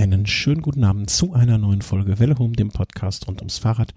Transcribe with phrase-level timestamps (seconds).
[0.00, 3.92] einen schönen guten Abend zu einer neuen Folge Welle Home, dem Podcast rund ums Fahrrad.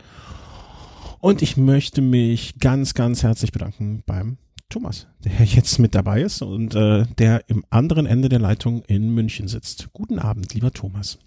[1.21, 4.37] Und ich möchte mich ganz, ganz herzlich bedanken beim
[4.67, 9.15] Thomas, der jetzt mit dabei ist und äh, der im anderen Ende der Leitung in
[9.15, 9.93] München sitzt.
[9.93, 11.19] Guten Abend, lieber Thomas.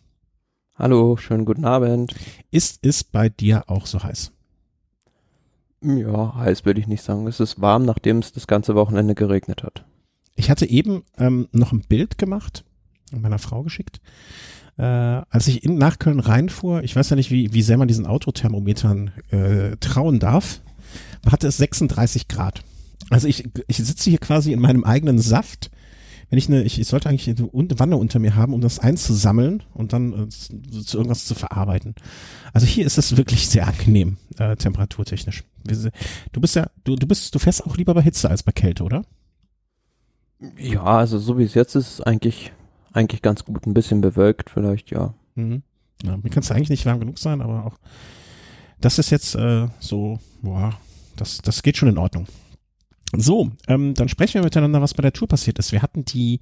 [0.75, 2.15] Hallo, schönen guten Abend.
[2.51, 4.31] Ist es bei dir auch so heiß?
[5.81, 7.27] Ja, heiß würde ich nicht sagen.
[7.27, 9.87] Es ist warm, nachdem es das ganze Wochenende geregnet hat.
[10.35, 12.63] Ich hatte eben ähm, noch ein Bild gemacht
[13.13, 14.01] meiner Frau geschickt.
[14.79, 17.89] Äh, als ich in, nach Köln reinfuhr, ich weiß ja nicht, wie, wie sehr man
[17.89, 20.61] diesen Autothermometern äh, trauen darf,
[21.31, 22.63] hatte es 36 Grad.
[23.11, 25.71] Also ich, ich sitze hier quasi in meinem eigenen Saft.
[26.29, 29.63] Wenn ich eine, ich, ich sollte eigentlich eine Wanne unter mir haben, um das einzusammeln
[29.73, 31.95] und dann äh, zu, irgendwas zu verarbeiten.
[32.53, 35.45] Also hier ist es wirklich sehr angenehm, äh, temperaturtechnisch.
[36.33, 38.83] Du bist ja, du, du bist, du fährst auch lieber bei Hitze als bei Kälte,
[38.83, 39.05] oder?
[40.59, 42.53] Ja, also so wie es jetzt ist, eigentlich
[42.97, 43.67] eigentlich ganz gut.
[43.67, 45.15] Ein bisschen bewölkt vielleicht, ja.
[45.35, 45.63] Mhm.
[46.03, 47.79] Ja, mir kann es eigentlich nicht warm genug sein, aber auch
[48.81, 50.79] das ist jetzt äh, so, boah,
[51.17, 52.27] das, das geht schon in Ordnung.
[53.17, 55.73] So, ähm, dann sprechen wir miteinander, was bei der Tour passiert ist.
[55.73, 56.41] Wir hatten die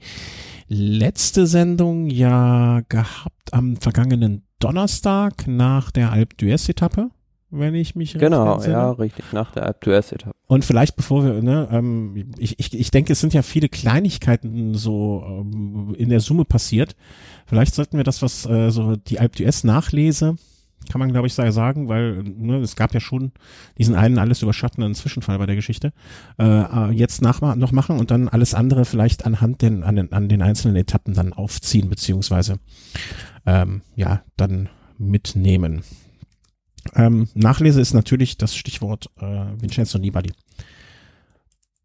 [0.66, 7.10] letzte Sendung ja gehabt am vergangenen Donnerstag nach der Alp d'Huez Etappe
[7.58, 10.34] wenn ich mich Genau, ja, richtig, nach der Alp d'Huez Etappe.
[10.46, 14.74] Und vielleicht bevor wir, ne, ähm, ich, ich, ich denke, es sind ja viele Kleinigkeiten
[14.74, 16.94] so ähm, in der Summe passiert.
[17.46, 20.36] Vielleicht sollten wir das, was äh, so die Alp d'Huez nachlese,
[20.90, 23.32] kann man glaube ich sagen, weil ne, es gab ja schon
[23.78, 25.92] diesen einen alles überschattenden Zwischenfall bei der Geschichte,
[26.38, 30.12] äh, äh jetzt nach, noch machen und dann alles andere vielleicht anhand den, an, den,
[30.12, 32.58] an den einzelnen Etappen dann aufziehen, beziehungsweise
[33.46, 34.68] ähm, ja, dann
[34.98, 35.82] mitnehmen.
[36.94, 40.32] Ähm, Nachlese ist natürlich das Stichwort äh, Vincenzo Nibali.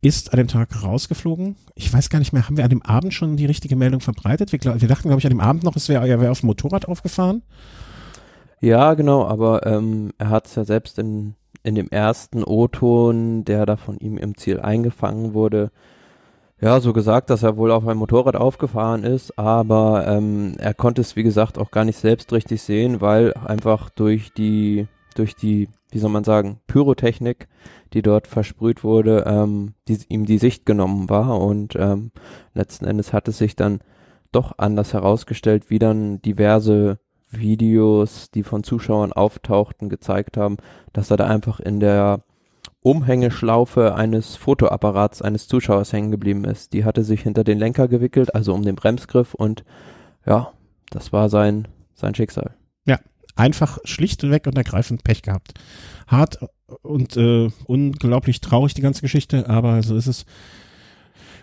[0.01, 1.57] Ist an dem Tag rausgeflogen.
[1.75, 4.51] Ich weiß gar nicht mehr, haben wir an dem Abend schon die richtige Meldung verbreitet?
[4.53, 6.47] Wir, wir dachten, glaube ich, an dem Abend noch, es wäre er wär auf dem
[6.47, 7.43] Motorrad aufgefahren.
[8.61, 13.65] Ja, genau, aber ähm, er hat es ja selbst in, in dem ersten O-Ton, der
[13.65, 15.71] da von ihm im Ziel eingefangen wurde,
[16.61, 21.01] ja, so gesagt, dass er wohl auf einem Motorrad aufgefahren ist, aber ähm, er konnte
[21.01, 25.69] es, wie gesagt, auch gar nicht selbst richtig sehen, weil einfach durch die, durch die,
[25.91, 27.47] wie soll man sagen, Pyrotechnik,
[27.93, 32.11] die dort versprüht wurde, ähm, die, ihm die Sicht genommen war und ähm,
[32.53, 33.79] letzten Endes hat es sich dann
[34.31, 36.99] doch anders herausgestellt, wie dann diverse
[37.31, 40.57] Videos, die von Zuschauern auftauchten, gezeigt haben,
[40.93, 42.21] dass er da einfach in der
[42.81, 46.73] Umhängeschlaufe eines Fotoapparats eines Zuschauers hängen geblieben ist.
[46.73, 49.63] Die hatte sich hinter den Lenker gewickelt, also um den Bremsgriff und
[50.25, 50.53] ja,
[50.89, 52.55] das war sein, sein Schicksal.
[52.85, 52.99] Ja,
[53.35, 55.53] einfach schlichtweg und ergreifend Pech gehabt.
[56.07, 56.39] Hart
[56.81, 60.25] und äh, unglaublich traurig die ganze Geschichte, aber so ist es.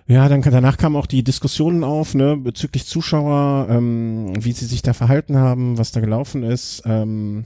[0.09, 4.83] Ja, dann danach kamen auch die Diskussionen auf, ne, bezüglich Zuschauer, ähm, wie sie sich
[4.83, 6.83] da verhalten haben, was da gelaufen ist.
[6.87, 7.45] Ähm,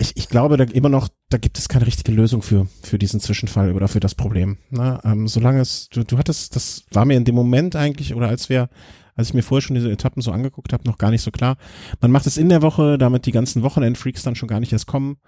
[0.00, 3.20] ich, ich glaube da immer noch, da gibt es keine richtige Lösung für, für diesen
[3.20, 4.56] Zwischenfall oder für das Problem.
[4.70, 4.98] Ne?
[5.04, 8.48] Ähm, solange es, du, du hattest, das war mir in dem Moment eigentlich, oder als
[8.48, 8.70] wir,
[9.14, 11.56] als ich mir vorher schon diese Etappen so angeguckt habe, noch gar nicht so klar.
[12.00, 14.86] Man macht es in der Woche, damit die ganzen Wochenendfreaks dann schon gar nicht erst
[14.86, 15.18] kommen,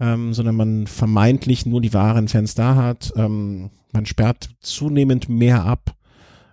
[0.00, 3.12] ähm, sondern man vermeintlich nur die wahren Fans da hat.
[3.16, 5.94] Ähm, man sperrt zunehmend mehr ab.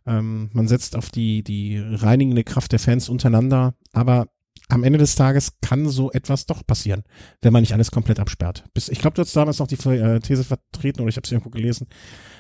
[0.06, 3.74] Ähm, man setzt auf die, die reinigende Kraft der Fans untereinander.
[3.94, 4.28] Aber
[4.70, 7.04] am Ende des Tages kann so etwas doch passieren,
[7.42, 8.64] wenn man nicht alles komplett absperrt.
[8.74, 11.32] Bis, ich glaube, du hast damals noch die äh, These vertreten oder ich habe es
[11.32, 11.88] irgendwo gelesen.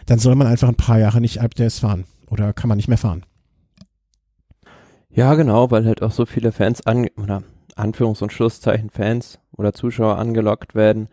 [0.05, 2.87] Dann soll man einfach ein paar Jahre nicht Alp d'Huez fahren oder kann man nicht
[2.87, 3.25] mehr fahren.
[5.09, 7.43] Ja, genau, weil halt auch so viele Fans an oder
[7.75, 11.07] Anführungs- und Schlusszeichen Fans oder Zuschauer angelockt werden,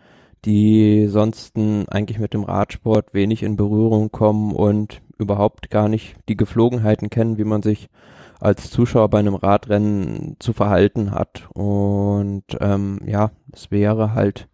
[0.45, 6.37] die sonst eigentlich mit dem Radsport wenig in Berührung kommen und überhaupt gar nicht die
[6.37, 7.91] Geflogenheiten kennen, wie man sich
[8.41, 11.49] als Zuschauer bei einem Radrennen zu verhalten hat.
[11.53, 14.49] Und ähm, ja, es wäre halt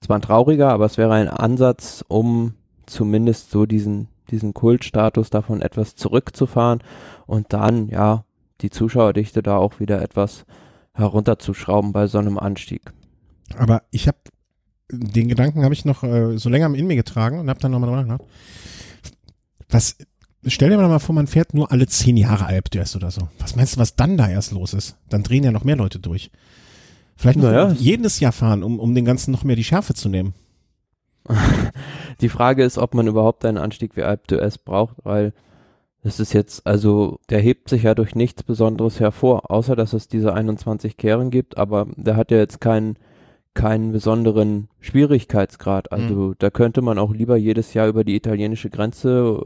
[0.00, 2.54] zwar ein trauriger, aber es wäre ein Ansatz, um
[2.86, 6.82] zumindest so diesen, diesen Kultstatus davon etwas zurückzufahren
[7.26, 8.24] und dann, ja,
[8.60, 10.44] die Zuschauerdichte da auch wieder etwas
[10.92, 12.92] herunterzuschrauben bei so einem Anstieg.
[13.56, 14.18] Aber ich habe
[14.92, 17.90] den Gedanken habe ich noch äh, so länger in mir getragen und habe dann nochmal
[17.90, 18.28] nachgedacht.
[19.68, 19.96] Was
[20.46, 23.28] stell dir mal vor, man fährt nur alle zehn Jahre Alp erst oder so.
[23.38, 24.96] Was meinst du, was dann da erst los ist?
[25.08, 26.30] Dann drehen ja noch mehr Leute durch.
[27.16, 27.72] Vielleicht muss naja.
[27.72, 30.34] jedes Jahr fahren, um, um den ganzen noch mehr die Schärfe zu nehmen.
[32.20, 35.34] die Frage ist, ob man überhaupt einen Anstieg wie Alp d'Huez braucht, weil
[36.02, 40.08] es ist jetzt, also der hebt sich ja durch nichts Besonderes hervor, außer dass es
[40.08, 42.96] diese 21 Kehren gibt, aber der hat ja jetzt keinen
[43.54, 45.90] keinen besonderen Schwierigkeitsgrad.
[45.92, 46.34] Also mhm.
[46.38, 49.42] da könnte man auch lieber jedes Jahr über die italienische Grenze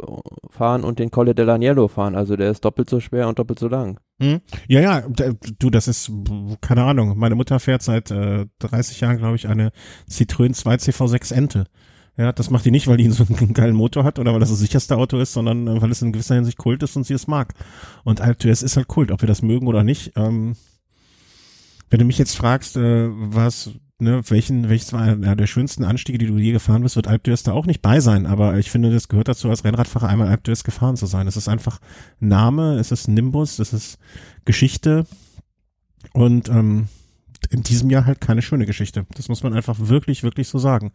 [0.51, 2.15] fahren und den Colle dell'Agnello fahren.
[2.15, 3.99] Also der ist doppelt so schwer und doppelt so lang.
[4.19, 4.41] Mhm.
[4.69, 5.05] Ja, ja,
[5.59, 6.13] du, das ist,
[6.61, 9.73] keine Ahnung, meine Mutter fährt seit äh, 30 Jahren, glaube ich, eine
[10.11, 11.65] Citroën 2 CV6 Ente.
[12.17, 14.51] Ja, das macht die nicht, weil die so einen geilen Motor hat oder weil das
[14.51, 17.15] das sicherste Auto ist, sondern äh, weil es in gewisser Hinsicht Kult ist und sie
[17.15, 17.55] es mag.
[18.05, 20.13] Und Alp ist halt Kult, ob wir das mögen oder nicht.
[20.15, 20.55] Ähm,
[21.91, 23.71] wenn du mich jetzt fragst, äh, was,
[24.05, 27.25] ne, welchen, welches war einer der schönsten Anstiege, die du je gefahren bist, wird Alp
[27.25, 28.27] da auch nicht bei sein.
[28.27, 31.27] Aber ich finde, das gehört dazu, als Rennradfahrer einmal Alp gefahren zu sein.
[31.27, 31.81] Es ist einfach
[32.21, 33.99] Name, es ist Nimbus, es ist
[34.45, 35.07] Geschichte
[36.13, 36.89] und ähm,
[37.51, 39.07] in diesem Jahr halt keine schöne Geschichte.
[39.17, 40.93] Das muss man einfach wirklich, wirklich so sagen.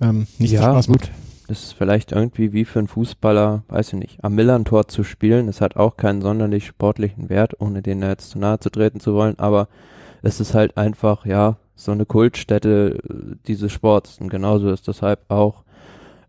[0.00, 1.10] Ähm, nicht ja, Spaß gut.
[1.48, 5.46] Das ist vielleicht irgendwie wie für einen Fußballer, weiß ich nicht, am Millern-Tor zu spielen.
[5.46, 9.14] Das hat auch keinen sonderlich sportlichen Wert, ohne denen jetzt zu nahe zu treten zu
[9.14, 9.38] wollen.
[9.38, 9.68] Aber
[10.22, 14.18] es ist halt einfach, ja, so eine Kultstätte äh, dieses Sports.
[14.20, 15.64] Und genauso ist deshalb auch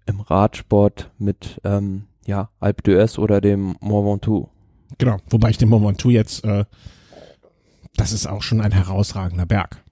[0.06, 4.50] im Radsport mit, ähm, ja, Alpe d'Huez oder dem Mont Ventoux.
[4.98, 6.66] Genau, wobei ich den Mont Ventoux jetzt, äh,
[7.96, 9.84] das ist auch schon ein herausragender Berg.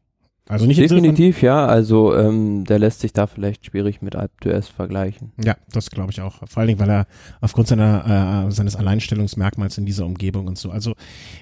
[0.49, 1.67] Also nicht Definitiv, ja.
[1.67, 5.31] Also ähm, der lässt sich da vielleicht schwierig mit Alp d'Huez vergleichen.
[5.39, 6.37] Ja, das glaube ich auch.
[6.47, 7.05] Vor allen Dingen, weil er
[7.39, 10.71] aufgrund seiner äh, seines Alleinstellungsmerkmals in dieser Umgebung und so.
[10.71, 10.95] Also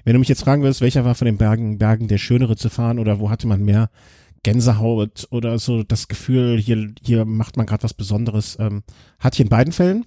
[0.03, 2.67] wenn du mich jetzt fragen würdest, welcher war von den Bergen Bergen der schönere zu
[2.69, 3.89] fahren oder wo hatte man mehr
[4.43, 8.83] Gänsehaut oder so das Gefühl, hier hier macht man gerade was Besonderes, ähm,
[9.19, 10.05] hatte ich in beiden Fällen.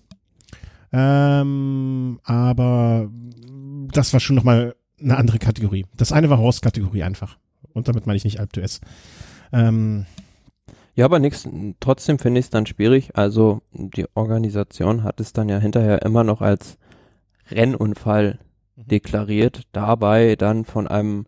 [0.92, 3.08] Ähm, aber
[3.94, 5.86] das war schon noch mal eine andere Kategorie.
[5.96, 7.38] Das eine war Horst-Kategorie einfach.
[7.72, 8.80] Und damit meine ich nicht Alp d'Huez.
[9.52, 10.06] Ähm,
[10.94, 11.48] ja, aber nix,
[11.80, 13.16] trotzdem finde ich es dann schwierig.
[13.16, 16.78] Also die Organisation hat es dann ja hinterher immer noch als
[17.50, 18.38] Rennunfall
[18.76, 18.86] mhm.
[18.86, 21.26] deklariert, dabei dann von einem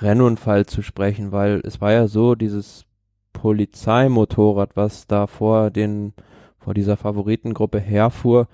[0.00, 2.86] Rennunfall zu sprechen, weil es war ja so, dieses
[3.32, 6.14] Polizeimotorrad, was da vor den,
[6.58, 8.48] vor dieser Favoritengruppe herfuhr,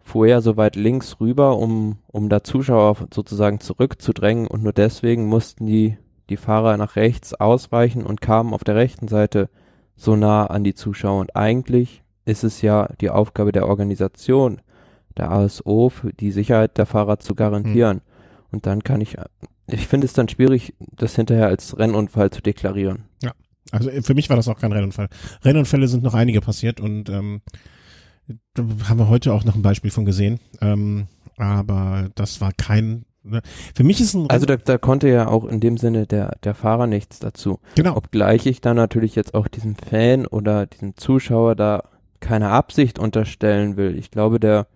[0.00, 5.26] fuhr ja so weit links rüber, um, um da Zuschauer sozusagen zurückzudrängen und nur deswegen
[5.26, 5.98] mussten die
[6.30, 9.48] die Fahrer nach rechts ausweichen und kamen auf der rechten Seite
[9.96, 11.20] so nah an die Zuschauer.
[11.20, 14.60] Und eigentlich ist es ja die Aufgabe der Organisation,
[15.16, 17.98] der ASO, die Sicherheit der Fahrer zu garantieren.
[17.98, 18.02] Hm.
[18.50, 19.16] Und dann kann ich,
[19.66, 23.04] ich finde es dann schwierig, das hinterher als Rennunfall zu deklarieren.
[23.22, 23.32] Ja,
[23.72, 25.08] also für mich war das auch kein Rennunfall.
[25.44, 27.42] Rennunfälle sind noch einige passiert und ähm,
[28.54, 30.40] da haben wir heute auch noch ein Beispiel von gesehen.
[30.60, 33.04] Ähm, aber das war kein?
[33.74, 36.54] Für mich ist ein also da, da konnte ja auch in dem Sinne der der
[36.54, 37.58] Fahrer nichts dazu.
[37.74, 37.96] Genau.
[37.96, 41.84] Obgleich ich da natürlich jetzt auch diesem Fan oder diesem Zuschauer da
[42.20, 43.96] keine Absicht unterstellen will.
[43.96, 44.66] Ich glaube, der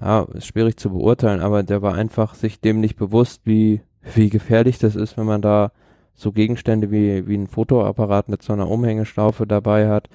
[0.00, 3.80] ja, ist schwierig zu beurteilen, aber der war einfach sich dem nicht bewusst, wie
[4.14, 5.70] wie gefährlich das ist, wenn man da
[6.14, 10.08] so Gegenstände wie wie ein Fotoapparat mit so einer Umhängeschlaufe dabei hat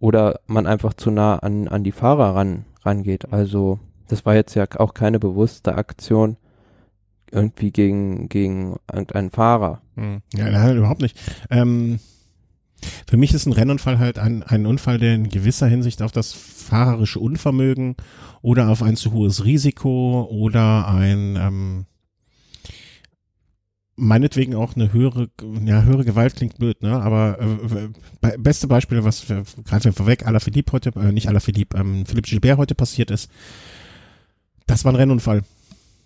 [0.00, 3.32] oder man einfach zu nah an an die Fahrer ran rangeht.
[3.32, 3.78] Also
[4.08, 6.36] das war jetzt ja auch keine bewusste Aktion
[7.30, 9.80] irgendwie gegen, gegen irgendeinen Fahrer.
[9.96, 10.22] Hm.
[10.34, 11.18] Ja, nein, überhaupt nicht.
[11.50, 11.98] Ähm,
[13.06, 16.32] für mich ist ein Rennunfall halt ein, ein Unfall, der in gewisser Hinsicht auf das
[16.32, 17.96] fahrerische Unvermögen
[18.42, 21.86] oder auf ein zu hohes Risiko oder ein ähm,
[23.96, 25.28] meinetwegen auch eine höhere,
[25.64, 27.00] ja, höhere Gewalt klingt blöd, ne?
[27.00, 32.28] Aber äh, beste Beispiel, was greifen wir vorweg, Alaphilippe heute, äh, nicht Alaphilippe, ähm, Philippe
[32.28, 33.30] Gilbert heute passiert ist,
[34.66, 35.42] das war ein Rennunfall.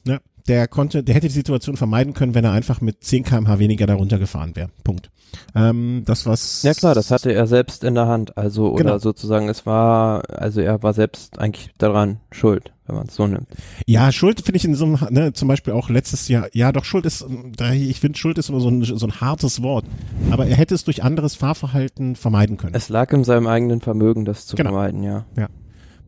[0.05, 0.21] Ne?
[0.49, 3.87] Der konnte, der hätte die Situation vermeiden können, wenn er einfach mit 10 kmh weniger
[3.87, 4.71] darunter gefahren wäre.
[4.83, 5.11] Punkt.
[5.55, 6.63] Ähm, das was.
[6.63, 8.37] Ja klar, das hatte er selbst in der Hand.
[8.37, 8.91] Also genau.
[8.93, 13.27] oder sozusagen, es war, also er war selbst eigentlich daran schuld, wenn man es so
[13.27, 13.49] nimmt.
[13.87, 16.49] Ja, Schuld finde ich in so einem, ne, zum Beispiel auch letztes Jahr.
[16.53, 17.27] Ja, doch Schuld ist,
[17.73, 19.85] ich finde Schuld ist immer so ein, so ein hartes Wort.
[20.31, 22.75] Aber er hätte es durch anderes Fahrverhalten vermeiden können.
[22.75, 24.71] Es lag in seinem eigenen Vermögen, das zu genau.
[24.71, 25.27] vermeiden, ja.
[25.37, 25.49] Ja.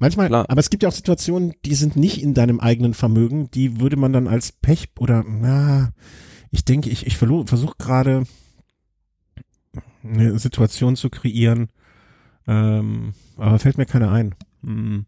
[0.01, 0.47] Manchmal, Klar.
[0.49, 3.97] aber es gibt ja auch Situationen, die sind nicht in deinem eigenen Vermögen, die würde
[3.97, 5.93] man dann als Pech oder, na,
[6.51, 8.25] ich denke, ich, ich versuche gerade
[10.03, 11.69] eine Situation zu kreieren,
[12.47, 14.35] ähm, aber fällt mir keine ein.
[14.65, 15.05] Hm.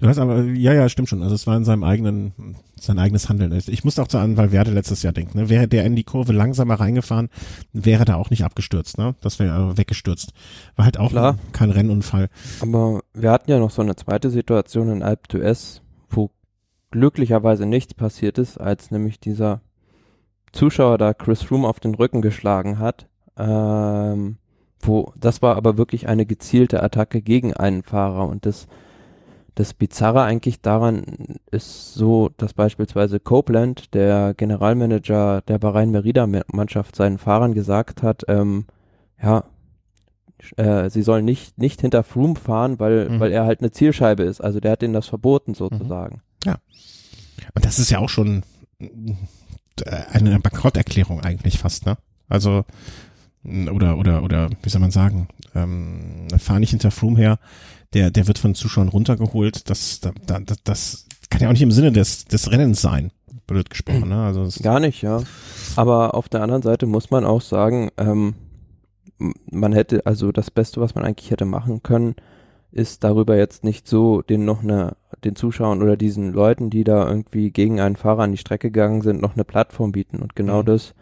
[0.00, 1.22] Du hast aber, ja, ja, stimmt schon.
[1.22, 3.52] Also es war in seinem eigenen, sein eigenes Handeln.
[3.66, 5.38] Ich musste auch zu an Valverde letztes Jahr denken.
[5.38, 5.48] Ne?
[5.48, 7.28] Wäre der in die Kurve langsamer reingefahren,
[7.72, 8.98] wäre da auch nicht abgestürzt.
[8.98, 9.14] Ne?
[9.20, 10.32] Das wäre weggestürzt.
[10.76, 11.38] War halt auch Klar.
[11.52, 12.28] kein Rennunfall.
[12.60, 16.30] Aber wir hatten ja noch so eine zweite Situation in Alp d'Huez, wo
[16.90, 19.60] glücklicherweise nichts passiert ist, als nämlich dieser
[20.52, 23.06] Zuschauer da Chris Froome auf den Rücken geschlagen hat.
[23.36, 24.36] Ähm,
[24.80, 28.66] wo, das war aber wirklich eine gezielte Attacke gegen einen Fahrer und das
[29.54, 31.04] das Bizarre eigentlich daran
[31.50, 38.24] ist so, dass beispielsweise Copeland, der Generalmanager der Bahrain Merida Mannschaft, seinen Fahrern gesagt hat,
[38.28, 38.66] ähm,
[39.22, 39.44] ja,
[40.56, 43.20] äh, sie sollen nicht, nicht hinter Froome fahren, weil, mhm.
[43.20, 44.40] weil er halt eine Zielscheibe ist.
[44.40, 46.16] Also der hat ihnen das verboten sozusagen.
[46.16, 46.50] Mhm.
[46.50, 46.56] Ja.
[47.54, 48.42] Und das ist ja auch schon
[48.78, 48.86] äh,
[50.12, 51.96] eine Bankrotterklärung eigentlich fast, ne?
[52.28, 52.64] Also,
[53.44, 57.38] oder, oder, oder, wie soll man sagen, ähm, fahr nicht hinter Froome her,
[57.94, 61.72] der, der wird von Zuschauern runtergeholt, das, das, das, das kann ja auch nicht im
[61.72, 63.10] Sinne des, des Rennens sein,
[63.46, 64.24] blöd gesprochen, ne?
[64.24, 65.22] Also, Gar nicht, ja.
[65.76, 68.34] Aber auf der anderen Seite muss man auch sagen, ähm,
[69.50, 72.14] man hätte, also das Beste, was man eigentlich hätte machen können,
[72.72, 77.08] ist darüber jetzt nicht so den noch eine, den Zuschauern oder diesen Leuten, die da
[77.08, 80.20] irgendwie gegen einen Fahrer an die Strecke gegangen sind, noch eine Plattform bieten.
[80.20, 80.66] Und genau mhm.
[80.66, 80.94] das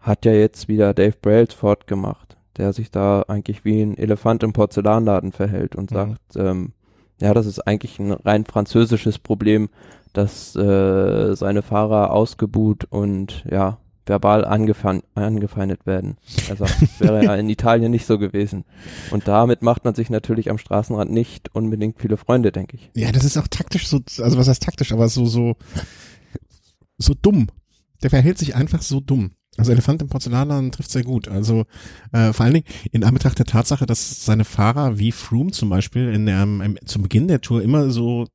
[0.00, 4.52] hat ja jetzt wieder Dave Brailsford gemacht, der sich da eigentlich wie ein Elefant im
[4.52, 5.94] Porzellanladen verhält und mhm.
[5.94, 6.72] sagt, ähm,
[7.20, 9.68] ja, das ist eigentlich ein rein französisches Problem,
[10.12, 16.16] dass äh, seine Fahrer ausgebuht und ja, verbal angefeindet werden.
[16.50, 16.66] Also
[16.98, 18.64] wäre ja in Italien nicht so gewesen.
[19.10, 22.90] Und damit macht man sich natürlich am Straßenrand nicht unbedingt viele Freunde, denke ich.
[22.94, 25.54] Ja, das ist auch taktisch so, also was heißt taktisch, aber so, so,
[26.98, 27.48] so dumm.
[28.02, 29.32] Der verhält sich einfach so dumm.
[29.58, 31.28] Also Elefant im Porzellanladen trifft sehr gut.
[31.28, 31.64] Also
[32.12, 36.12] äh, vor allen Dingen in Anbetracht der Tatsache, dass seine Fahrer wie Froome zum Beispiel
[36.12, 38.26] in der, im, zum Beginn der Tour immer so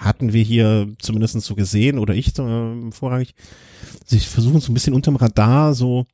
[0.00, 3.34] hatten wir hier zumindest so gesehen oder ich äh, vorrangig,
[4.04, 6.06] sie versuchen so ein bisschen unterm Radar so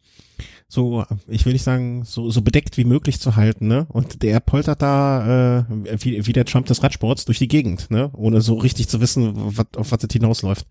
[0.72, 3.84] so, ich will nicht sagen, so, so bedeckt wie möglich zu halten, ne?
[3.90, 5.64] Und der poltert da äh,
[6.02, 8.08] wie, wie der Trump des Radsports durch die Gegend, ne?
[8.14, 10.66] Ohne so richtig zu wissen, wat, auf was das hinausläuft.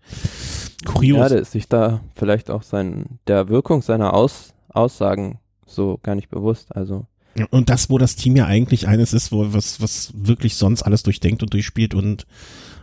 [0.84, 1.30] Kurios.
[1.30, 6.30] Ja, ist sich da vielleicht auch sein, der Wirkung seiner Aus, Aussagen so gar nicht
[6.30, 7.06] bewusst, also.
[7.50, 11.04] Und das, wo das Team ja eigentlich eines ist, wo was, was wirklich sonst alles
[11.04, 12.26] durchdenkt und durchspielt und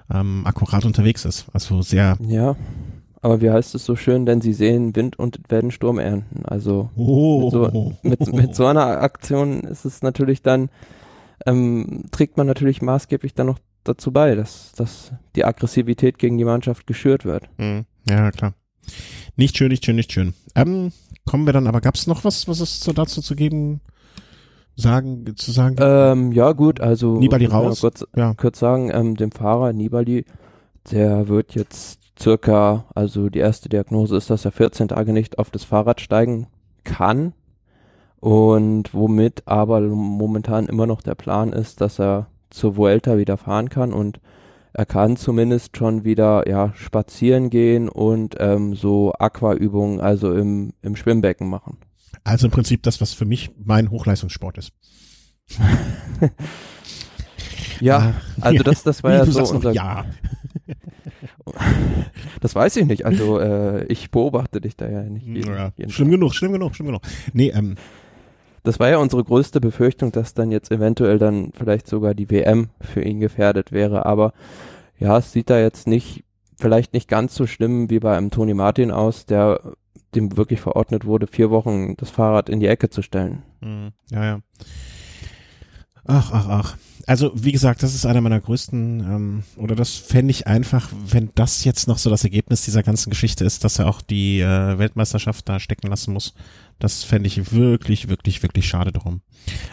[0.10, 1.48] ähm, akkurat unterwegs ist.
[1.52, 2.18] Also sehr.
[2.22, 2.56] Ja,
[3.22, 6.46] aber wie heißt es so schön, denn sie sehen Wind und werden Sturm ernten.
[6.46, 7.42] Also oh.
[7.44, 10.70] mit, so, mit, mit, so, einer Aktion ist es natürlich dann,
[11.46, 16.46] ähm, trägt man natürlich maßgeblich dann noch dazu bei, dass, dass die Aggressivität gegen die
[16.46, 17.50] Mannschaft geschürt wird.
[17.58, 17.86] Mhm.
[18.08, 18.54] Ja, klar.
[19.36, 20.34] Nicht schön, nicht schön, nicht schön.
[20.56, 20.92] Ähm,
[21.26, 23.82] kommen wir dann, aber gab es noch was, was es so dazu zu geben?
[24.80, 25.76] sagen, zu sagen?
[25.80, 27.82] Ähm, ja, gut, also Nibali raus.
[27.82, 28.34] Kurz, ja.
[28.34, 30.26] kurz sagen, ähm, dem Fahrer Nibali,
[30.92, 35.50] der wird jetzt circa, also die erste Diagnose ist, dass er 14 Tage nicht auf
[35.50, 36.48] das Fahrrad steigen
[36.84, 37.34] kann
[38.20, 43.70] und womit aber momentan immer noch der Plan ist, dass er zur Vuelta wieder fahren
[43.70, 44.20] kann und
[44.74, 50.96] er kann zumindest schon wieder ja spazieren gehen und ähm, so Aquaübungen, also im, im
[50.96, 51.78] Schwimmbecken machen.
[52.24, 54.72] Also im Prinzip das, was für mich mein Hochleistungssport ist.
[57.80, 59.72] ja, also das, das war ja so unser.
[59.72, 60.06] Ja.
[62.42, 63.06] Das weiß ich nicht.
[63.06, 65.26] Also äh, ich beobachte dich da ja nicht.
[65.26, 65.72] Jeden, ja.
[65.78, 66.20] Jeden schlimm Tag.
[66.20, 67.02] genug, schlimm genug, schlimm genug.
[67.34, 67.76] Nee, ähm.
[68.64, 72.70] Das war ja unsere größte Befürchtung, dass dann jetzt eventuell dann vielleicht sogar die WM
[72.82, 74.06] für ihn gefährdet wäre.
[74.06, 74.34] Aber
[74.98, 76.24] ja, es sieht da jetzt nicht,
[76.58, 79.62] vielleicht nicht ganz so schlimm wie bei einem Toni Martin aus, der
[80.16, 83.44] dem wirklich verordnet wurde, vier Wochen das Fahrrad in die Ecke zu stellen.
[83.62, 83.92] Mhm.
[84.12, 84.40] Ja, ja.
[86.06, 86.78] Ach, ach, ach.
[87.10, 91.32] Also, wie gesagt, das ist einer meiner größten, ähm, oder das fände ich einfach, wenn
[91.34, 94.78] das jetzt noch so das Ergebnis dieser ganzen Geschichte ist, dass er auch die äh,
[94.78, 96.36] Weltmeisterschaft da stecken lassen muss.
[96.78, 99.22] Das fände ich wirklich, wirklich, wirklich schade drum.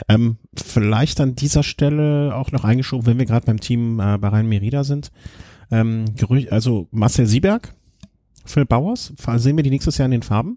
[0.09, 4.49] Ähm, vielleicht an dieser Stelle auch noch eingeschoben, wenn wir gerade beim Team äh, Bahrain
[4.49, 5.13] Merida sind.
[5.71, 6.07] Ähm,
[6.49, 7.75] also Marcel Sieberg,
[8.47, 9.13] Phil Bauers?
[9.37, 10.57] Sehen wir die nächstes Jahr in den Farben?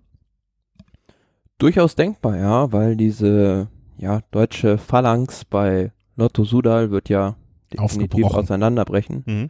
[1.57, 3.67] Durchaus denkbar, ja, weil diese
[3.97, 7.35] ja, deutsche Phalanx bei Lotto Sudal wird ja
[7.73, 9.23] definitiv auseinanderbrechen.
[9.25, 9.49] Mhm.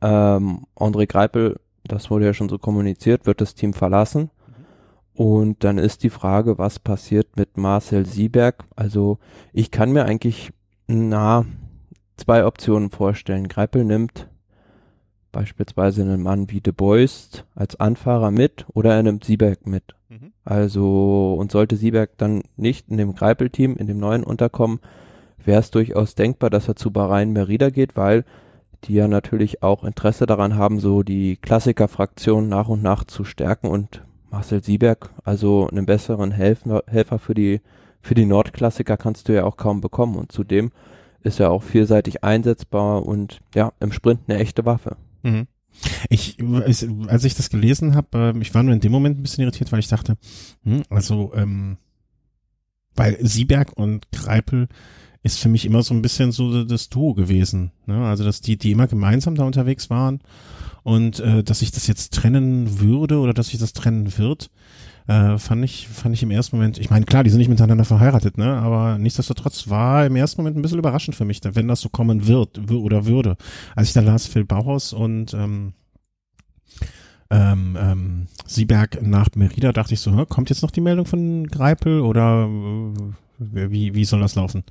[0.00, 4.30] Ähm, André Greipel, das wurde ja schon so kommuniziert, wird das Team verlassen.
[5.16, 5.24] Mhm.
[5.24, 8.64] Und dann ist die Frage, was passiert mit Marcel Sieberg?
[8.76, 9.18] Also
[9.52, 10.52] ich kann mir eigentlich
[10.86, 11.44] na
[12.16, 13.48] zwei Optionen vorstellen.
[13.48, 14.28] Greipel nimmt
[15.32, 19.94] beispielsweise einen Mann wie De Boist als Anfahrer mit oder er nimmt Sieberg mit.
[20.08, 20.32] Mhm.
[20.44, 24.80] Also, und sollte Sieberg dann nicht in dem Greipel-Team, in dem neuen unterkommen,
[25.44, 28.24] wäre es durchaus denkbar, dass er zu Bahrain Merida geht, weil
[28.84, 33.68] die ja natürlich auch Interesse daran haben, so die Klassiker-Fraktion nach und nach zu stärken
[33.68, 37.60] und Marcel Sieberg, also einen besseren Helfer, Helfer für die,
[38.00, 40.70] für die Nordklassiker kannst du ja auch kaum bekommen und zudem
[41.22, 44.96] ist er auch vielseitig einsetzbar und ja, im Sprint eine echte Waffe.
[45.22, 45.46] Mhm.
[46.08, 46.38] Ich,
[47.06, 49.70] als ich das gelesen habe, äh, ich war nur in dem Moment ein bisschen irritiert,
[49.72, 50.16] weil ich dachte,
[50.64, 51.76] hm, also, ähm,
[52.96, 54.68] weil Sieberg und Greipel
[55.22, 57.72] ist für mich immer so ein bisschen so das Duo gewesen.
[57.86, 58.06] Ne?
[58.06, 60.20] Also, dass die, die immer gemeinsam da unterwegs waren
[60.82, 64.50] und äh, dass ich das jetzt trennen würde oder dass sich das trennen wird,
[65.08, 67.84] äh, fand ich, fand ich im ersten Moment, ich meine, klar, die sind nicht miteinander
[67.84, 68.56] verheiratet, ne?
[68.56, 72.26] Aber nichtsdestotrotz war im ersten Moment ein bisschen überraschend für mich, wenn das so kommen
[72.26, 73.36] wird oder würde.
[73.74, 75.72] Als ich da las Phil Bauhaus und ähm,
[77.30, 82.00] ähm, ähm, Sieberg nach Merida, dachte ich so, kommt jetzt noch die Meldung von Greipel
[82.00, 84.64] oder äh, wie, wie soll das laufen?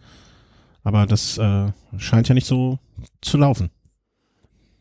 [0.84, 2.80] Aber das äh, scheint ja nicht so
[3.22, 3.70] zu laufen.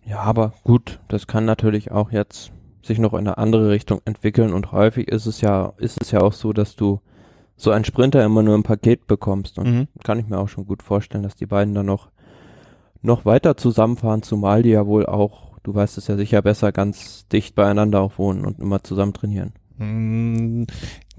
[0.06, 2.50] Ja, aber gut, das kann natürlich auch jetzt
[2.82, 6.20] sich noch in eine andere Richtung entwickeln und häufig ist es ja, ist es ja
[6.20, 7.00] auch so, dass du
[7.56, 9.88] so einen Sprinter immer nur im Paket bekommst und mhm.
[10.04, 12.08] kann ich mir auch schon gut vorstellen, dass die beiden dann noch,
[13.02, 17.26] noch weiter zusammenfahren, zumal die ja wohl auch, du weißt es ja sicher besser, ganz
[17.28, 19.52] dicht beieinander auch wohnen und immer zusammen trainieren.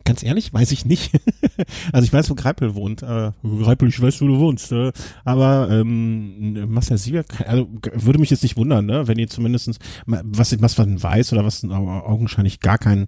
[0.10, 1.12] Ganz ehrlich, weiß ich nicht.
[1.94, 3.04] also ich weiß, wo Greipel wohnt.
[3.04, 4.72] Äh, Greipel, ich weiß, wo du wohnst.
[4.72, 4.92] Äh,
[5.24, 9.08] aber ähm, Marcel Sieber, also würde mich jetzt nicht wundern, ne?
[9.08, 13.06] wenn ihr zumindestens was, was man weiß oder was augenscheinlich gar kein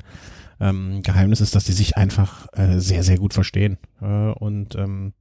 [0.59, 3.79] ähm, Geheimnis ist, dass die sich einfach äh, sehr, sehr gut verstehen.
[3.99, 5.13] Äh, und ähm,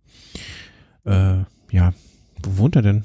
[1.07, 1.39] äh,
[1.71, 1.95] ja,
[2.43, 3.05] wo wohnt er denn?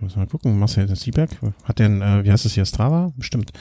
[0.00, 1.30] Muss mal gucken, Marcel Sieberg,
[1.64, 3.12] hat denn, äh, wie heißt es hier, Strava?
[3.16, 3.52] Bestimmt.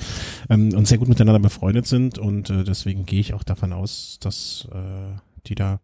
[0.50, 4.17] Ähm, und sehr gut miteinander befreundet sind und äh, deswegen gehe ich auch davon aus,
[4.22, 5.17] dass äh,
[5.48, 5.79] die da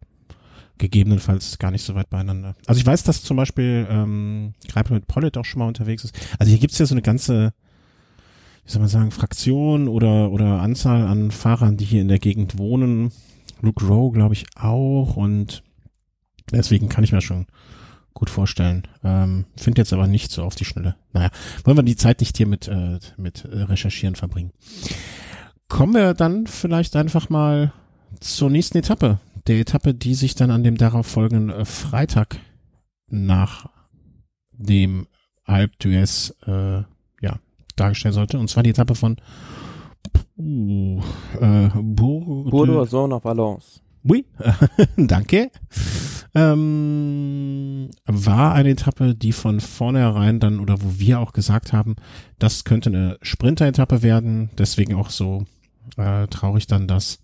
[0.77, 2.55] gegebenenfalls gar nicht so weit beieinander.
[2.67, 6.15] Also ich weiß, dass zum Beispiel ähm, Greipel mit Pollitt auch schon mal unterwegs ist.
[6.39, 7.53] Also hier gibt's ja so eine ganze,
[8.65, 12.57] wie soll man sagen, Fraktion oder, oder Anzahl an Fahrern, die hier in der Gegend
[12.57, 13.12] wohnen.
[13.62, 15.63] Luke Rowe, glaube ich, auch und
[16.51, 17.45] deswegen kann ich mir schon
[18.24, 18.84] gut vorstellen.
[19.03, 20.96] Ähm, Finde jetzt aber nicht so auf die Schnelle.
[21.12, 21.30] Naja,
[21.65, 24.53] wollen wir die Zeit nicht hier mit, äh, mit äh, Recherchieren verbringen.
[25.68, 27.74] Kommen wir dann vielleicht einfach mal
[28.22, 29.20] zur nächsten Etappe.
[29.48, 32.39] Der Etappe, die sich dann an dem darauf folgenden äh, Freitag
[33.08, 33.65] nach
[34.53, 35.08] dem
[35.44, 36.86] Alp d'Huez äh,
[37.20, 37.39] ja,
[37.75, 38.39] dargestellt sollte.
[38.39, 39.18] Und zwar die Etappe von
[40.38, 41.01] uh,
[41.42, 43.82] äh, de Valence.
[44.06, 44.25] Oui,
[44.96, 45.51] danke
[46.36, 51.96] ähm, war eine Etappe, die von vornherein dann oder wo wir auch gesagt haben,
[52.40, 54.50] das könnte eine Sprinter-Etappe werden.
[54.58, 55.46] Deswegen auch so
[55.98, 57.20] äh, traurig dann, dass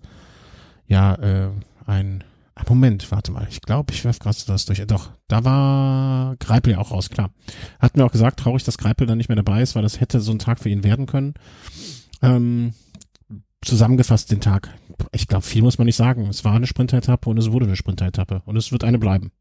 [0.88, 1.50] ja äh,
[1.88, 2.24] ein
[2.56, 4.86] ah, Moment, warte mal, ich glaube, ich werfe gerade das durch.
[4.86, 7.32] Doch, da war Greipel ja auch raus, klar.
[7.80, 10.19] Hatten wir auch gesagt, traurig, dass Greipel dann nicht mehr dabei ist, weil das hätte
[10.19, 11.34] so ein Tag für ihn werden können.
[12.22, 12.74] Ähm,
[13.63, 14.74] zusammengefasst den Tag.
[15.12, 16.28] Ich glaube, viel muss man nicht sagen.
[16.28, 19.32] Es war eine Sprinteretappe und es wurde eine Sprinteretappe und es wird eine bleiben.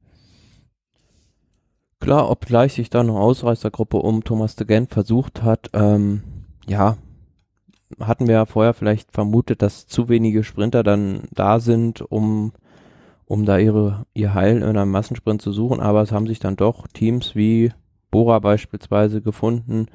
[2.01, 6.23] Klar, obgleich sich da eine Ausreißergruppe um Thomas de Gent versucht hat, ähm,
[6.67, 6.97] ja,
[7.99, 12.53] hatten wir ja vorher vielleicht vermutet, dass zu wenige Sprinter dann da sind, um,
[13.25, 16.57] um da ihre, ihr Heil in einem Massensprint zu suchen, aber es haben sich dann
[16.57, 17.73] doch Teams wie
[18.11, 19.87] Bora beispielsweise gefunden,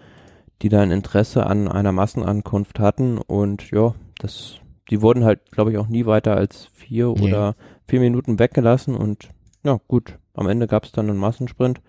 [0.61, 4.55] die da ein Interesse an einer Massenankunft hatten und ja, das,
[4.89, 7.27] die wurden halt, glaube ich, auch nie weiter als vier nee.
[7.27, 7.55] oder
[7.87, 9.29] vier Minuten weggelassen und
[9.63, 11.81] ja, gut, am Ende gab es dann einen Massensprint.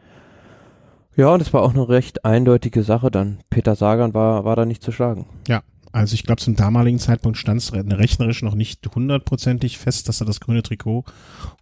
[1.17, 3.39] Ja, und es war auch eine recht eindeutige Sache dann.
[3.51, 5.27] Peter Sagan war, war da nicht zu schlagen.
[5.47, 10.21] Ja, also ich glaube, zum damaligen Zeitpunkt stand es rechnerisch noch nicht hundertprozentig fest, dass
[10.21, 11.05] er das grüne Trikot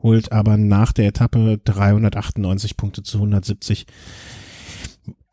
[0.03, 3.85] holt, aber nach der Etappe 398 Punkte zu 170 äh,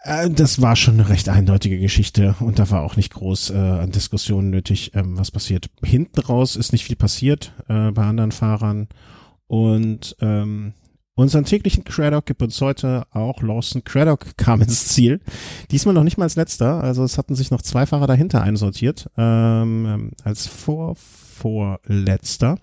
[0.04, 3.92] das war schon eine recht eindeutige Geschichte und da war auch nicht groß äh, an
[3.92, 5.70] Diskussionen nötig, ähm, was passiert.
[5.84, 8.88] Hinten raus ist nicht viel passiert äh, bei anderen Fahrern
[9.48, 10.74] und ähm,
[11.16, 15.20] unseren täglichen Craddock gibt uns heute auch Lawson Craddock kam ins Ziel.
[15.70, 19.10] Diesmal noch nicht mal als letzter, also es hatten sich noch zwei Fahrer dahinter einsortiert
[19.18, 22.58] ähm, ähm als vor vorletzter.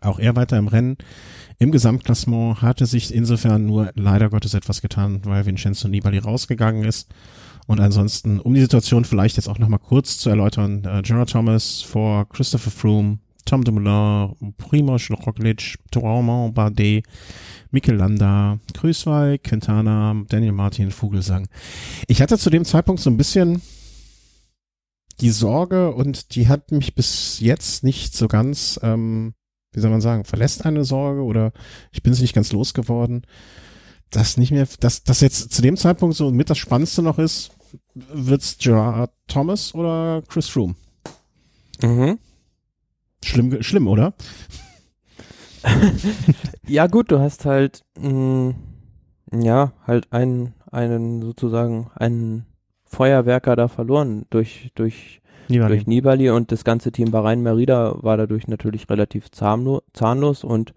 [0.00, 0.96] Auch er weiter im Rennen.
[1.58, 7.08] Im Gesamtklassement hatte sich insofern nur leider Gottes etwas getan, weil Vincenzo Nibali rausgegangen ist.
[7.66, 11.80] Und ansonsten, um die Situation vielleicht jetzt auch nochmal kurz zu erläutern, äh, Gerard Thomas
[11.82, 17.04] vor Christopher Froome, Tom Dumoulin, Primoz Roglic, Thoraumont Bardet,
[17.70, 21.48] Mikel Landa, Grüßweig, Quintana, Daniel Martin, Vogelsang.
[22.06, 23.62] Ich hatte zu dem Zeitpunkt so ein bisschen
[25.20, 29.34] die Sorge und die hat mich bis jetzt nicht so ganz ähm,
[29.76, 31.52] wie soll man sagen, verlässt eine Sorge oder
[31.92, 33.26] ich bin es nicht ganz losgeworden.
[34.10, 37.50] Das nicht mehr, dass das jetzt zu dem Zeitpunkt so mit das Spannendste noch ist,
[37.94, 40.76] wird's Gerard Thomas oder Chris Froome?
[41.82, 42.18] Mhm.
[43.22, 44.14] Schlimm, schlimm, oder?
[46.66, 48.54] ja, gut, du hast halt, mh,
[49.32, 52.46] mm, ja, halt einen, einen sozusagen, einen
[52.84, 55.68] Feuerwerker da verloren durch, durch Nibali.
[55.68, 60.74] durch Nibali und das ganze Team Bahrain Merida war dadurch natürlich relativ zahnlo zahnlos und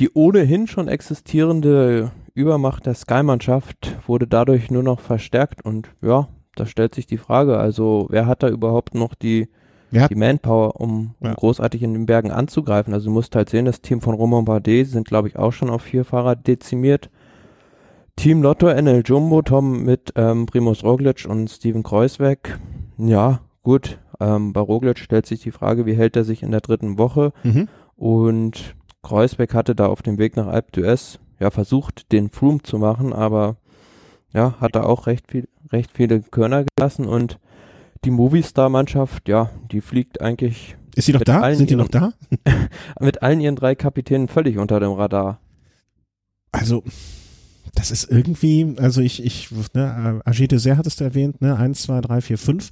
[0.00, 6.66] die ohnehin schon existierende Übermacht der Sky-Mannschaft wurde dadurch nur noch verstärkt und ja, da
[6.66, 9.48] stellt sich die Frage, also wer hat da überhaupt noch die,
[9.90, 11.34] die Manpower, um, um ja.
[11.34, 12.92] großartig in den Bergen anzugreifen?
[12.92, 15.70] Also du musst halt sehen, das Team von Romain Bardet sind glaube ich auch schon
[15.70, 17.10] auf vier Fahrer dezimiert.
[18.16, 22.58] Team Lotto, NL Jumbo, Tom mit ähm, Primus Roglic und Steven Kreuzweg.
[22.96, 23.98] Ja, gut.
[24.20, 27.32] Ähm, bei Roglic stellt sich die Frage, wie hält er sich in der dritten Woche?
[27.42, 27.66] Mhm.
[27.96, 32.78] Und Kreuzweg hatte da auf dem Weg nach Alp d'Huez ja versucht, den Froome zu
[32.78, 33.56] machen, aber
[34.32, 37.40] ja, hat da auch recht viel, recht viele Körner gelassen und
[38.04, 40.76] die Movistar-Mannschaft, ja, die fliegt eigentlich.
[40.94, 41.52] Ist sie noch da?
[41.52, 42.12] Sind die noch da?
[43.00, 45.40] mit allen ihren drei Kapitänen völlig unter dem Radar.
[46.52, 46.84] Also,
[47.76, 52.00] das ist irgendwie, also ich, ich, ne, Agé Dessert hattest du erwähnt, ne, eins, zwei,
[52.00, 52.70] drei, vier, fünf,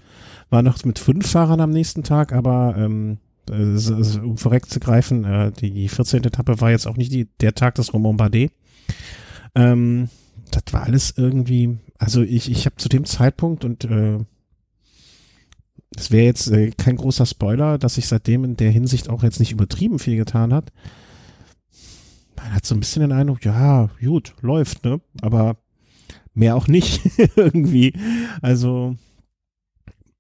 [0.49, 3.19] war noch mit fünf Fahrern am nächsten Tag, aber ähm,
[3.51, 6.25] äh, um vorweg zu greifen, äh, die 14.
[6.25, 8.51] Etappe war jetzt auch nicht die, der Tag des Romain Bardet.
[9.55, 10.09] Ähm,
[10.51, 14.19] das war alles irgendwie, also ich, ich habe zu dem Zeitpunkt und äh,
[15.97, 19.39] es wäre jetzt äh, kein großer Spoiler, dass sich seitdem in der Hinsicht auch jetzt
[19.39, 20.73] nicht übertrieben viel getan hat
[22.45, 25.01] man hat so ein bisschen den Eindruck, ja, gut, läuft, ne?
[25.23, 25.57] Aber
[26.35, 27.01] mehr auch nicht
[27.37, 27.95] irgendwie.
[28.43, 28.97] Also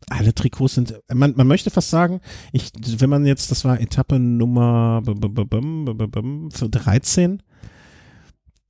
[0.08, 4.18] alle Trikots sind, man, man möchte fast sagen, ich, wenn man jetzt, das war Etappe
[4.18, 7.42] Nummer 13,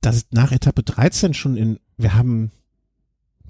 [0.01, 2.51] dass nach Etappe 13 schon in, wir haben,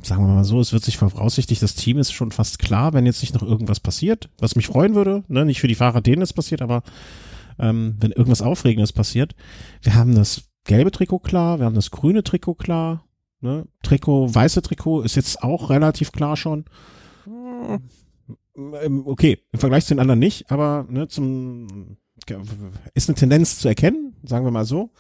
[0.04, 3.08] sagen wir mal so, es wird sich voraussichtlich, das Team ist schon fast klar, wenn
[3.08, 6.22] jetzt nicht noch irgendwas passiert, was mich freuen würde, ne, nicht für die Fahrer, denen
[6.22, 6.84] es passiert, aber
[7.60, 9.36] ähm, wenn irgendwas Aufregendes passiert.
[9.82, 13.06] Wir haben das gelbe Trikot klar, wir haben das grüne Trikot klar.
[13.42, 13.68] Ne?
[13.84, 16.66] Trikot, weiße Trikot ist jetzt auch relativ klar schon.
[17.26, 17.82] Hm.
[19.06, 21.98] Okay, im Vergleich zu den anderen nicht, aber ne, zum
[22.94, 24.92] ist eine Tendenz zu erkennen, sagen wir mal so.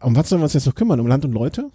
[0.00, 1.00] Um was sollen wir uns jetzt noch kümmern?
[1.00, 1.70] Um Land und Leute?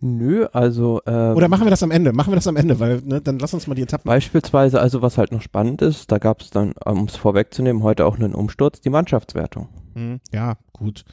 [0.00, 1.00] Nö, also.
[1.06, 2.12] Ähm, Oder machen wir das am Ende?
[2.12, 4.08] Machen wir das am Ende, weil ne, dann lass uns mal die Etappen.
[4.08, 8.06] Beispielsweise, also was halt noch spannend ist, da gab es dann, um es vorwegzunehmen, heute
[8.06, 9.68] auch einen Umsturz, die Mannschaftswertung.
[9.94, 11.04] Hm, ja, gut.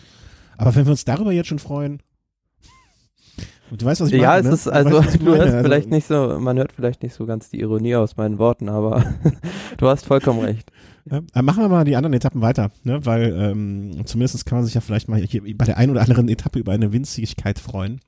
[0.58, 2.02] Aber wenn wir uns darüber jetzt schon freuen.
[3.72, 4.34] Du weißt, was ich ja, meine.
[4.34, 4.54] Ja, es ne?
[4.54, 7.50] ist also, weißt, du hörst also, vielleicht nicht so, man hört vielleicht nicht so ganz
[7.50, 9.04] die Ironie aus meinen Worten, aber
[9.78, 10.72] du hast vollkommen recht.
[11.10, 13.04] Ja, machen wir mal die anderen Etappen weiter, ne?
[13.06, 16.30] weil ähm, zumindest kann man sich ja vielleicht mal hier bei der einen oder anderen
[16.30, 18.00] Etappe über eine Winzigkeit freuen.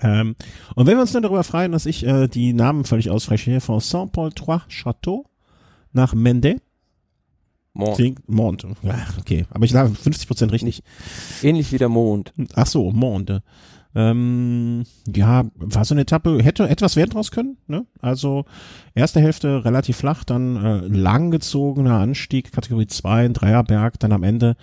[0.00, 0.36] Ähm,
[0.74, 3.80] und wenn wir uns dann darüber freuen, dass ich äh, die Namen völlig ausfreche, von
[3.80, 5.24] Saint-Paul-Trois Château
[5.92, 6.60] nach Mende.
[7.72, 8.28] Mont.
[8.28, 8.66] Mont.
[8.86, 10.82] Ach, okay, aber ich sage 50 Prozent richtig.
[11.42, 12.32] Ähnlich wie der Mond.
[12.54, 13.42] Ach so, Mond.
[13.96, 17.58] Ähm, ja, war so eine Etappe, hätte etwas werden draus können.
[17.68, 17.86] Ne?
[18.00, 18.44] Also
[18.94, 24.56] erste Hälfte relativ flach, dann äh, langgezogener Anstieg, Kategorie 2, ein Dreierberg, dann am Ende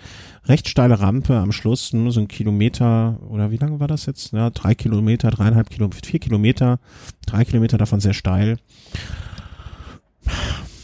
[0.44, 4.32] recht steile Rampe am Schluss, nur so ein Kilometer, oder wie lange war das jetzt?
[4.32, 6.78] Ja, drei Kilometer, dreieinhalb Kilometer, vier Kilometer,
[7.26, 8.58] drei Kilometer davon sehr steil.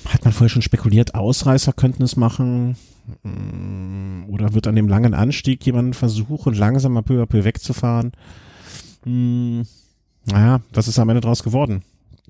[0.06, 2.76] Hat man vorher schon spekuliert, Ausreißer könnten es machen.
[3.23, 8.12] Mm, oder wird an dem langen Anstieg jemand versuchen, langsam mal peu à peu wegzufahren?
[9.05, 9.64] Hm,
[10.27, 11.83] naja, was ist am Ende draus geworden?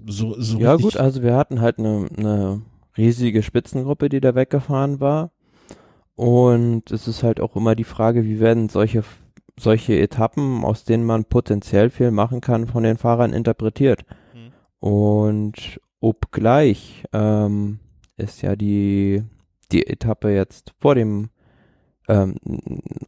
[0.07, 2.63] So, so ja gut, also wir hatten halt eine, eine
[2.97, 5.31] riesige Spitzengruppe, die da weggefahren war.
[6.15, 9.05] Und es ist halt auch immer die Frage, wie werden solche,
[9.59, 14.05] solche Etappen, aus denen man potenziell viel machen kann, von den Fahrern interpretiert.
[14.35, 14.53] Mhm.
[14.81, 17.79] Und obgleich ähm,
[18.17, 19.23] ist ja die
[19.73, 21.31] die Etappe jetzt vor dem
[22.09, 22.37] ähm,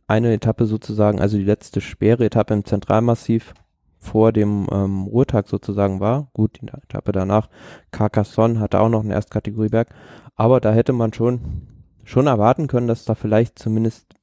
[0.07, 3.55] eine Etappe sozusagen, also die letzte schwere Etappe im Zentralmassiv
[3.99, 6.29] vor dem ähm, Ruhetag sozusagen war.
[6.33, 7.49] Gut, die Etappe danach,
[7.91, 9.89] Carcassonne hatte auch noch einen Erstkategorieberg,
[10.37, 11.67] aber da hätte man schon
[12.05, 14.15] schon erwarten können, dass da vielleicht zumindest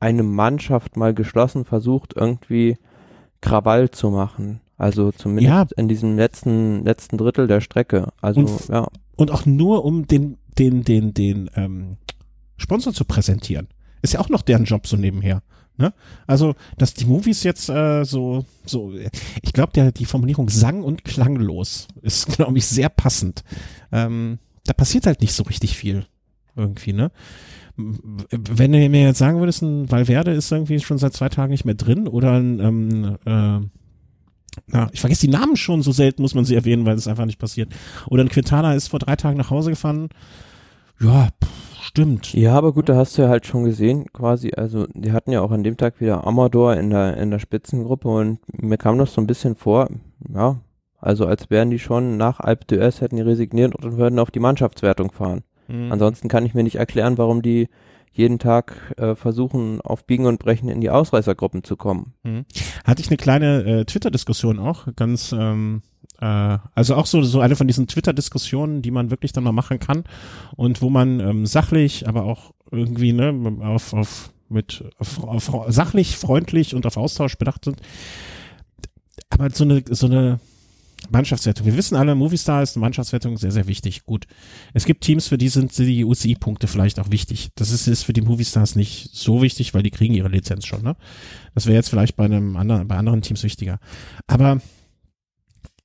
[0.00, 2.76] eine Mannschaft mal geschlossen versucht, irgendwie
[3.40, 4.60] Krawall zu machen.
[4.78, 5.66] Also zumindest ja.
[5.76, 8.08] in diesem letzten letzten Drittel der Strecke.
[8.20, 8.88] Also und, ja.
[9.16, 11.96] Und auch nur um den den, den, den ähm,
[12.56, 13.68] Sponsor zu präsentieren.
[14.02, 15.42] Ist ja auch noch deren Job so nebenher.
[15.78, 15.92] Ne?
[16.26, 18.92] Also, dass die Movies jetzt äh, so, so,
[19.42, 23.44] ich glaube, die Formulierung sang- und klanglos ist, glaube ich, sehr passend.
[23.92, 26.06] Ähm, da passiert halt nicht so richtig viel
[26.56, 27.10] irgendwie, ne?
[27.76, 31.66] Wenn du mir jetzt sagen würdest, ein Valverde ist irgendwie schon seit zwei Tagen nicht
[31.66, 33.68] mehr drin oder ein, ähm, äh,
[34.68, 37.26] na, ich vergesse die Namen schon, so selten muss man sie erwähnen, weil es einfach
[37.26, 37.70] nicht passiert.
[38.08, 40.08] Oder ein Quintana ist vor drei Tagen nach Hause gefahren,
[41.00, 42.32] ja, pff, stimmt.
[42.34, 45.40] Ja, aber gut, da hast du ja halt schon gesehen, quasi, also die hatten ja
[45.40, 49.14] auch an dem Tag wieder Amador in der, in der Spitzengruppe und mir kam das
[49.14, 49.88] so ein bisschen vor,
[50.32, 50.60] ja,
[50.98, 54.40] also als wären die schon nach Alp d'Huez hätten die resigniert und würden auf die
[54.40, 55.42] Mannschaftswertung fahren.
[55.68, 55.92] Mhm.
[55.92, 57.68] Ansonsten kann ich mir nicht erklären, warum die
[58.12, 62.14] jeden Tag äh, versuchen, auf Biegen und Brechen in die Ausreißergruppen zu kommen.
[62.22, 62.46] Mhm.
[62.84, 65.82] Hatte ich eine kleine äh, Twitter-Diskussion auch, ganz, ähm,
[66.20, 69.78] äh, also auch so, so eine von diesen Twitter-Diskussionen, die man wirklich dann mal machen
[69.78, 70.04] kann
[70.56, 76.16] und wo man ähm, sachlich, aber auch irgendwie, ne, auf, auf mit auf, auf, sachlich,
[76.16, 77.80] freundlich und auf Austausch bedacht sind.
[79.30, 80.40] Aber so eine, so eine
[81.10, 81.66] Mannschaftswertung.
[81.66, 84.04] Wir wissen alle, Movistar ist eine Mannschaftswertung sehr, sehr wichtig.
[84.04, 84.26] Gut.
[84.72, 87.50] Es gibt Teams, für die sind die UCI-Punkte vielleicht auch wichtig.
[87.54, 90.82] Das ist, ist für die Movistars nicht so wichtig, weil die kriegen ihre Lizenz schon,
[90.82, 90.96] ne?
[91.54, 93.78] Das wäre jetzt vielleicht bei einem anderen, bei anderen Teams wichtiger.
[94.26, 94.60] Aber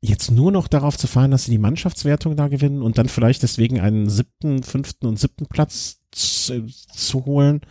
[0.01, 3.43] jetzt nur noch darauf zu fahren, dass sie die Mannschaftswertung da gewinnen und dann vielleicht
[3.43, 7.61] deswegen einen siebten, fünften und siebten Platz zu, zu holen,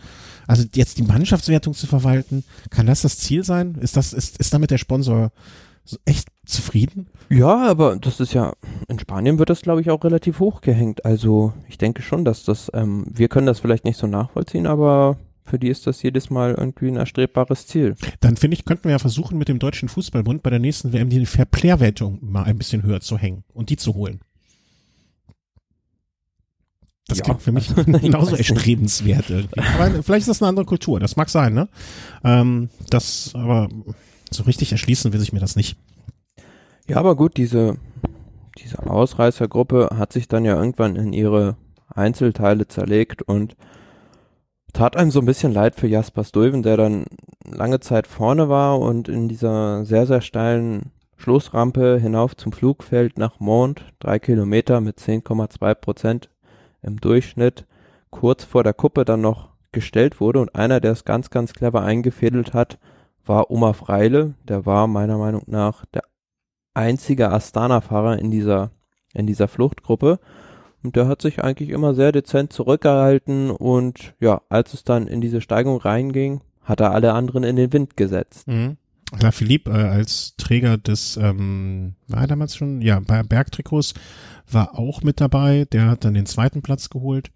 [0.47, 3.75] also jetzt die Mannschaftswertung zu verwalten, kann das das Ziel sein?
[3.75, 5.31] Ist das, ist, ist damit der Sponsor
[6.05, 7.07] echt zufrieden?
[7.29, 8.53] Ja, aber das ist ja,
[8.87, 11.05] in Spanien wird das glaube ich auch relativ hoch gehängt.
[11.05, 15.17] Also ich denke schon, dass das, ähm, wir können das vielleicht nicht so nachvollziehen, aber
[15.51, 17.97] für die ist das jedes Mal irgendwie ein erstrebbares Ziel.
[18.21, 21.09] Dann finde ich, könnten wir ja versuchen, mit dem Deutschen Fußballbund bei der nächsten WM
[21.09, 24.21] die Fairplay-Wertung mal ein bisschen höher zu hängen und die zu holen.
[27.09, 27.25] Das ja.
[27.25, 29.59] klingt für mich genauso erstrebenswert irgendwie.
[29.75, 31.67] Aber vielleicht ist das eine andere Kultur, das mag sein, ne?
[32.23, 33.67] Ähm, das, aber
[34.29, 35.75] so richtig erschließen will sich mir das nicht.
[36.87, 37.75] Ja, aber gut, diese,
[38.57, 41.57] diese Ausreißergruppe hat sich dann ja irgendwann in ihre
[41.89, 43.57] Einzelteile zerlegt und
[44.73, 47.05] tat einem so ein bisschen leid für Jasper Stuyven, der dann
[47.45, 53.39] lange Zeit vorne war und in dieser sehr, sehr steilen Schlussrampe hinauf zum Flugfeld nach
[53.39, 56.29] Mont, drei Kilometer mit 10,2 Prozent
[56.81, 57.65] im Durchschnitt
[58.09, 61.81] kurz vor der Kuppe dann noch gestellt wurde und einer, der es ganz, ganz clever
[61.81, 62.77] eingefädelt hat,
[63.25, 64.33] war Oma Freile.
[64.47, 66.03] Der war meiner Meinung nach der
[66.73, 68.71] einzige Astana-Fahrer in dieser,
[69.13, 70.19] in dieser Fluchtgruppe.
[70.83, 75.21] Und der hat sich eigentlich immer sehr dezent zurückgehalten und ja, als es dann in
[75.21, 78.47] diese Steigung reinging, hat er alle anderen in den Wind gesetzt.
[78.47, 78.77] Mhm.
[79.19, 83.93] La Philippe äh, als Träger des, ähm, war er damals schon, ja, bei Bergtrikots
[84.49, 85.65] war auch mit dabei.
[85.71, 87.31] Der hat dann den zweiten Platz geholt.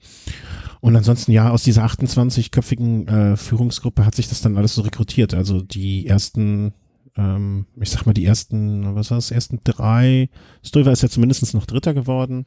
[0.79, 5.33] Und ansonsten, ja, aus dieser 28-köpfigen äh, Führungsgruppe hat sich das dann alles so rekrutiert.
[5.33, 6.73] Also die ersten,
[7.17, 10.29] ähm, ich sag mal, die ersten, was war das, ersten drei.
[10.63, 12.45] Stuyver ist ja zumindest noch Dritter geworden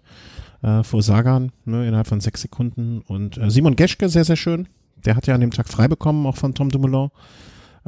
[0.62, 3.00] äh, vor Sagan, ne, innerhalb von sechs Sekunden.
[3.00, 4.68] Und äh, Simon Geschke, sehr, sehr schön.
[5.04, 7.10] Der hat ja an dem Tag frei bekommen, auch von Tom Dumoulin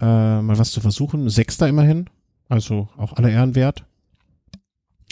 [0.01, 1.29] äh, mal was zu versuchen.
[1.29, 2.09] Sechster immerhin,
[2.49, 3.85] also auch alle Ehren wert.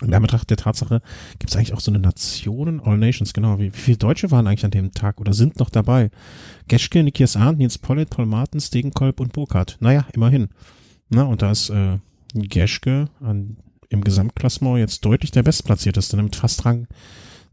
[0.00, 1.02] In Betracht der Tatsache
[1.40, 3.58] gibt es eigentlich auch so eine Nationen, All Nations, genau.
[3.58, 6.10] Wie, wie viele Deutsche waren eigentlich an dem Tag oder sind noch dabei?
[6.68, 9.76] Geschke, Nikias Arndt, Nils Pollitt, Paul Martens, Degenkolb und Burkhardt.
[9.80, 10.50] Naja, immerhin.
[11.08, 11.98] Na, und da ist äh,
[12.34, 13.56] Geschke an,
[13.88, 16.86] im Gesamtklassement jetzt deutlich der Bestplatzierteste, mit fast Rang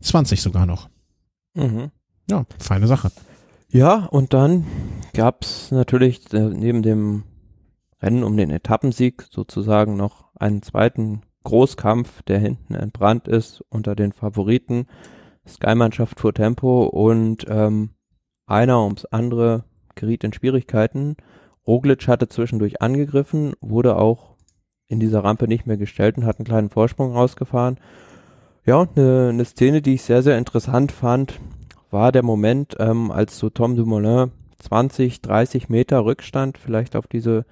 [0.02, 0.90] 20 sogar noch.
[1.54, 1.92] Mhm.
[2.30, 3.12] Ja, feine Sache.
[3.70, 4.66] Ja, und dann
[5.14, 7.24] gab es natürlich äh, neben dem
[8.02, 14.12] Rennen um den Etappensieg sozusagen noch einen zweiten Großkampf, der hinten entbrannt ist unter den
[14.12, 14.88] Favoriten.
[15.48, 17.92] Sky-Mannschaft fuhr Tempo und ähm,
[18.48, 19.64] einer ums andere
[19.96, 21.16] geriet in Schwierigkeiten.
[21.68, 24.36] Roglic hatte zwischendurch angegriffen, wurde auch
[24.88, 27.78] in dieser Rampe nicht mehr gestellt und hat einen kleinen Vorsprung rausgefahren.
[28.66, 31.40] Ja, und eine, eine Szene, die ich sehr, sehr interessant fand,
[31.92, 37.46] war der Moment, ähm, als so Tom Dumoulin 20, 30 Meter Rückstand vielleicht auf diese,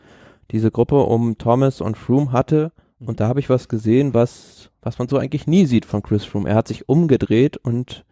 [0.51, 2.71] diese Gruppe um Thomas und Froome hatte.
[2.99, 3.07] Mhm.
[3.07, 6.25] Und da habe ich was gesehen, was, was man so eigentlich nie sieht von Chris
[6.25, 6.49] Froome.
[6.49, 8.05] Er hat sich umgedreht und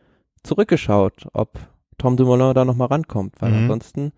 [0.44, 1.60] zurückgeschaut, ob
[1.98, 3.58] Tom Dumoulin da nochmal rankommt, weil mhm.
[3.58, 4.12] ansonsten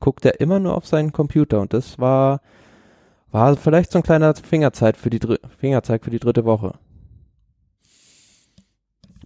[0.00, 2.40] guckt er immer nur auf seinen Computer und das war,
[3.30, 5.20] war vielleicht so ein kleiner Fingerzeig für die,
[5.58, 6.74] Fingerzeig für die dritte Woche.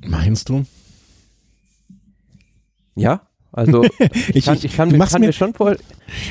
[0.05, 0.67] Meinst du?
[2.97, 3.23] Ja,
[3.57, 3.85] also
[4.35, 5.77] ich, kann, ich, kann, mir, kann mir, schon vor,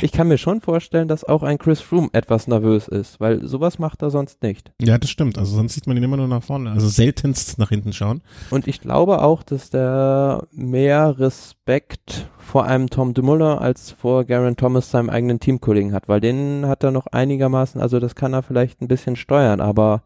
[0.01, 3.79] ich kann mir schon vorstellen, dass auch ein Chris Froome etwas nervös ist, weil sowas
[3.79, 4.73] macht er sonst nicht.
[4.81, 5.37] Ja, das stimmt.
[5.37, 8.21] Also sonst sieht man ihn immer nur nach vorne, also seltenst nach hinten schauen.
[8.49, 14.55] Und ich glaube auch, dass der mehr Respekt vor einem Tom Dumoulin als vor Garen
[14.57, 18.43] Thomas seinem eigenen Teamkollegen hat, weil den hat er noch einigermaßen, also das kann er
[18.43, 20.03] vielleicht ein bisschen steuern, aber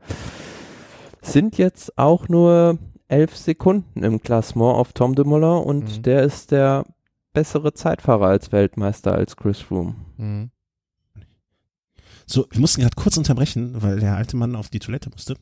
[1.21, 6.01] sind jetzt auch nur elf Sekunden im Klassement auf Tom Dumoulin und mhm.
[6.03, 6.85] der ist der
[7.33, 9.95] bessere Zeitfahrer als Weltmeister als Chris Froome.
[10.17, 10.51] Mhm.
[12.25, 15.35] So, wir mussten gerade kurz unterbrechen, weil der alte Mann auf die Toilette musste.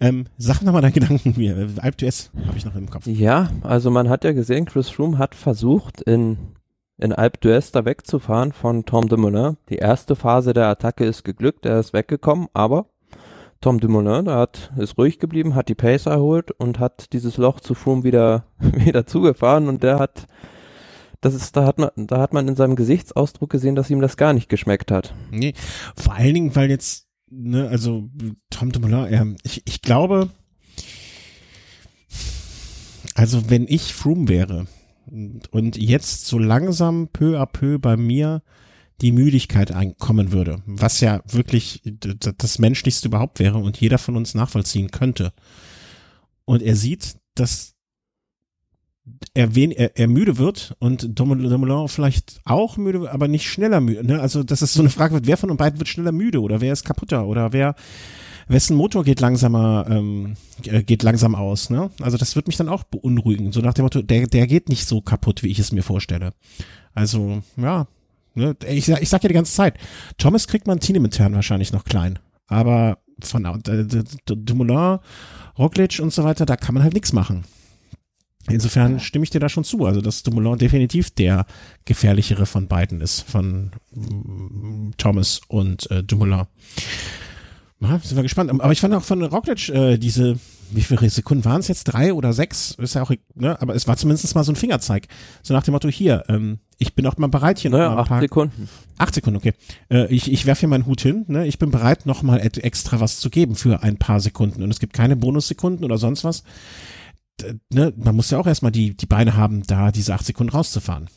[0.00, 1.68] Ähm, sag nochmal deine Gedanken mir.
[1.78, 3.06] Alp DS habe ich noch im Kopf.
[3.06, 6.38] Ja, also man hat ja gesehen, Chris Froome hat versucht, in,
[6.98, 9.56] in Alp d'Huez da wegzufahren von Tom Dumoulin.
[9.68, 12.86] Die erste Phase der Attacke ist geglückt, er ist weggekommen, aber
[13.60, 17.60] Tom Dumoulin, der hat, ist ruhig geblieben, hat die Pace erholt und hat dieses Loch
[17.60, 20.26] zu Froome wieder, wieder zugefahren und der hat
[21.24, 24.18] das ist, da hat man, da hat man in seinem Gesichtsausdruck gesehen, dass ihm das
[24.18, 25.14] gar nicht geschmeckt hat.
[25.30, 25.54] Nee,
[25.96, 27.03] vor allen Dingen, weil jetzt,
[27.36, 28.08] ne, also
[28.50, 30.30] Tom Dumoulin, er, ich, ich glaube,
[33.14, 34.66] also wenn ich Froome wäre
[35.50, 38.42] und jetzt so langsam peu à peu bei mir
[39.00, 41.82] die Müdigkeit einkommen würde, was ja wirklich
[42.38, 45.32] das Menschlichste überhaupt wäre und jeder von uns nachvollziehen könnte.
[46.44, 47.73] Und er sieht, dass
[49.34, 54.06] er, wen, er, er müde wird und Dumoulin vielleicht auch müde, aber nicht schneller müde.
[54.06, 54.20] Ne?
[54.20, 56.72] Also das ist so eine Frage, wer von uns beiden wird schneller müde oder wer
[56.72, 57.74] ist kaputter oder wer
[58.48, 61.70] wessen Motor geht langsamer, ähm, äh, geht langsam aus.
[61.70, 61.90] Ne?
[62.00, 63.52] Also das wird mich dann auch beunruhigen.
[63.52, 66.32] So nach dem Motto, der, der geht nicht so kaputt, wie ich es mir vorstelle.
[66.94, 67.86] Also ja,
[68.34, 68.56] ne?
[68.66, 69.78] ich, ich sag ja die ganze Zeit,
[70.18, 74.98] Thomas kriegt man teamintern wahrscheinlich noch klein, aber von äh, Dumoulin,
[75.58, 77.44] Roglic und so weiter, da kann man halt nichts machen.
[78.48, 79.86] Insofern stimme ich dir da schon zu.
[79.86, 81.46] Also, dass Dumoulin definitiv der
[81.84, 86.42] gefährlichere von beiden ist, von mm, Thomas und äh, Dumoulin.
[87.80, 88.50] Na, sind wir gespannt.
[88.50, 90.38] Aber ich fand auch von Roglic äh, diese,
[90.70, 91.84] wie viele Sekunden waren es jetzt?
[91.84, 92.72] Drei oder sechs?
[92.72, 93.60] Ist ja auch, ne?
[93.60, 95.08] Aber es war zumindest mal so ein Fingerzeig.
[95.42, 98.02] So nach dem Motto, hier, ähm, ich bin auch mal bereit hier naja, noch mal
[98.02, 98.68] acht paar, Sekunden.
[98.98, 99.54] Acht Sekunden, okay.
[99.90, 101.24] Äh, ich ich werfe hier meinen Hut hin.
[101.28, 101.46] Ne?
[101.46, 104.62] Ich bin bereit, noch mal extra was zu geben für ein paar Sekunden.
[104.62, 106.44] Und es gibt keine Bonussekunden oder sonst was
[107.72, 111.08] ne, man muss ja auch erstmal die, die Beine haben, da diese acht Sekunden rauszufahren.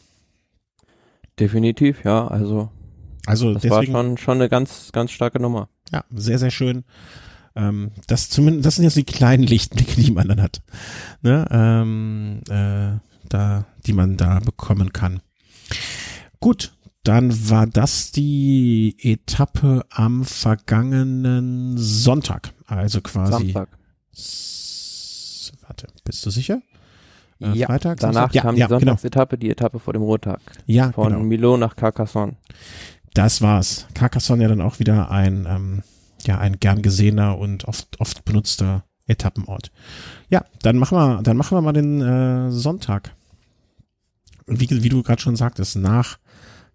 [1.39, 2.69] Definitiv, ja, also.
[3.25, 5.69] Also das deswegen, war schon, schon eine ganz, ganz starke Nummer.
[5.91, 6.85] Ja, sehr, sehr schön.
[7.55, 10.61] Ähm, das zumindest, das sind jetzt die kleinen Lichtblicke, die man dann hat.
[11.21, 15.21] Ne, ähm, äh, da, die man da bekommen kann.
[16.39, 22.53] Gut, dann war das die Etappe am vergangenen Sonntag.
[22.65, 23.51] Also quasi.
[23.51, 23.69] Samstag.
[26.07, 26.61] Bist du sicher?
[27.41, 28.79] Äh, ja, Freitag, danach ja, kam die ja, genau.
[28.79, 29.41] Sonntagsetappe, genau.
[29.41, 30.39] die Etappe vor dem Ruhetag.
[30.65, 31.23] Ja, Von genau.
[31.23, 32.37] Milo nach Carcassonne.
[33.13, 33.87] Das war's.
[33.93, 35.83] Carcassonne ja dann auch wieder ein, ähm,
[36.23, 39.71] ja, ein gern gesehener und oft, oft benutzter Etappenort.
[40.29, 43.13] Ja, dann machen wir, dann machen wir mal den äh, Sonntag.
[44.45, 46.19] Wie, wie du gerade schon sagtest, nach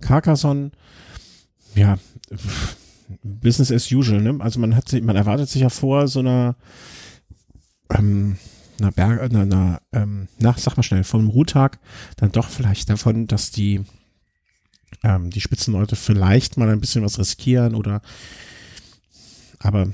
[0.01, 0.73] Carcassonne,
[1.75, 1.97] ja,
[3.23, 4.37] Business as usual, ne?
[4.41, 6.55] Also man hat sich, man erwartet sich ja vor so einer
[7.91, 8.37] ähm,
[8.83, 11.79] einer Berg, einer, einer ähm, na, sag mal schnell, vom Ruhetag
[12.17, 13.83] dann doch vielleicht davon, dass die,
[15.03, 18.03] ähm, die Spitzenleute vielleicht mal ein bisschen was riskieren oder,
[19.59, 19.89] aber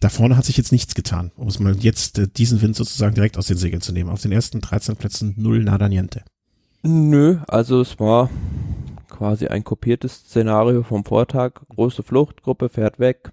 [0.00, 3.14] da vorne hat sich jetzt nichts getan, um es mal jetzt äh, diesen Wind sozusagen
[3.14, 4.10] direkt aus den Segeln zu nehmen.
[4.10, 6.22] Auf den ersten 13 Plätzen null nada niente.
[6.82, 8.30] Nö, also es war
[9.08, 11.62] quasi ein kopiertes Szenario vom Vortag.
[11.70, 13.32] Große Fluchtgruppe fährt weg.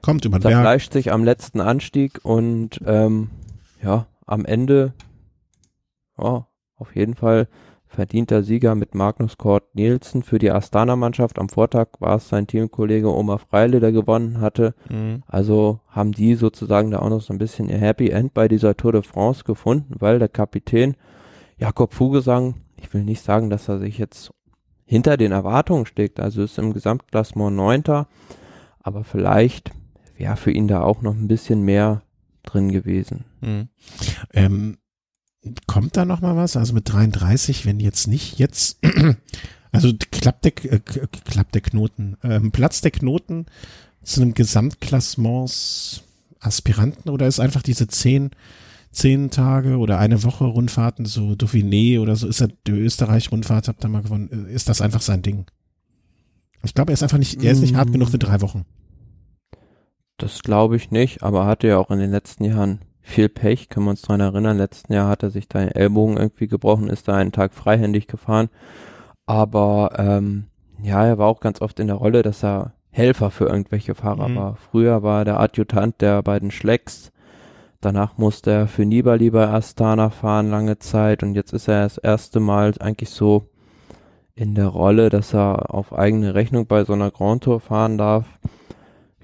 [0.00, 0.92] Kommt über den Berg.
[0.92, 3.30] Sich am letzten Anstieg und ähm,
[3.84, 4.94] ja, am Ende,
[6.18, 7.48] ja, auf jeden Fall
[7.86, 11.38] verdienter Sieger mit Magnus Kort Nielsen für die Astana-Mannschaft.
[11.38, 14.74] Am Vortag war es sein Teamkollege Omar Freile, der gewonnen hatte.
[14.90, 15.22] Mhm.
[15.28, 18.76] Also haben die sozusagen da auch noch so ein bisschen ihr Happy End bei dieser
[18.76, 20.96] Tour de France gefunden, weil der Kapitän
[21.56, 24.32] Jakob Fugesang, ich will nicht sagen, dass er sich jetzt
[24.84, 28.08] hinter den Erwartungen steckt, also ist im Gesamtklassement Neunter,
[28.82, 29.70] aber vielleicht
[30.16, 32.02] wäre für ihn da auch noch ein bisschen mehr
[32.44, 33.24] drin gewesen.
[33.40, 33.68] Mhm.
[34.32, 34.78] Ähm,
[35.66, 36.56] kommt da noch mal was?
[36.56, 38.78] Also mit 33, wenn jetzt nicht jetzt,
[39.72, 43.46] also klappt der, äh, klappt der Knoten, ähm, Platz der Knoten
[44.02, 46.02] zu einem Gesamtklassements
[46.40, 48.30] Aspiranten oder ist einfach diese zehn,
[48.90, 53.84] zehn Tage oder eine Woche Rundfahrten, so Dauphiné oder so, ist er die Österreich-Rundfahrt, habt
[53.84, 55.46] ihr mal gewonnen, ist das einfach sein Ding?
[56.62, 58.64] Ich glaube, er ist einfach nicht, er ist nicht hart genug für drei Wochen.
[60.16, 63.68] Das glaube ich nicht, aber er hatte ja auch in den letzten Jahren viel Pech,
[63.68, 64.56] können wir uns dran erinnern.
[64.56, 68.06] Letzten Jahr hat er sich da den Ellbogen irgendwie gebrochen, ist da einen Tag freihändig
[68.06, 68.48] gefahren.
[69.26, 70.46] Aber ähm,
[70.82, 74.28] ja, er war auch ganz oft in der Rolle, dass er Helfer für irgendwelche Fahrer
[74.28, 74.36] mhm.
[74.36, 74.56] war.
[74.56, 77.12] Früher war er der Adjutant der beiden Schlecks.
[77.80, 81.98] Danach musste er für Nibali bei Astana fahren lange Zeit und jetzt ist er das
[81.98, 83.48] erste Mal eigentlich so
[84.34, 88.26] in der Rolle, dass er auf eigene Rechnung bei so einer Grand Tour fahren darf.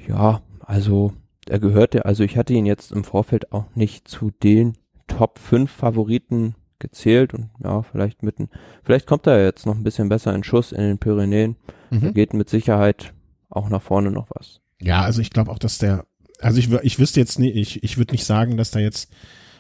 [0.07, 1.13] Ja, also
[1.49, 4.75] er gehörte, also ich hatte ihn jetzt im Vorfeld auch nicht zu den
[5.09, 8.51] Top 5 Favoriten gezählt und ja, vielleicht mitten,
[8.85, 11.57] vielleicht kommt er jetzt noch ein bisschen besser in Schuss in den Pyrenäen.
[11.91, 12.01] Mhm.
[12.01, 13.13] Da geht mit Sicherheit
[13.49, 14.61] auch nach vorne noch was.
[14.81, 16.07] Ja, also ich glaube auch, dass der,
[16.39, 19.11] also ich, ich wüsste jetzt nicht, ich, ich würde nicht sagen, dass da jetzt,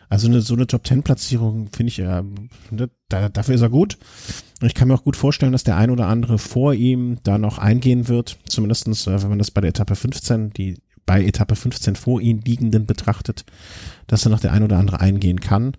[0.08, 2.22] also eine, so eine Top 10 Platzierung finde ich, ja,
[2.70, 3.98] ne, da, dafür ist er gut.
[4.60, 7.36] Und ich kann mir auch gut vorstellen, dass der ein oder andere vor ihm da
[7.36, 8.38] noch eingehen wird.
[8.46, 10.76] Zumindestens, äh, wenn man das bei der Etappe 15, die
[11.10, 13.44] bei Etappe 15 vor ihm liegenden betrachtet,
[14.06, 15.72] dass er noch der ein oder andere eingehen kann.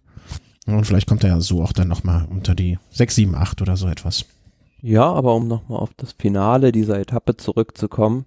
[0.65, 3.77] Und vielleicht kommt er ja so auch dann nochmal unter die 6, 7, 8 oder
[3.77, 4.25] so etwas.
[4.81, 8.25] Ja, aber um nochmal auf das Finale dieser Etappe zurückzukommen,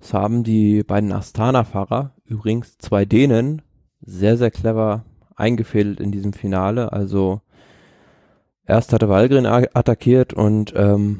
[0.00, 3.60] es haben die beiden Astana-Fahrer, übrigens zwei Dänen,
[4.00, 5.04] sehr, sehr clever
[5.34, 6.90] eingefädelt in diesem Finale.
[6.90, 7.42] Also
[8.64, 11.18] erst hatte Walgren attackiert und ähm,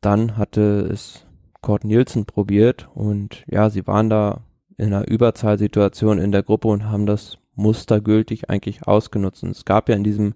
[0.00, 1.26] dann hatte es
[1.60, 4.40] Kurt Nielsen probiert und ja, sie waren da
[4.80, 9.42] in einer Überzahlsituation in der Gruppe und haben das mustergültig eigentlich ausgenutzt.
[9.42, 10.34] Und es gab ja in diesem,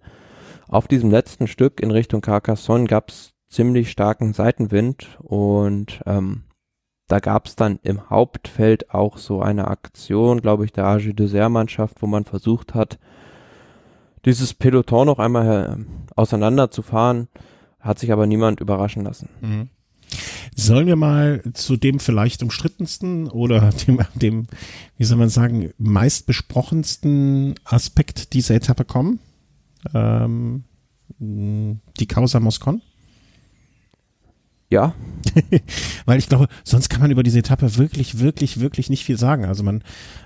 [0.69, 6.45] auf diesem letzten Stück in Richtung Carcassonne gab es ziemlich starken Seitenwind und ähm,
[7.09, 11.51] da gab es dann im Hauptfeld auch so eine Aktion, glaube ich, der AG Dessert
[11.51, 12.99] Mannschaft, wo man versucht hat,
[14.25, 17.29] dieses Peloton noch einmal äh, auseinanderzufahren,
[17.81, 19.29] hat sich aber niemand überraschen lassen.
[19.41, 19.69] Mhm.
[20.57, 24.47] Sollen wir mal zu dem vielleicht umstrittensten oder dem, dem,
[24.99, 29.19] wie soll man sagen, meistbesprochensten Aspekt dieser Etappe kommen?
[29.93, 30.65] Ähm,
[31.19, 32.83] die Causa Moscon?
[34.71, 34.95] Ja.
[36.05, 39.45] Weil ich glaube, sonst kann man über diese Etappe wirklich, wirklich, wirklich nicht viel sagen.
[39.45, 39.83] Also man,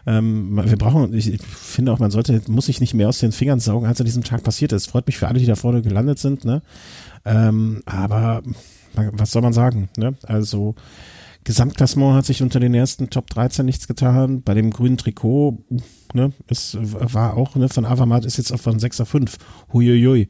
[0.07, 3.61] ähm, wir brauchen, ich finde auch, man sollte, muss sich nicht mehr aus den Fingern
[3.61, 4.87] saugen, als an diesem Tag passiert ist.
[4.87, 6.62] Freut mich für alle, die da vorne gelandet sind, ne?
[7.24, 8.43] Ähm, aber
[9.12, 10.14] was soll man sagen, ne?
[10.24, 10.74] Also,
[11.44, 14.42] Gesamtklassement hat sich unter den ersten Top 13 nichts getan.
[14.42, 15.64] Bei dem grünen Trikot,
[16.12, 19.38] ne, es war auch, ne, von Avamat ist jetzt auch von 6 auf 5.
[19.72, 20.28] Huiuiui.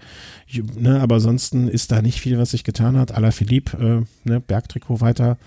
[0.76, 3.12] Ne, aber ansonsten ist da nicht viel, was sich getan hat.
[3.12, 5.38] Ala Philippe, äh, ne, Bergtrikot weiter.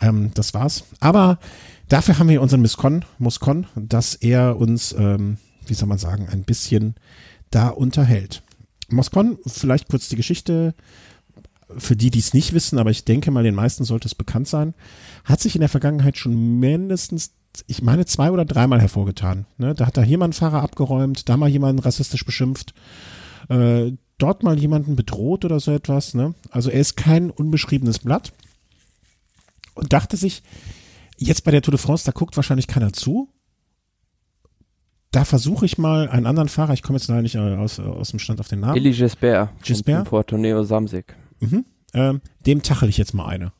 [0.00, 0.84] Ähm, das war's.
[1.00, 1.40] Aber
[1.88, 5.36] dafür haben wir unseren Muscon, Muscon, dass er uns, ähm,
[5.66, 6.94] wie soll man sagen, ein bisschen
[7.50, 8.42] da unterhält.
[8.88, 10.74] Moscon, vielleicht kurz die Geschichte
[11.76, 14.48] für die, die es nicht wissen, aber ich denke mal, den meisten sollte es bekannt
[14.48, 14.74] sein,
[15.24, 17.32] hat sich in der Vergangenheit schon mindestens,
[17.66, 19.46] ich meine, zwei oder dreimal hervorgetan.
[19.58, 19.74] Ne?
[19.74, 22.74] Da hat da jemand einen Fahrer abgeräumt, da mal jemanden rassistisch beschimpft,
[23.48, 26.14] äh, dort mal jemanden bedroht oder so etwas.
[26.14, 26.34] Ne?
[26.50, 28.32] Also er ist kein unbeschriebenes Blatt
[29.74, 30.42] und dachte sich,
[31.18, 33.28] jetzt bei der Tour de France, da guckt wahrscheinlich keiner zu.
[35.10, 38.18] Da versuche ich mal einen anderen Fahrer, ich komme jetzt leider nicht aus, aus dem
[38.18, 38.76] Stand auf den Namen.
[38.76, 39.50] Elie Gisbert.
[39.62, 40.08] Gisbert.
[40.08, 41.16] Fortuneo Samsig.
[41.40, 41.64] Mhm.
[41.94, 43.52] Ähm, dem tachel ich jetzt mal eine.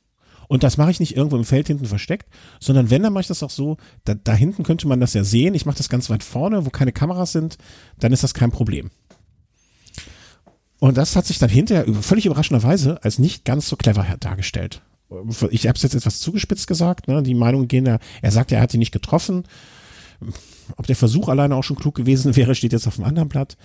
[0.49, 2.29] Und das mache ich nicht irgendwo im Feld hinten versteckt,
[2.61, 5.25] sondern wenn, dann mache ich das auch so, da, da hinten könnte man das ja
[5.25, 5.55] sehen.
[5.55, 7.59] Ich mache das ganz weit vorne, wo keine Kameras sind,
[7.99, 8.91] dann ist das kein Problem.
[10.79, 14.83] Und das hat sich dann hinterher völlig überraschenderweise als nicht ganz so clever dargestellt.
[15.51, 17.23] Ich habe es jetzt etwas zugespitzt gesagt, ne?
[17.23, 19.45] die Meinungen gehen da, er sagt er hat sie nicht getroffen.
[20.77, 23.57] Ob der Versuch alleine auch schon klug gewesen wäre, steht jetzt auf dem anderen Blatt.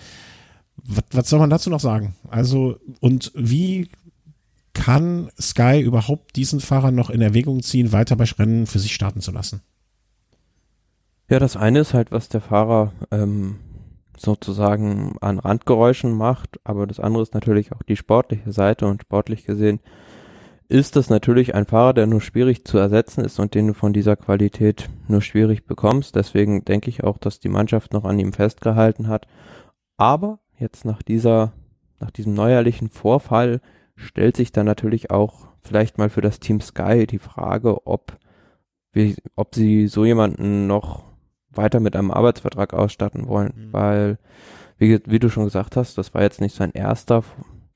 [0.76, 2.14] Was, was soll man dazu noch sagen?
[2.28, 3.88] Also, und wie
[4.74, 9.20] kann Sky überhaupt diesen Fahrer noch in Erwägung ziehen, weiter bei Rennen für sich starten
[9.20, 9.62] zu lassen?
[11.28, 13.56] Ja, das eine ist halt, was der Fahrer ähm,
[14.16, 19.44] sozusagen an Randgeräuschen macht, aber das andere ist natürlich auch die sportliche Seite und sportlich
[19.44, 19.80] gesehen
[20.72, 23.92] ist das natürlich ein Fahrer, der nur schwierig zu ersetzen ist und den du von
[23.92, 26.16] dieser Qualität nur schwierig bekommst.
[26.16, 29.26] Deswegen denke ich auch, dass die Mannschaft noch an ihm festgehalten hat.
[29.98, 31.52] Aber jetzt nach dieser,
[32.00, 33.60] nach diesem neuerlichen Vorfall
[33.96, 38.18] stellt sich dann natürlich auch vielleicht mal für das Team Sky die Frage, ob,
[38.92, 41.04] wie, ob sie so jemanden noch
[41.50, 43.72] weiter mit einem Arbeitsvertrag ausstatten wollen, mhm.
[43.72, 44.18] weil,
[44.78, 47.22] wie, wie du schon gesagt hast, das war jetzt nicht sein erster,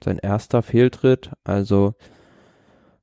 [0.02, 1.94] sein erster Fehltritt, also,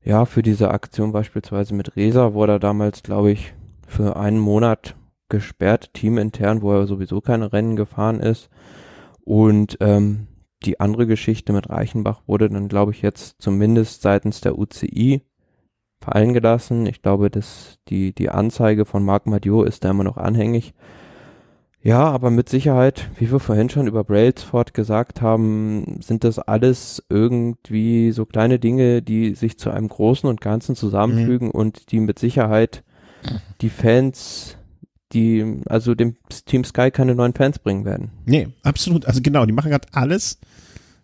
[0.04, 3.54] ja, für diese Aktion beispielsweise mit Resa wurde er damals, glaube ich,
[3.88, 4.96] für einen Monat
[5.30, 8.50] gesperrt, teamintern, wo er sowieso keine Rennen gefahren ist.
[9.24, 10.28] Und ähm,
[10.66, 15.22] die andere Geschichte mit Reichenbach wurde dann, glaube ich, jetzt zumindest seitens der UCI
[16.02, 16.86] fallen gelassen.
[16.86, 20.74] Ich glaube, dass die, die Anzeige von Marc Madiot ist da immer noch anhängig.
[21.82, 27.04] Ja, aber mit Sicherheit, wie wir vorhin schon über Brailsford gesagt haben, sind das alles
[27.10, 31.54] irgendwie so kleine Dinge, die sich zu einem Großen und Ganzen zusammenfügen mhm.
[31.54, 32.84] und die mit Sicherheit
[33.60, 34.58] die Fans
[35.14, 38.12] die also dem Team Sky keine neuen Fans bringen werden.
[38.26, 39.06] Nee, absolut.
[39.06, 40.40] Also genau, die machen gerade alles,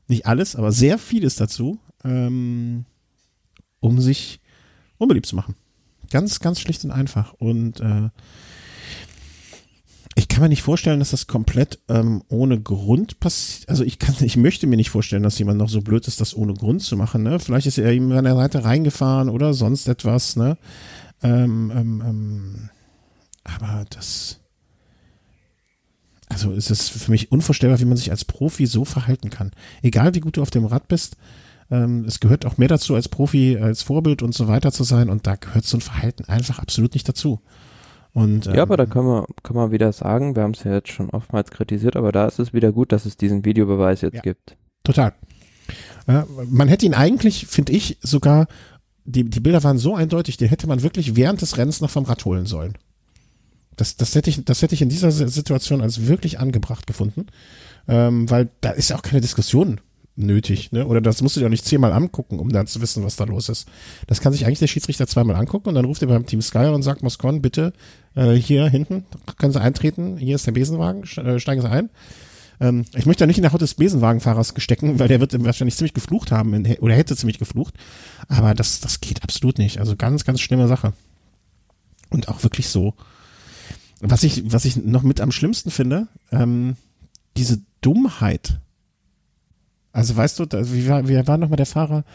[0.08, 2.86] nicht alles, aber sehr vieles dazu, ähm,
[3.80, 4.40] um sich
[4.98, 5.56] unbeliebt zu machen.
[6.12, 7.34] Ganz, ganz schlicht und einfach.
[7.34, 8.10] Und äh,
[10.16, 13.70] ich kann mir nicht vorstellen, dass das komplett ähm, ohne Grund passiert.
[13.70, 16.36] Also ich kann, ich möchte mir nicht vorstellen, dass jemand noch so blöd ist, das
[16.36, 17.24] ohne Grund zu machen.
[17.24, 17.40] Ne?
[17.40, 20.36] Vielleicht ist er ihm an der Seite reingefahren oder sonst etwas.
[20.36, 20.58] Ne?
[21.22, 22.70] Ähm, ähm, ähm,
[23.56, 24.40] aber das,
[26.30, 29.52] also es ist für mich unvorstellbar, wie man sich als Profi so verhalten kann.
[29.82, 31.18] Egal wie gut du auf dem Rad bist,
[31.72, 35.10] ähm, es gehört auch mehr dazu, als Profi, als Vorbild und so weiter zu sein
[35.10, 37.42] und da gehört so ein Verhalten einfach absolut nicht dazu.
[38.12, 40.74] Und, ähm, ja, aber da können wir, kann man wieder sagen, wir haben es ja
[40.74, 44.16] jetzt schon oftmals kritisiert, aber da ist es wieder gut, dass es diesen Videobeweis jetzt
[44.16, 44.22] Ja.
[44.22, 44.58] gibt.
[44.84, 45.14] Total.
[46.08, 48.48] Ja, man hätte ihn eigentlich, finde ich, sogar,
[49.06, 52.06] die, die Bilder waren so eindeutig, den hätte man wirklich während des Rennens noch vom
[52.06, 52.74] Rad holen sollen.
[53.80, 57.28] Das, das, hätte ich, das hätte ich in dieser Situation als wirklich angebracht gefunden,
[57.88, 59.80] ähm, weil da ist ja auch keine Diskussion
[60.18, 60.86] nötig, ne?
[60.86, 63.24] Oder das musst du dir auch nicht zehnmal angucken, um dann zu wissen, was da
[63.24, 63.70] los ist.
[64.06, 66.68] Das kann sich eigentlich der Schiedsrichter zweimal angucken und dann ruft er beim Team Sky
[66.68, 67.72] und sagt, Moscon, bitte
[68.16, 69.06] äh, hier hinten
[69.38, 71.90] können Sie eintreten, hier ist der Besenwagen, äh, steigen Sie ein.
[72.60, 75.78] Ähm, ich möchte da nicht in der Haut des Besenwagenfahrers stecken, weil der wird wahrscheinlich
[75.78, 77.76] ziemlich geflucht haben in, oder hätte ziemlich geflucht.
[78.28, 79.80] Aber das, das geht absolut nicht.
[79.80, 80.94] Also ganz, ganz schlimme Sache.
[82.10, 82.94] Und auch wirklich so.
[84.02, 86.76] Was ich, was ich noch mit am schlimmsten finde, ähm,
[87.38, 88.60] diese Dummheit.
[89.92, 92.06] Also weißt du, da, wie war, wie war nochmal der Fahrer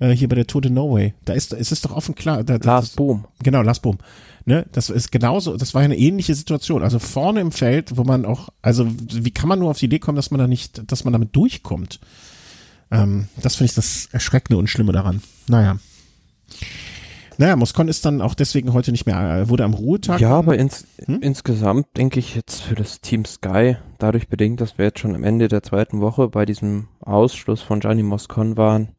[0.00, 1.14] äh, hier bei der Tour de Norway?
[1.24, 2.44] Da ist, es ist doch offen klar.
[2.44, 3.24] Da, da, Lars Bohm.
[3.42, 3.98] Genau, Lars Bohm.
[4.46, 6.82] Ne, das ist genauso, das war ja eine ähnliche Situation.
[6.82, 9.98] Also vorne im Feld, wo man auch, also wie kann man nur auf die Idee
[9.98, 12.00] kommen, dass man da nicht, dass man damit durchkommt?
[12.90, 15.22] Ähm, das finde ich das Erschreckende und Schlimme daran.
[15.46, 15.78] Naja.
[17.40, 20.20] Naja, Moscon ist dann auch deswegen heute nicht mehr, äh, wurde am Ruhetag.
[20.20, 21.20] Ja, aber ins, Hm?
[21.22, 25.24] insgesamt denke ich jetzt für das Team Sky, dadurch bedingt, dass wir jetzt schon am
[25.24, 28.90] Ende der zweiten Woche bei diesem Ausschluss von Gianni Moscon waren,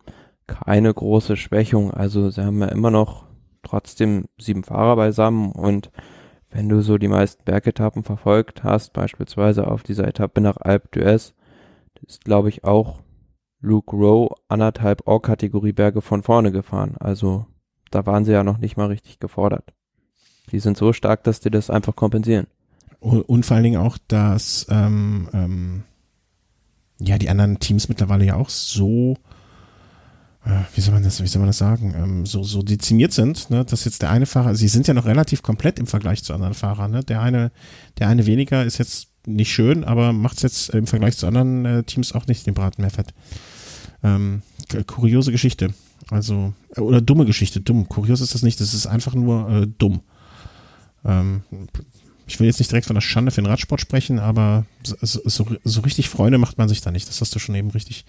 [0.48, 1.92] keine große Schwächung.
[1.92, 3.26] Also sie haben ja immer noch
[3.62, 5.92] trotzdem sieben Fahrer beisammen und
[6.50, 11.34] wenn du so die meisten Bergetappen verfolgt hast, beispielsweise auf dieser Etappe nach Alpe d'Huez,
[12.08, 13.02] ist glaube ich auch
[13.60, 16.96] Luke Rowe anderthalb Or-Kategorie Berge von vorne gefahren.
[17.00, 17.46] Also
[17.92, 19.74] da waren sie ja noch nicht mal richtig gefordert.
[20.52, 22.48] Die sind so stark, dass die das einfach kompensieren.
[23.00, 25.84] Und vor allen Dingen auch, dass ähm, ähm,
[27.00, 29.18] ja die anderen Teams mittlerweile ja auch so,
[30.46, 33.50] äh, wie soll man das, wie soll man das sagen, ähm, so so dezimiert sind,
[33.50, 36.34] ne, dass jetzt der eine Fahrer, sie sind ja noch relativ komplett im Vergleich zu
[36.34, 37.04] anderen Fahrern, ne?
[37.04, 37.52] Der eine,
[37.98, 41.66] der eine weniger ist jetzt nicht schön, aber macht es jetzt im Vergleich zu anderen
[41.66, 43.14] äh, Teams auch nicht den Braten mehr fett.
[44.04, 44.42] Ähm,
[44.88, 45.74] kuriose Geschichte.
[46.12, 47.90] Also, äh, oder dumme Geschichte, dumm.
[47.90, 50.02] Kurios ist das nicht, das ist einfach nur äh, dumm.
[51.04, 51.42] Ähm,
[52.28, 55.48] ich will jetzt nicht direkt von der Schande für den Radsport sprechen, aber so, so,
[55.64, 57.08] so richtig Freunde macht man sich da nicht.
[57.08, 58.06] Das hast du schon eben richtig,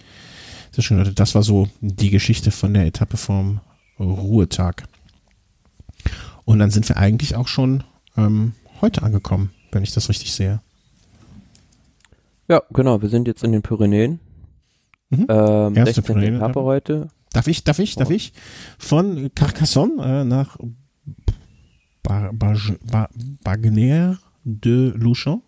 [0.71, 3.61] das, ist schon, das war so die Geschichte von der Etappe vom
[3.99, 4.83] Ruhetag.
[6.45, 7.83] Und dann sind wir eigentlich auch schon
[8.17, 8.51] ähm,
[8.81, 10.61] heute angekommen, wenn ich das richtig sehe.
[12.49, 13.01] Ja, genau.
[13.01, 14.19] Wir sind jetzt in den Pyrenäen.
[15.09, 15.25] Mhm.
[15.29, 16.03] Ähm, Erste 16.
[16.03, 17.07] Pyrenäen, Etappe heute.
[17.33, 18.31] Darf ich, darf ich, darf ich?
[18.77, 20.57] Von Carcassonne äh, nach
[22.03, 22.57] Bar, Bar,
[22.89, 23.09] Bar,
[23.43, 25.41] Bagner de Luchon.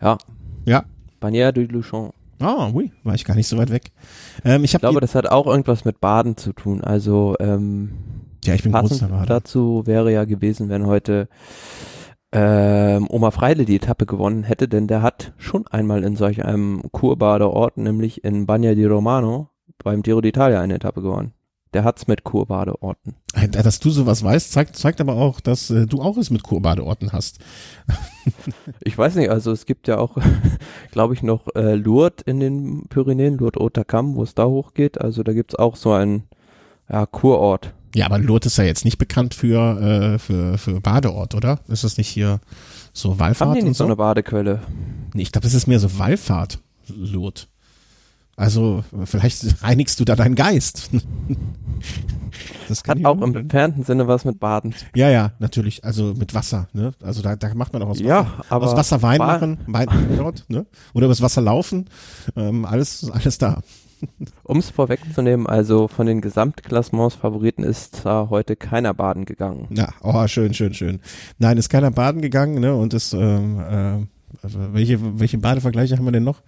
[0.00, 0.16] Ja.
[0.64, 0.84] Ja.
[1.20, 2.12] Bagnères de Luchon.
[2.40, 3.90] Ah, oui, war ich gar nicht so weit weg.
[4.44, 6.82] Ähm, ich Ich glaube, das hat auch irgendwas mit Baden zu tun.
[6.82, 7.90] Also ähm,
[8.44, 11.28] ja, ich bin passend dazu wäre ja gewesen, wenn heute
[12.30, 16.82] ähm, Oma Freile die Etappe gewonnen hätte, denn der hat schon einmal in solch einem
[16.92, 19.50] Kurbadeort, nämlich in Bagna di Romano,
[19.82, 21.32] beim Giro d'Italia eine Etappe gewonnen.
[21.74, 23.14] Der hat's mit Kurbadeorten.
[23.34, 26.42] Äh, Dass du sowas weißt, zeigt, zeigt aber auch, dass äh, du auch es mit
[26.42, 27.38] Kurbadeorten hast.
[28.80, 30.18] Ich weiß nicht, also es gibt ja auch,
[30.92, 35.00] glaube ich, noch äh, Lourdes in den Pyrenäen, Lourdes Otakam, wo es da hochgeht.
[35.00, 36.24] Also da gibt's auch so einen
[36.90, 37.72] ja, Kurort.
[37.94, 41.60] Ja, aber Lourdes ist ja jetzt nicht bekannt für, äh, für, für Badeort, oder?
[41.68, 42.40] Ist das nicht hier
[42.92, 43.88] so Haben Wallfahrt die und nicht so so?
[43.88, 44.60] eine Badequelle?
[45.14, 46.58] Nee, ich glaube, das ist mehr so Wallfahrt,
[46.88, 47.48] Lourdes.
[48.38, 50.90] Also, vielleicht reinigst du da deinen Geist.
[52.68, 54.74] Das kann Hat auch im entfernten Sinne was mit Baden.
[54.94, 55.84] Ja, ja, natürlich.
[55.84, 56.92] Also mit Wasser, ne?
[57.02, 59.88] Also da, da macht man auch aus Wasser, Ja, aber aus Wasser Wein machen, Wein
[60.16, 60.66] dort, ne?
[60.92, 61.88] Oder übers Wasser laufen.
[62.36, 63.62] Ähm, alles, alles da.
[64.44, 69.66] Um es vorwegzunehmen, also von den Gesamtklassements-Favoriten ist da heute keiner baden gegangen.
[69.70, 71.00] Ja, oh, schön, schön, schön.
[71.38, 72.74] Nein, ist keiner baden gegangen, ne?
[72.74, 74.06] Und ist, ähm, äh,
[74.42, 76.42] also welche, welche Badevergleiche haben wir denn noch?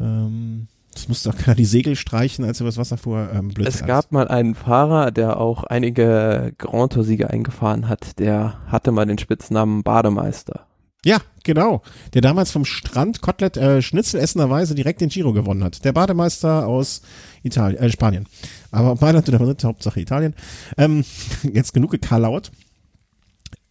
[0.00, 0.68] Ähm,
[0.98, 3.28] es musste auch keiner die Segel streichen, als er übers Wasser fuhr.
[3.32, 3.86] Ähm, Es alles.
[3.86, 9.18] gab mal einen Fahrer, der auch einige Grand Tour-Siege eingefahren hat, der hatte mal den
[9.18, 10.66] Spitznamen Bademeister.
[11.04, 11.82] Ja, genau.
[12.14, 15.84] Der damals vom Strand Kotelett äh, schnitzelessenderweise direkt den Giro gewonnen hat.
[15.84, 17.02] Der Bademeister aus
[17.44, 18.26] Italien, äh, Spanien.
[18.72, 20.34] Aber Mailand oder Madrid, Hauptsache Italien.
[20.76, 21.04] Ähm,
[21.52, 22.50] jetzt genug gekarlaut.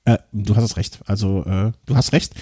[0.08, 1.00] Äh, du hast es recht.
[1.06, 2.34] Also äh, du hast recht.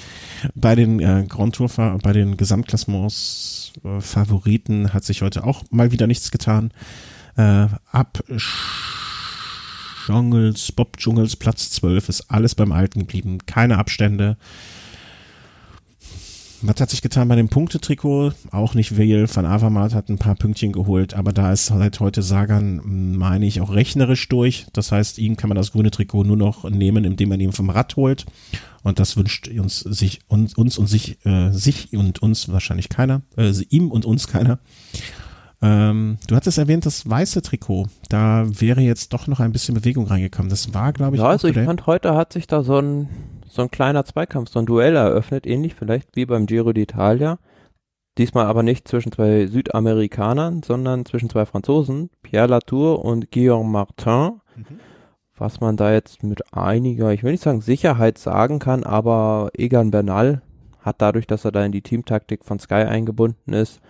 [0.53, 1.67] Bei den äh, Grand Tour,
[2.01, 6.71] bei den Gesamtklassements äh, Favoriten hat sich heute auch mal wieder nichts getan.
[7.35, 8.23] Äh, ab
[10.05, 13.39] Dschungels, Bob Dschungels Platz 12 ist alles beim Alten geblieben.
[13.47, 14.37] Keine Abstände.
[16.61, 18.33] Was hat sich getan bei dem Punktetrikot?
[18.51, 19.27] Auch nicht Weil.
[19.33, 23.61] Van Avermaet hat ein paar Pünktchen geholt, aber da ist seit heute Sagan, meine ich,
[23.61, 24.65] auch rechnerisch durch.
[24.73, 27.69] Das heißt, ihm kann man das grüne Trikot nur noch nehmen, indem man ihn vom
[27.69, 28.25] Rad holt.
[28.83, 33.21] Und das wünscht uns, sich, uns, uns und sich, äh, sich und uns wahrscheinlich keiner,
[33.35, 34.59] äh, ihm und uns keiner.
[35.61, 37.87] Ähm, du hattest erwähnt, das weiße Trikot.
[38.09, 40.49] Da wäre jetzt doch noch ein bisschen Bewegung reingekommen.
[40.49, 43.09] Das war, glaube ich, ja, also ich fand, heute hat sich da so ein
[43.55, 47.37] so ein kleiner Zweikampf, so ein Duell eröffnet, ähnlich vielleicht wie beim Giro d'Italia.
[48.17, 54.41] Diesmal aber nicht zwischen zwei Südamerikanern, sondern zwischen zwei Franzosen, Pierre Latour und Guillaume Martin.
[54.55, 54.79] Mhm.
[55.37, 59.91] Was man da jetzt mit einiger, ich will nicht sagen Sicherheit sagen kann, aber Egan
[59.91, 60.41] Bernal
[60.79, 63.81] hat dadurch, dass er da in die Teamtaktik von Sky eingebunden ist,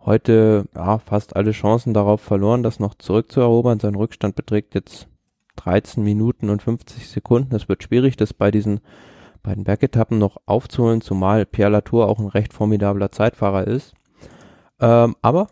[0.00, 3.80] heute ja, fast alle Chancen darauf verloren, das noch zurückzuerobern.
[3.80, 5.08] Sein Rückstand beträgt jetzt
[5.56, 7.54] 13 Minuten und 50 Sekunden.
[7.54, 8.80] Es wird schwierig, das bei diesen
[9.44, 13.94] bei den Bergetappen noch aufzuholen, zumal Pierre Latour auch ein recht formidabler Zeitfahrer ist.
[14.80, 15.46] Ähm, aber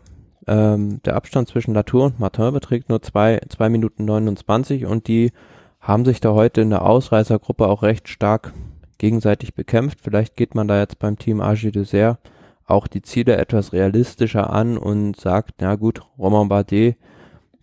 [0.47, 5.31] ähm, der Abstand zwischen Latour und Martin beträgt nur zwei, zwei Minuten 29 und die
[5.79, 8.53] haben sich da heute in der Ausreißergruppe auch recht stark
[8.97, 9.99] gegenseitig bekämpft.
[10.01, 12.19] Vielleicht geht man da jetzt beim Team Agi Dessert
[12.65, 16.95] auch die Ziele etwas realistischer an und sagt, na gut, Romain Bardet,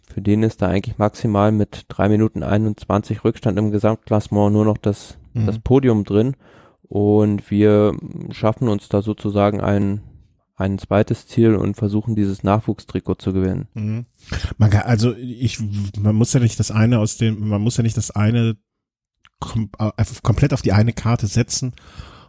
[0.07, 4.77] für den ist da eigentlich maximal mit drei Minuten 21 Rückstand im Gesamtklassement nur noch
[4.77, 5.47] das mhm.
[5.47, 6.37] das Podium drin
[6.83, 7.97] und wir
[8.31, 10.03] schaffen uns da sozusagen ein
[10.61, 13.69] ein zweites Ziel und versuchen dieses Nachwuchstrikot zu gewinnen.
[13.73, 14.05] Mhm.
[14.59, 15.59] Man kann, also ich,
[15.99, 18.59] man muss ja nicht das eine aus dem, man muss ja nicht das eine
[19.39, 19.91] kom äh,
[20.23, 21.73] komplett auf die eine Karte setzen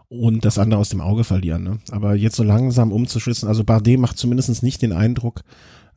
[0.07, 1.63] und das andere aus dem Auge verlieren.
[1.63, 1.79] Ne?
[1.91, 5.41] Aber jetzt so langsam umzuschwitzen, also Bardet macht zumindest nicht den Eindruck,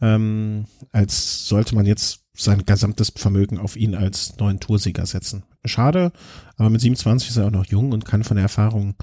[0.00, 5.44] ähm, als sollte man jetzt sein gesamtes Vermögen auf ihn als neuen Toursieger setzen.
[5.64, 6.12] Schade,
[6.56, 8.94] aber mit 27 ist er auch noch jung und kann von der Erfahrung,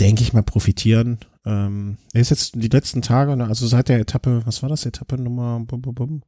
[0.00, 1.18] denke ich mal, profitieren.
[1.44, 4.84] Ähm, er ist jetzt die letzten Tage, ne, also seit der Etappe, was war das,
[4.84, 6.22] Etappe Nummer bum, bum, bum,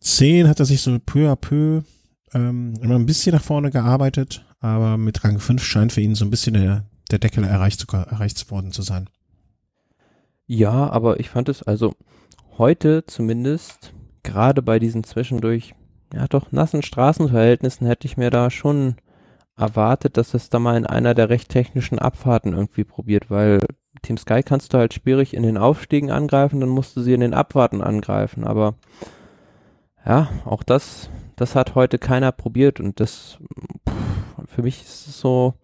[0.00, 1.82] 10 hat er sich so peu à peu
[2.32, 6.24] ähm, immer ein bisschen nach vorne gearbeitet, aber mit Rang 5 scheint für ihn so
[6.24, 9.08] ein bisschen der, der Deckel erreicht, erreicht worden zu sein.
[10.46, 11.94] Ja, aber ich fand es also
[12.58, 15.74] heute zumindest gerade bei diesen zwischendurch,
[16.14, 18.96] ja doch nassen Straßenverhältnissen hätte ich mir da schon
[19.56, 23.60] erwartet, dass es da mal in einer der recht technischen Abfahrten irgendwie probiert, weil
[24.02, 27.20] Team Sky kannst du halt schwierig in den Aufstiegen angreifen, dann musst du sie in
[27.20, 28.74] den Abfahrten angreifen, aber
[30.06, 33.38] ja, auch das, das hat heute keiner probiert und das,
[33.88, 35.54] pff, für mich ist es so,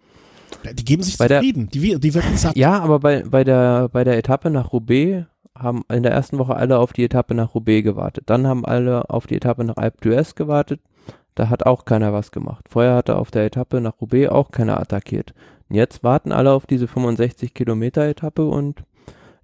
[0.73, 2.57] die geben sich zufrieden, der, die, die werden satt.
[2.57, 5.27] Ja, aber bei, bei der, bei der Etappe nach Roubaix
[5.59, 8.25] haben in der ersten Woche alle auf die Etappe nach Roubaix gewartet.
[8.27, 10.81] Dann haben alle auf die Etappe nach Alpe d'Huez gewartet.
[11.35, 12.67] Da hat auch keiner was gemacht.
[12.69, 15.35] Vorher hatte auf der Etappe nach Roubaix auch keiner attackiert.
[15.69, 18.85] Und jetzt warten alle auf diese 65 Kilometer Etappe und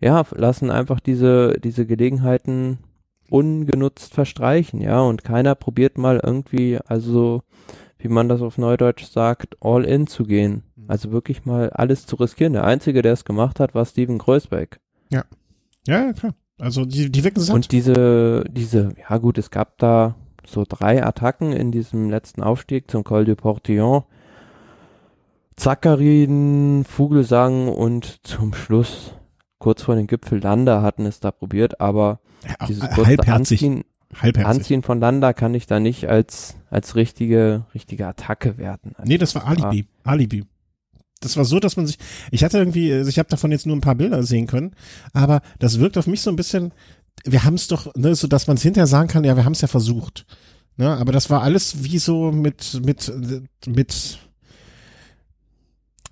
[0.01, 2.79] ja, lassen einfach diese, diese Gelegenheiten
[3.31, 7.43] ungenutzt verstreichen, ja, und keiner probiert mal irgendwie, also,
[7.99, 10.65] wie man das auf Neudeutsch sagt, all in zu gehen.
[10.77, 10.85] Mhm.
[10.89, 12.53] Also wirklich mal alles zu riskieren.
[12.53, 14.81] Der Einzige, der es gemacht hat, war Steven Kreuzbeck.
[15.11, 15.25] Ja.
[15.87, 16.35] Ja, klar.
[16.59, 17.55] Also die, die wirken satt.
[17.55, 20.15] Und diese, diese, ja gut, es gab da
[20.47, 24.05] so drei Attacken in diesem letzten Aufstieg zum Col du Portillon.
[25.57, 29.15] Zackarin, Vogelsang und zum Schluss
[29.59, 33.85] kurz vor dem Gipfel Landa hatten es da probiert, aber ja, dieses kurze Anziehen,
[34.21, 38.93] Anziehen von Landa kann ich da nicht als, als richtige, richtige Attacke werten.
[38.97, 39.87] Also nee, das war Alibi.
[40.03, 40.45] Alibi
[41.25, 41.99] das war so, dass man sich,
[42.31, 44.73] ich hatte irgendwie, also ich habe davon jetzt nur ein paar Bilder sehen können,
[45.13, 46.73] aber das wirkt auf mich so ein bisschen,
[47.25, 49.53] wir haben es doch, ne, so dass man es hinterher sagen kann, ja, wir haben
[49.53, 50.27] es ja versucht.
[50.77, 53.13] Ne, aber das war alles wie so mit, mit,
[53.67, 54.19] mit,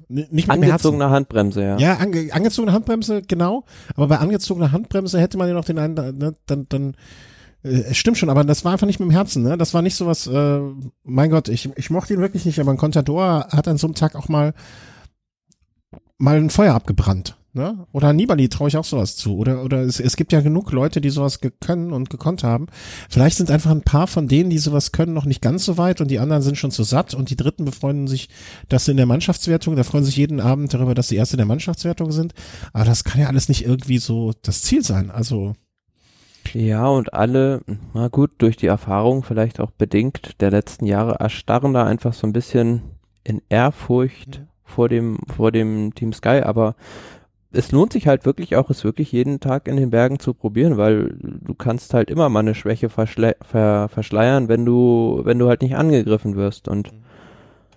[0.09, 1.79] nicht mit Angezogene Handbremse, ja.
[1.79, 3.65] Ja, ange, angezogene Handbremse, genau.
[3.95, 6.95] Aber bei angezogener Handbremse hätte man ja noch den einen, ne, dann, dann,
[7.63, 9.57] äh, es stimmt schon, aber das war einfach nicht mit dem Herzen, ne?
[9.57, 10.61] Das war nicht so was, äh,
[11.05, 13.95] mein Gott, ich, ich mochte ihn wirklich nicht, aber ein Contador hat an so einem
[13.95, 14.53] Tag auch mal
[16.21, 17.37] mal ein Feuer abgebrannt.
[17.53, 17.85] Ne?
[17.91, 19.37] Oder Nibali traue ich auch sowas zu.
[19.37, 22.69] Oder, oder es, es gibt ja genug Leute, die sowas können und gekonnt haben.
[23.09, 26.01] Vielleicht sind einfach ein paar von denen, die sowas können, noch nicht ganz so weit
[26.01, 28.29] und die anderen sind schon zu satt und die Dritten befreunden sich,
[28.69, 31.47] dass sie in der Mannschaftswertung, da freuen sich jeden Abend darüber, dass sie Erste der
[31.47, 32.35] Mannschaftswertung sind.
[32.73, 35.11] Aber das kann ja alles nicht irgendwie so das Ziel sein.
[35.11, 35.55] Also.
[36.53, 37.63] Ja, und alle,
[37.95, 42.29] na gut, durch die Erfahrung vielleicht auch bedingt der letzten Jahre erstarren da einfach so
[42.29, 42.83] ein bisschen
[43.25, 44.37] in Ehrfurcht.
[44.37, 46.75] Ja vor dem, vor dem Team Sky, aber
[47.53, 50.77] es lohnt sich halt wirklich auch, es wirklich jeden Tag in den Bergen zu probieren,
[50.77, 55.49] weil du kannst halt immer mal eine Schwäche verschle ver verschleiern, wenn du, wenn du
[55.49, 56.99] halt nicht angegriffen wirst und mhm.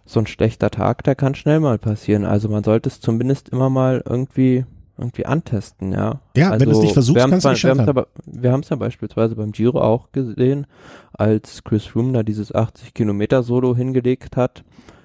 [0.06, 2.24] so ein schlechter Tag, der kann schnell mal passieren.
[2.24, 4.66] Also man sollte es zumindest immer mal irgendwie
[4.98, 6.22] irgendwie antesten, ja.
[6.38, 8.06] Ja, also, wenn du es nicht versuchst, kannst du nicht scheitern.
[8.26, 10.68] Wir haben es ja beispielsweise beim Giro auch gesehen,
[11.14, 14.64] als Chris Froome da dieses 80 Kilometer Solo hingelegt hat.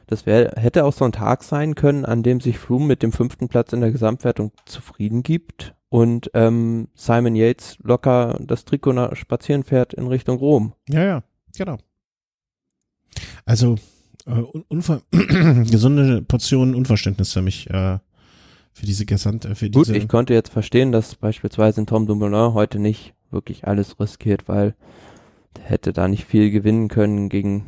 [0.08, 3.12] Das wär, hätte auch so ein Tag sein können, an dem sich Froome mit dem
[3.12, 9.16] fünften Platz in der Gesamtwertung zufrieden gibt und ähm, Simon Yates locker das Trikot nach
[9.16, 10.72] spazieren fährt in Richtung Rom.
[10.88, 11.22] Ja, ja,
[11.56, 11.78] genau.
[13.44, 13.76] Also
[14.26, 14.42] äh,
[15.70, 17.98] gesunde Portion Unverständnis für mich äh,
[18.72, 23.14] für diese gesamte, für Gut, ich konnte jetzt verstehen, dass beispielsweise Tom Dumoulin heute nicht
[23.30, 24.74] wirklich alles riskiert, weil
[25.60, 27.64] hätte da nicht viel gewinnen können gegen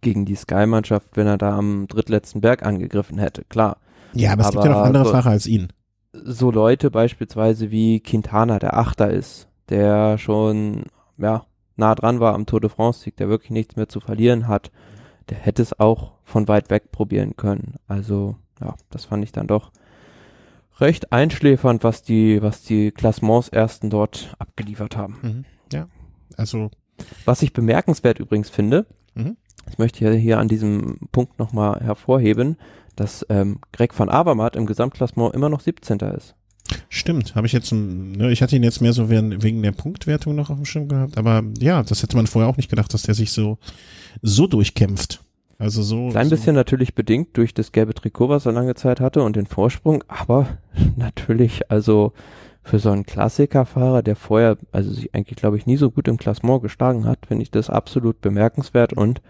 [0.00, 3.78] gegen die Sky-Mannschaft, wenn er da am drittletzten Berg angegriffen hätte, klar.
[4.14, 5.68] Ja, aber, aber es gibt ja noch andere so, Fahrer als ihn.
[6.12, 10.84] So Leute beispielsweise wie Quintana, der Achter ist, der schon,
[11.18, 11.44] ja,
[11.76, 14.70] nah dran war am Tour de France-Sieg, der wirklich nichts mehr zu verlieren hat,
[15.28, 17.74] der hätte es auch von weit weg probieren können.
[17.86, 19.70] Also, ja, das fand ich dann doch
[20.80, 25.18] recht einschläfernd, was die, was die Klassements ersten dort abgeliefert haben.
[25.22, 25.44] Mhm.
[25.72, 25.88] Ja,
[26.36, 26.70] also.
[27.24, 28.86] Was ich bemerkenswert übrigens finde.
[29.70, 32.56] Ich möchte hier, an diesem Punkt nochmal hervorheben,
[32.96, 35.98] dass ähm, Greg van Avermaet im Gesamtklassement immer noch 17.
[36.00, 36.34] ist.
[36.90, 40.50] Stimmt, habe ich jetzt, ne, ich hatte ihn jetzt mehr so wegen der Punktwertung noch
[40.50, 43.14] auf dem Schirm gehabt, aber ja, das hätte man vorher auch nicht gedacht, dass der
[43.14, 43.58] sich so,
[44.20, 45.22] so durchkämpft.
[45.58, 46.10] Also so.
[46.10, 46.36] Klein so.
[46.36, 50.04] bisschen natürlich bedingt durch das gelbe Trikot, was er lange Zeit hatte und den Vorsprung,
[50.08, 50.46] aber
[50.96, 52.12] natürlich, also
[52.62, 56.18] für so einen Klassikerfahrer, der vorher, also sich eigentlich, glaube ich, nie so gut im
[56.18, 59.22] Klassement geschlagen hat, finde ich das absolut bemerkenswert und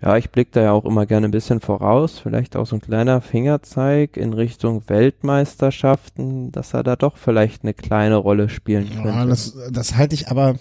[0.00, 2.80] ja, ich blicke da ja auch immer gerne ein bisschen voraus, vielleicht auch so ein
[2.80, 9.08] kleiner Fingerzeig in Richtung Weltmeisterschaften, dass er da doch vielleicht eine kleine Rolle spielen könnte.
[9.08, 10.56] Ja, das, das halte ich aber,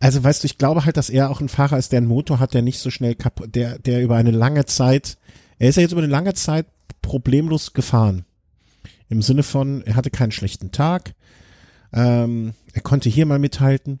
[0.00, 2.40] also weißt du, ich glaube halt, dass er auch ein Fahrer ist, der einen Motor
[2.40, 5.16] hat, der nicht so schnell kaputt, der, der über eine lange Zeit,
[5.58, 6.66] er ist ja jetzt über eine lange Zeit
[7.02, 8.24] problemlos gefahren.
[9.08, 11.14] Im Sinne von, er hatte keinen schlechten Tag,
[11.92, 14.00] ähm, er konnte hier mal mithalten,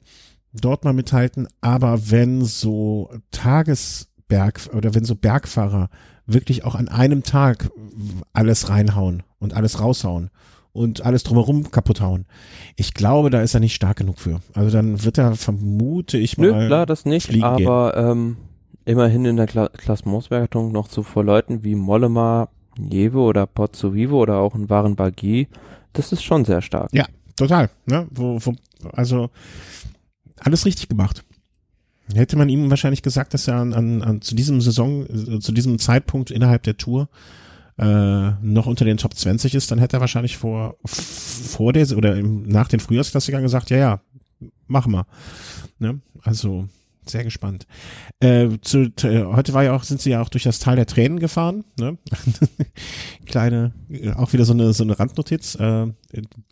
[0.54, 5.90] dort mal mithalten, aber wenn so Tagesberg oder wenn so Bergfahrer
[6.26, 7.70] wirklich auch an einem Tag
[8.32, 10.30] alles reinhauen und alles raushauen
[10.72, 12.26] und alles drumherum kaputt hauen.
[12.76, 14.40] Ich glaube, da ist er nicht stark genug für.
[14.54, 16.52] Also dann wird er, vermute ich mal.
[16.52, 18.36] Nö, klar, das nicht, aber ähm,
[18.84, 24.20] immerhin in der Kla Klassementswertung noch so vor Leuten wie Mollema, Jewe oder Pozzo Vivo
[24.20, 25.48] oder auch ein Waren Bagui,
[25.92, 26.90] das ist schon sehr stark.
[26.92, 27.70] Ja, total.
[27.86, 28.06] Ne?
[28.10, 28.54] Wo, wo,
[28.92, 29.30] also
[30.44, 31.24] alles richtig gemacht.
[32.12, 35.52] Hätte man ihm wahrscheinlich gesagt, dass er an, an, an zu diesem Saison, äh, zu
[35.52, 37.08] diesem Zeitpunkt innerhalb der Tour
[37.78, 42.16] äh, noch unter den Top 20 ist, dann hätte er wahrscheinlich vor, vor der oder
[42.16, 44.00] im, nach den Frühjahrsklassikern gesagt, ja, ja,
[44.66, 45.06] machen wir.
[45.78, 46.00] Ne?
[46.22, 46.68] Also
[47.08, 47.66] sehr gespannt.
[48.20, 50.86] Äh, zu, äh, heute war ja auch, sind sie ja auch durch das Tal der
[50.86, 51.64] Tränen gefahren.
[51.78, 51.98] Ne?
[53.26, 55.54] Kleine, äh, auch wieder so eine, so eine Randnotiz.
[55.56, 55.92] Äh,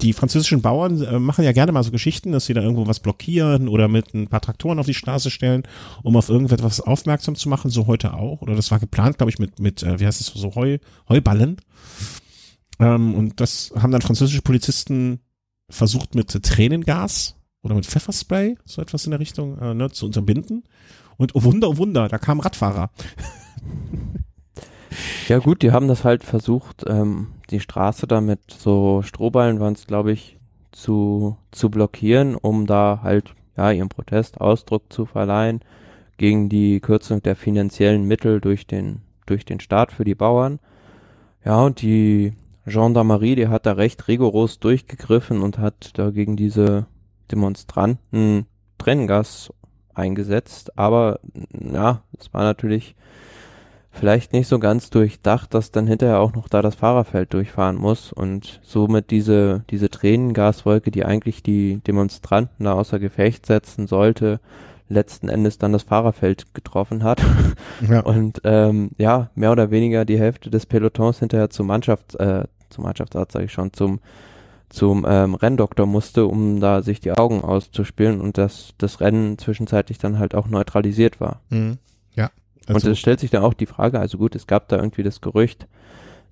[0.00, 3.00] die französischen Bauern äh, machen ja gerne mal so Geschichten, dass sie da irgendwo was
[3.00, 5.62] blockieren oder mit ein paar Traktoren auf die Straße stellen,
[6.02, 7.70] um auf irgendetwas aufmerksam zu machen.
[7.70, 8.42] So heute auch.
[8.42, 10.78] Oder das war geplant, glaube ich, mit, mit äh, wie heißt es, so Heu,
[11.08, 11.56] Heuballen.
[12.78, 15.20] Ähm, und das haben dann französische Polizisten
[15.68, 20.64] versucht mit Tränengas oder mit Pfefferspray, so etwas in der Richtung, äh, ne, zu unterbinden.
[21.16, 22.90] Und oh Wunder, oh Wunder, da kamen Radfahrer.
[25.28, 29.74] ja gut, die haben das halt versucht, ähm, die Straße da mit so Strohballen waren
[29.74, 30.38] es, glaube ich,
[30.72, 35.60] zu, zu blockieren, um da halt ja ihrem Protest Ausdruck zu verleihen
[36.16, 40.58] gegen die Kürzung der finanziellen Mittel durch den durch den Staat für die Bauern.
[41.44, 42.32] Ja, und die
[42.66, 46.86] Gendarmerie, die hat da recht rigoros durchgegriffen und hat da gegen diese
[47.32, 48.46] Demonstranten
[48.78, 49.52] Trenngas
[49.94, 51.20] eingesetzt, aber
[51.52, 52.94] ja, es war natürlich
[53.90, 58.12] vielleicht nicht so ganz durchdacht, dass dann hinterher auch noch da das Fahrerfeld durchfahren muss
[58.12, 64.40] und somit diese, diese Tränengaswolke, die eigentlich die Demonstranten da außer Gefecht setzen sollte,
[64.88, 67.22] letzten Endes dann das Fahrerfeld getroffen hat
[67.88, 68.00] ja.
[68.00, 72.84] und ähm, ja, mehr oder weniger die Hälfte des Pelotons hinterher zum Mannschaft, äh, zum
[72.84, 74.00] Mannschaftsarzt sage ich schon, zum
[74.72, 79.98] zum ähm, Renndoktor musste, um da sich die Augen auszuspielen und dass das Rennen zwischenzeitlich
[79.98, 81.40] dann halt auch neutralisiert war.
[81.50, 81.78] Mhm.
[82.14, 82.30] Ja.
[82.66, 85.02] Also und es stellt sich dann auch die Frage, also gut, es gab da irgendwie
[85.02, 85.66] das Gerücht,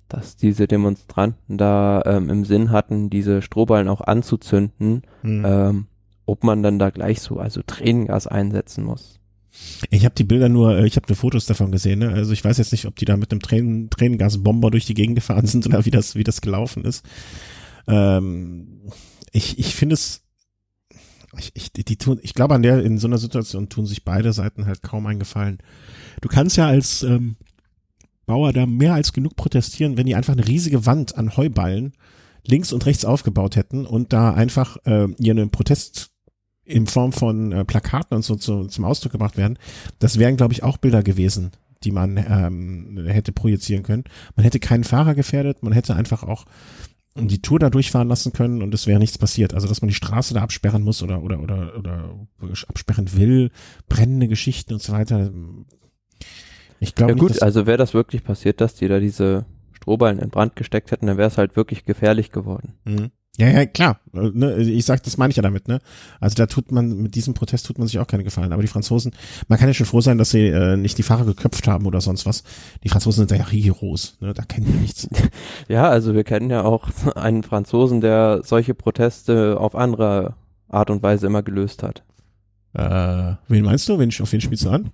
[0.09, 5.45] dass diese Demonstranten da ähm, im Sinn hatten, diese Strohballen auch anzuzünden, mhm.
[5.45, 5.87] ähm,
[6.25, 9.19] ob man dann da gleich so, also Tränengas einsetzen muss.
[9.89, 11.99] Ich habe die Bilder nur, äh, ich habe nur Fotos davon gesehen.
[11.99, 12.09] Ne?
[12.09, 15.15] Also ich weiß jetzt nicht, ob die da mit einem Tränen, Tränengasbomber durch die Gegend
[15.15, 17.05] gefahren sind oder wie das, wie das gelaufen ist.
[17.87, 18.81] Ähm,
[19.31, 20.21] ich ich finde es,
[21.37, 24.33] ich, ich, die tun, ich glaube, an der, in so einer Situation tun sich beide
[24.33, 25.59] Seiten halt kaum einen Gefallen.
[26.21, 27.37] Du kannst ja als ähm,
[28.25, 31.93] Bauer da mehr als genug protestieren, wenn die einfach eine riesige Wand an Heuballen
[32.45, 36.11] links und rechts aufgebaut hätten und da einfach äh, ihren Protest
[36.63, 39.57] in Form von äh, Plakaten und so zu, zum Ausdruck gebracht werden.
[39.99, 41.51] Das wären, glaube ich, auch Bilder gewesen,
[41.83, 44.03] die man ähm, hätte projizieren können.
[44.35, 46.45] Man hätte keinen Fahrer gefährdet, man hätte einfach auch
[47.15, 49.53] die Tour da durchfahren lassen können und es wäre nichts passiert.
[49.53, 52.15] Also dass man die Straße da absperren muss oder oder oder oder
[52.67, 53.51] absperren will,
[53.89, 55.31] brennende Geschichten und so weiter.
[56.79, 60.19] Ich glaube ja gut, nicht, also wäre das wirklich passiert, dass die da diese Strohballen
[60.19, 62.75] in Brand gesteckt hätten, dann wäre es halt wirklich gefährlich geworden.
[62.85, 63.11] Mhm.
[63.37, 63.99] Ja, ja, klar.
[64.11, 65.79] Ne, ich sag, das meine ich ja damit, ne?
[66.19, 68.51] Also da tut man, mit diesem Protest tut man sich auch keine Gefallen.
[68.51, 69.13] Aber die Franzosen,
[69.47, 72.01] man kann ja schon froh sein, dass sie äh, nicht die Fahrer geköpft haben oder
[72.01, 72.43] sonst was.
[72.83, 74.33] Die Franzosen sind ja Heroes, ne?
[74.33, 75.07] Da kennen die nichts.
[75.69, 80.35] ja, also wir kennen ja auch einen Franzosen, der solche Proteste auf andere
[80.67, 82.03] Art und Weise immer gelöst hat.
[82.73, 83.97] Äh, wen meinst du?
[83.97, 84.91] Wen, auf wen spielst du an?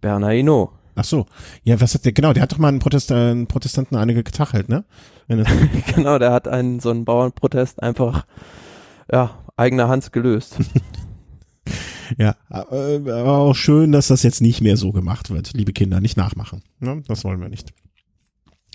[0.00, 0.70] Bernard Hinault.
[0.94, 1.26] Ach so.
[1.64, 4.22] Ja, was hat der, genau, der hat doch mal einen, Protest, äh, einen Protestanten einige
[4.22, 4.84] getachelt, ne?
[5.94, 8.26] genau, der hat einen, so einen Bauernprotest einfach,
[9.10, 10.58] ja, eigener Hand gelöst.
[12.18, 16.00] ja, äh, aber auch schön, dass das jetzt nicht mehr so gemacht wird, liebe Kinder,
[16.00, 16.62] nicht nachmachen.
[16.80, 17.02] Ne?
[17.06, 17.72] Das wollen wir nicht.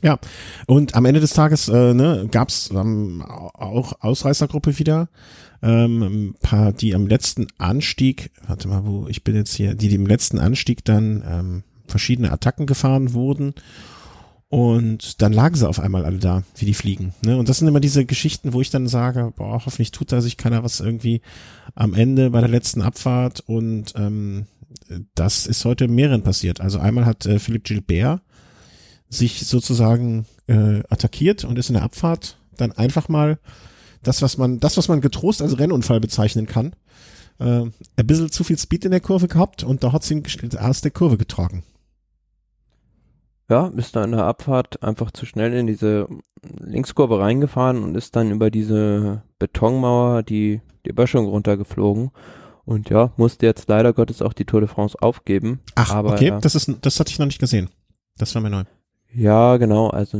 [0.04, 0.20] Ja,
[0.68, 5.10] und am Ende des Tages äh, ne, gab es ähm, auch Ausreißergruppe wieder,
[5.64, 9.90] ähm, ein paar, die am letzten Anstieg, warte mal, wo ich bin jetzt hier, die,
[9.90, 13.54] die im letzten Anstieg dann ähm, verschiedene Attacken gefahren wurden.
[14.50, 17.14] Und dann lagen sie auf einmal alle da, wie die fliegen.
[17.22, 17.38] Ne?
[17.38, 20.38] Und das sind immer diese Geschichten, wo ich dann sage, boah, hoffentlich tut da sich
[20.38, 21.22] keiner was irgendwie
[21.76, 23.42] am Ende bei der letzten Abfahrt.
[23.42, 24.46] Und ähm,
[25.16, 26.62] das ist heute mehreren passiert.
[26.62, 28.22] Also einmal hat äh, Philipp Gilbert
[29.10, 33.40] sich sozusagen äh, attackiert und ist in der Abfahrt dann einfach mal
[34.02, 36.74] das, was man, das, was man getrost als Rennunfall bezeichnen kann,
[37.40, 40.24] äh, ein bisschen zu viel Speed in der Kurve gehabt und da hat sie ihn
[40.58, 41.64] aus der Kurve getragen
[43.50, 46.08] ja, ist da in der Abfahrt einfach zu schnell in diese
[46.60, 52.12] Linkskurve reingefahren und ist dann über diese Betonmauer die, die Böschung runtergeflogen.
[52.66, 55.62] Und ja, musste jetzt leider Gottes auch die Tour de France aufgeben.
[55.76, 57.70] Ach, aber, okay, ja, das ist, das hatte ich noch nicht gesehen.
[58.18, 58.64] Das war mir neu.
[59.14, 60.18] Ja, genau, also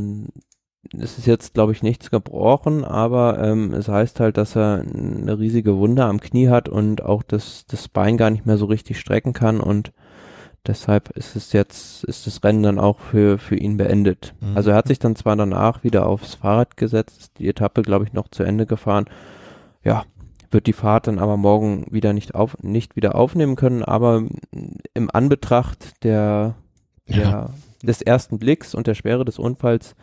[0.96, 5.38] es ist jetzt, glaube ich, nichts gebrochen, aber ähm, es heißt halt, dass er eine
[5.38, 8.98] riesige Wunde am Knie hat und auch das, das Bein gar nicht mehr so richtig
[8.98, 9.92] strecken kann und
[10.68, 14.34] Deshalb ist es jetzt, ist das Rennen dann auch für, für ihn beendet.
[14.40, 14.54] Mhm.
[14.54, 18.12] Also er hat sich dann zwar danach wieder aufs Fahrrad gesetzt, die Etappe, glaube ich,
[18.12, 19.06] noch zu Ende gefahren.
[19.82, 20.04] Ja,
[20.50, 24.24] wird die Fahrt dann aber morgen wieder nicht auf, nicht wieder aufnehmen können, aber
[24.92, 26.54] im Anbetracht der,
[27.08, 27.50] der, ja.
[27.82, 29.96] des ersten Blicks und der Schwere des Unfalls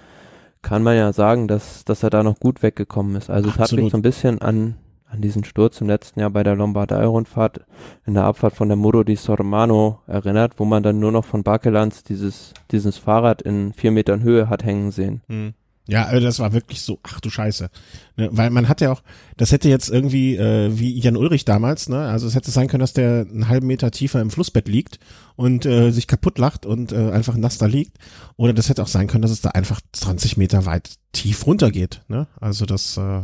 [0.63, 3.29] kann man ja sagen, dass, dass er da noch gut weggekommen ist.
[3.29, 3.67] Also Absolut.
[3.67, 6.55] es hat mich so ein bisschen an an diesen Sturz im letzten Jahr bei der
[6.55, 7.61] Lombardei-Rundfahrt
[8.05, 11.43] in der Abfahrt von der Muro di Sormano erinnert, wo man dann nur noch von
[11.43, 15.21] Bakelands dieses, dieses Fahrrad in vier Metern Höhe hat hängen sehen.
[15.27, 15.53] Mhm.
[15.87, 17.69] Ja, das war wirklich so, ach du Scheiße.
[18.17, 19.03] Ne, weil man hat ja auch,
[19.37, 22.81] das hätte jetzt irgendwie, äh, wie Jan Ulrich damals, ne, also es hätte sein können,
[22.81, 24.99] dass der einen halben Meter tiefer im Flussbett liegt
[25.35, 27.97] und äh, sich kaputt lacht und äh, einfach nass da liegt.
[28.35, 32.01] Oder das hätte auch sein können, dass es da einfach 20 Meter weit tief runtergeht.
[32.07, 32.25] Ne?
[32.39, 33.21] Also das, äh,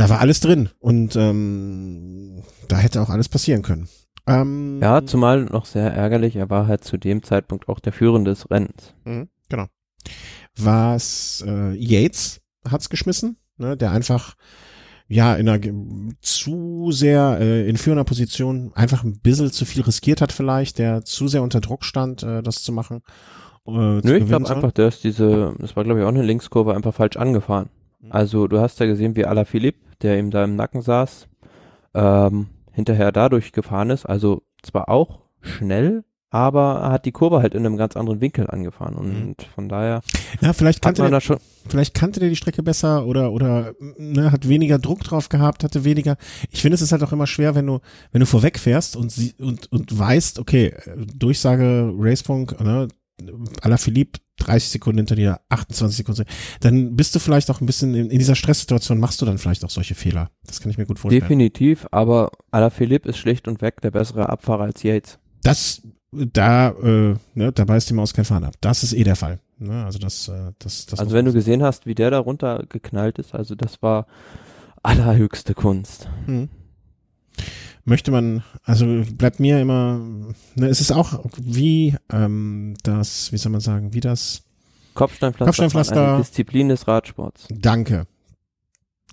[0.00, 3.86] da war alles drin und ähm, da hätte auch alles passieren können.
[4.26, 8.30] Ähm, ja, zumal noch sehr ärgerlich, er war halt zu dem Zeitpunkt auch der Führende
[8.30, 8.94] des Rennens.
[9.04, 9.66] Mhm, genau.
[10.56, 14.36] Was äh, Yates hat's geschmissen, ne, der einfach
[15.06, 15.60] ja in einer
[16.22, 21.04] zu sehr äh, in führender Position einfach ein bisschen zu viel riskiert hat vielleicht, der
[21.04, 23.02] zu sehr unter Druck stand, äh, das zu machen.
[23.66, 26.74] Äh, Nö, ich glaube einfach, der ist diese, das war glaube ich auch eine Linkskurve,
[26.74, 27.68] einfach falsch angefahren.
[28.00, 28.12] Mhm.
[28.12, 31.28] Also du hast ja gesehen, wie Alaphilippe der ihm da im Nacken saß,
[31.94, 34.06] ähm, hinterher dadurch gefahren ist.
[34.06, 38.46] Also zwar auch schnell, aber er hat die Kurve halt in einem ganz anderen Winkel
[38.48, 39.34] angefahren und mhm.
[39.52, 40.00] von daher
[40.40, 41.38] ja vielleicht kannte der, schon
[41.68, 45.84] vielleicht kannte der die Strecke besser oder oder ne, hat weniger Druck drauf gehabt hatte
[45.84, 46.16] weniger
[46.52, 47.80] ich finde es ist halt auch immer schwer wenn du
[48.12, 50.76] wenn du vorweg fährst und sie und und weißt okay
[51.16, 52.86] Durchsage Racefunk ne
[53.60, 56.24] à la Philippe 30 Sekunden hinter dir, 28 Sekunden,
[56.60, 59.64] dann bist du vielleicht auch ein bisschen in, in, dieser Stresssituation, machst du dann vielleicht
[59.64, 60.30] auch solche Fehler.
[60.46, 61.22] Das kann ich mir gut vorstellen.
[61.22, 65.18] Definitiv, aber Alaphilippe ist schlicht und weg der bessere Abfahrer als Yates.
[65.42, 68.54] Das, da, äh, ne, da beißt die Maus kein Fahren ab.
[68.60, 69.40] Das ist eh der Fall.
[69.58, 69.84] Ne?
[69.84, 70.98] Also das, äh, das, das.
[70.98, 74.06] Also wenn du gesehen hast, wie der da runtergeknallt ist, also das war
[74.82, 76.08] allerhöchste Kunst.
[76.26, 76.48] Hm
[77.84, 80.00] möchte man, also bleibt mir immer,
[80.54, 84.42] ne, es ist auch wie ähm, das, wie soll man sagen, wie das
[84.94, 87.46] Kopfsteinpflaster, Kopfsteinpflaster eine Disziplin des Radsports.
[87.48, 88.06] Danke.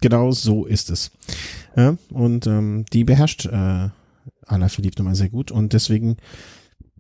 [0.02, 1.12] Genau so ist es.
[1.76, 3.90] Ja, und ähm, die beherrscht äh,
[4.46, 6.18] Anna Philipp nochmal sehr gut und deswegen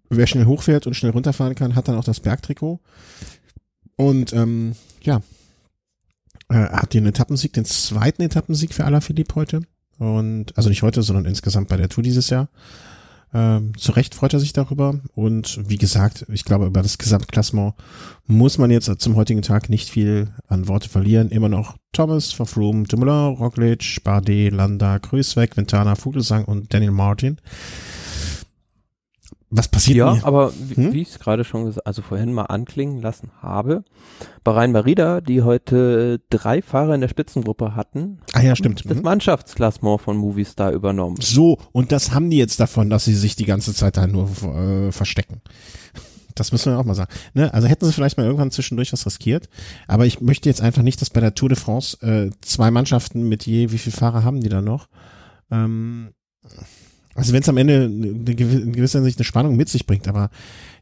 [0.09, 2.80] wer schnell hochfährt und schnell runterfahren kann, hat dann auch das Bergtrikot.
[3.95, 5.22] Und ähm, ja,
[6.49, 9.61] äh, hat den Etappensieg, den zweiten Etappensieg für Alaphilippe heute.
[9.98, 12.50] Und also nicht heute, sondern insgesamt bei der Tour dieses Jahr.
[13.34, 15.00] Ähm, zu Recht freut er sich darüber.
[15.14, 17.74] Und wie gesagt, ich glaube, über das Gesamtklassement
[18.26, 21.30] muss man jetzt zum heutigen Tag nicht viel an Worte verlieren.
[21.30, 27.38] Immer noch Thomas, Verfroom, Dumoulin, Roglic, Bardet, Landa, Grüßweg, Ventana, Vogelsang und Daniel Martin.
[29.50, 30.26] Was passiert Ja, mir?
[30.26, 30.93] aber wie, Hm?
[30.93, 33.86] wie ich es gerade schon also vorhin mal anklingen lassen habe,
[34.43, 38.84] Bahrain Merida, die heute drei Fahrer in der Spitzengruppe hatten, Ah ja, stimmt.
[38.89, 39.04] das Mhm.
[39.04, 41.16] Mannschaftsklassement von Movistar übernommen.
[41.22, 44.30] So, und das haben die jetzt davon, dass sie sich die ganze Zeit da nur
[44.43, 45.41] äh, verstecken.
[46.36, 47.12] Das müssen wir auch mal sagen.
[47.34, 47.52] Ne?
[47.54, 49.50] Also hätten sie vielleicht mal irgendwann zwischendurch was riskiert.
[49.88, 53.28] Aber ich möchte jetzt einfach nicht, dass bei der Tour de France äh, zwei Mannschaften
[53.28, 54.88] mit je, wie viele Fahrer haben die da noch?
[55.50, 56.10] Ähm,
[57.18, 60.30] also wenn es am Ende eine in gewisser Hinsicht eine Spannung mit sich bringt, aber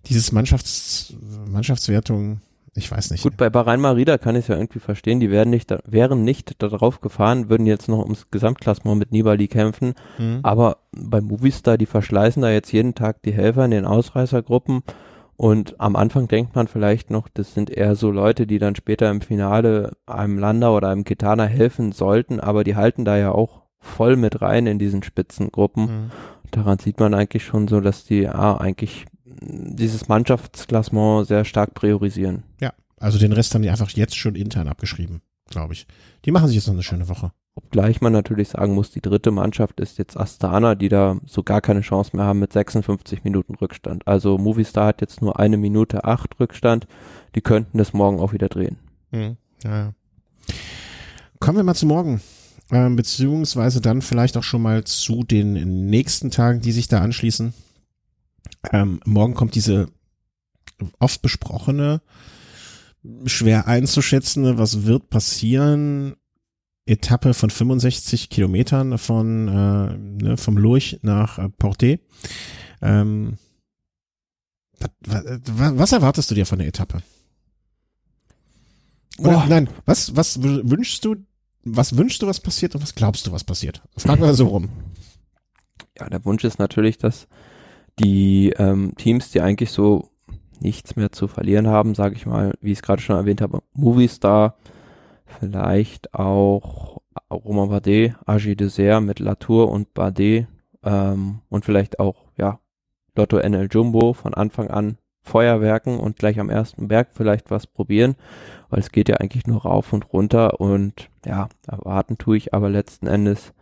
[0.07, 1.13] dieses Mannschafts
[1.49, 2.41] Mannschaftswertung,
[2.75, 3.23] ich weiß nicht.
[3.23, 6.23] Gut, bei Bahrain Merida kann ich es ja irgendwie verstehen, die wären nicht, da, wären
[6.23, 10.39] nicht darauf gefahren, würden jetzt noch ums Gesamtklassement mit Nibali kämpfen, Mhm.
[10.43, 14.83] aber bei Movistar, die verschleißen da jetzt jeden Tag die Helfer in den Ausreißergruppen
[15.37, 19.09] und am Anfang denkt man vielleicht noch, das sind eher so Leute, die dann später
[19.09, 23.64] im Finale einem Lander oder einem Kitana helfen sollten, aber die halten da ja auch
[23.85, 25.83] voll mit rein in diesen Spitzengruppen.
[25.83, 26.11] Mhm.
[26.51, 32.43] Daran sieht man eigentlich schon so, dass die ja, eigentlich dieses Mannschaftsklassement sehr stark priorisieren.
[32.61, 35.87] Ja, also den Rest haben die einfach jetzt schon intern abgeschrieben, glaube ich.
[36.25, 37.31] Die machen sich jetzt noch eine schöne Woche.
[37.57, 41.61] Obgleich man natürlich sagen muss, die dritte Mannschaft ist jetzt Astana, die da so gar
[41.61, 44.05] keine Chance mehr haben mit 56 Minuten Rückstand.
[44.05, 46.85] Also Movistar hat jetzt nur eine Minute acht Rückstand.
[47.33, 48.77] Die könnten das morgen auch wieder drehen.
[49.11, 49.37] Mhm.
[49.63, 49.93] Ja.
[51.39, 52.21] Kommen wir mal zu morgen.
[52.71, 57.53] Ähm, beziehungsweise dann vielleicht auch schon mal zu den nächsten Tagen, die sich da anschließen.
[58.71, 59.87] Ähm, morgen kommt diese
[60.99, 62.01] oft besprochene,
[63.25, 66.15] schwer einzuschätzende, was wird passieren,
[66.87, 72.01] Etappe von 65 Kilometern von äh, ne, vom Lurch nach äh, Portet.
[72.81, 73.37] Ähm,
[75.01, 77.01] was, was, was erwartest du dir von der Etappe?
[79.17, 81.15] Oder nein, was, was wünschst du,
[81.65, 83.81] was wünschst du, was passiert und was glaubst du, was passiert?
[83.97, 84.69] Fragen wir so rum.
[85.99, 87.27] Ja, der Wunsch ist natürlich, dass
[87.99, 90.09] die ähm, Teams, die eigentlich so
[90.59, 93.61] nichts mehr zu verlieren haben, sage ich mal, wie ich es gerade schon erwähnt habe,
[93.73, 94.57] Movistar,
[95.25, 97.01] vielleicht auch
[97.31, 100.47] Romain Bardet, Agi Dessert mit Latour und Bardet
[100.83, 102.59] ähm, und vielleicht auch, ja,
[103.15, 108.15] Lotto NL Jumbo von Anfang an Feuerwerken und gleich am ersten Berg vielleicht was probieren,
[108.75, 112.69] weil es geht ja eigentlich nur rauf und runter und ja, erwarten tue ich aber
[112.69, 113.53] letzten Endes,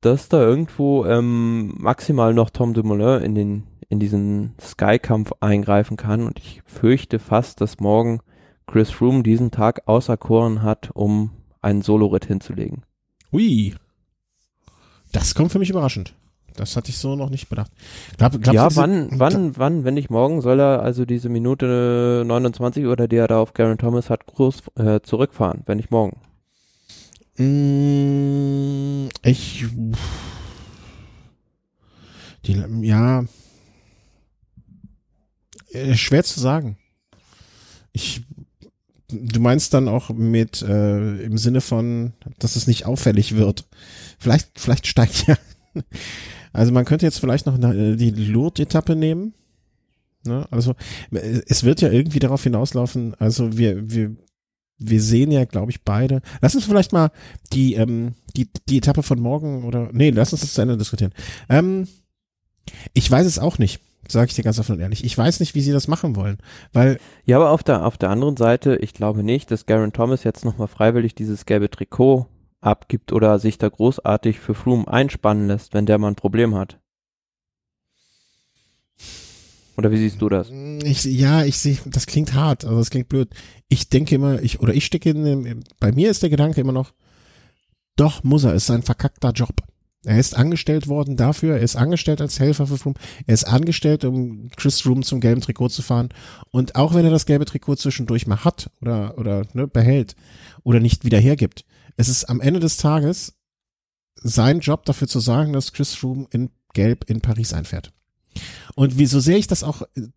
[0.00, 6.22] dass da irgendwo ähm, maximal noch Tom Dumoulin in den in diesen Sky-Kampf eingreifen kann
[6.22, 8.20] und ich fürchte fast, dass morgen
[8.66, 12.84] Chris Froome diesen Tag auserkoren hat, um einen Soloritt hinzulegen.
[13.34, 13.74] Ui.
[15.12, 16.14] Das kommt für mich überraschend.
[16.56, 17.70] Das hatte ich so noch nicht bedacht.
[18.16, 22.86] Glaub, glaubst ja, wann, wann, wann, wenn nicht morgen, soll er also diese Minute 29
[22.86, 26.18] oder die er da auf Garen Thomas hat, groß äh, zurückfahren, wenn nicht morgen.
[27.38, 29.66] Mm, Ich.
[32.46, 33.24] Die, ja.
[35.72, 36.78] Äh, Schwer zu sagen.
[37.92, 38.22] Ich.
[39.08, 43.64] Du meinst dann auch mit äh, im Sinne von, dass es nicht auffällig wird.
[44.18, 45.36] Vielleicht, vielleicht steigt ja.
[46.56, 49.34] Also man könnte jetzt vielleicht noch die Lourdes-Etappe nehmen.
[50.24, 50.46] Ne?
[50.50, 50.74] Also
[51.10, 53.14] es wird ja irgendwie darauf hinauslaufen.
[53.18, 54.16] Also wir, wir,
[54.78, 56.22] wir sehen ja, glaube ich, beide.
[56.40, 57.10] Lass uns vielleicht mal
[57.52, 61.12] die, ähm, die, die Etappe von morgen oder, nee, lass uns das zu Ende diskutieren.
[61.50, 61.88] Ähm,
[62.94, 65.04] ich weiß es auch nicht, sage ich dir ganz offen und ehrlich.
[65.04, 66.38] Ich weiß nicht, wie sie das machen wollen,
[66.72, 70.24] weil, Ja, aber auf der, auf der anderen Seite, ich glaube nicht, dass Garen Thomas
[70.24, 72.26] jetzt nochmal freiwillig dieses gelbe Trikot
[72.60, 76.80] abgibt oder sich da großartig für Froome einspannen lässt, wenn der mal ein Problem hat.
[79.76, 80.50] Oder wie siehst du das?
[80.50, 83.28] ich, ja, ich sehe, das klingt hart, also das klingt blöd.
[83.68, 86.72] Ich denke immer, ich, oder ich stecke in dem, bei mir ist der Gedanke immer
[86.72, 86.92] noch,
[87.96, 89.54] doch muss er, ist ein verkackter Job.
[90.04, 92.94] Er ist angestellt worden dafür, er ist angestellt als Helfer für Froome,
[93.26, 96.10] er ist angestellt, um Chris Froome zum gelben Trikot zu fahren.
[96.50, 100.14] Und auch wenn er das gelbe Trikot zwischendurch mal hat oder, oder ne, behält
[100.62, 101.64] oder nicht wieder hergibt,
[101.96, 103.34] es ist am Ende des Tages
[104.16, 107.92] sein Job dafür zu sagen, dass Chris Froome in Gelb in Paris einfährt.
[108.74, 110.08] Und wieso sehe ich das auch, äh,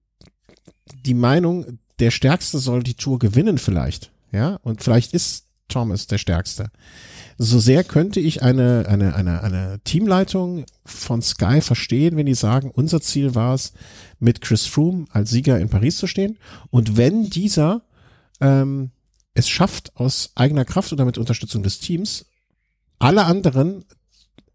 [1.06, 6.18] die Meinung, der Stärkste soll die Tour gewinnen vielleicht, ja, und vielleicht ist Thomas der
[6.18, 6.72] Stärkste.
[7.38, 12.72] so sehr könnte ich eine, eine, eine, eine Teamleitung von Sky verstehen, wenn die sagen,
[12.72, 13.74] unser Ziel war es,
[14.20, 16.38] mit Chris Froome als Sieger in Paris zu stehen.
[16.70, 17.84] Und wenn dieser
[18.42, 18.92] ähm,
[19.34, 22.26] es schafft, aus eigener Kraft oder mit Unterstützung des Teams
[23.00, 23.86] alle anderen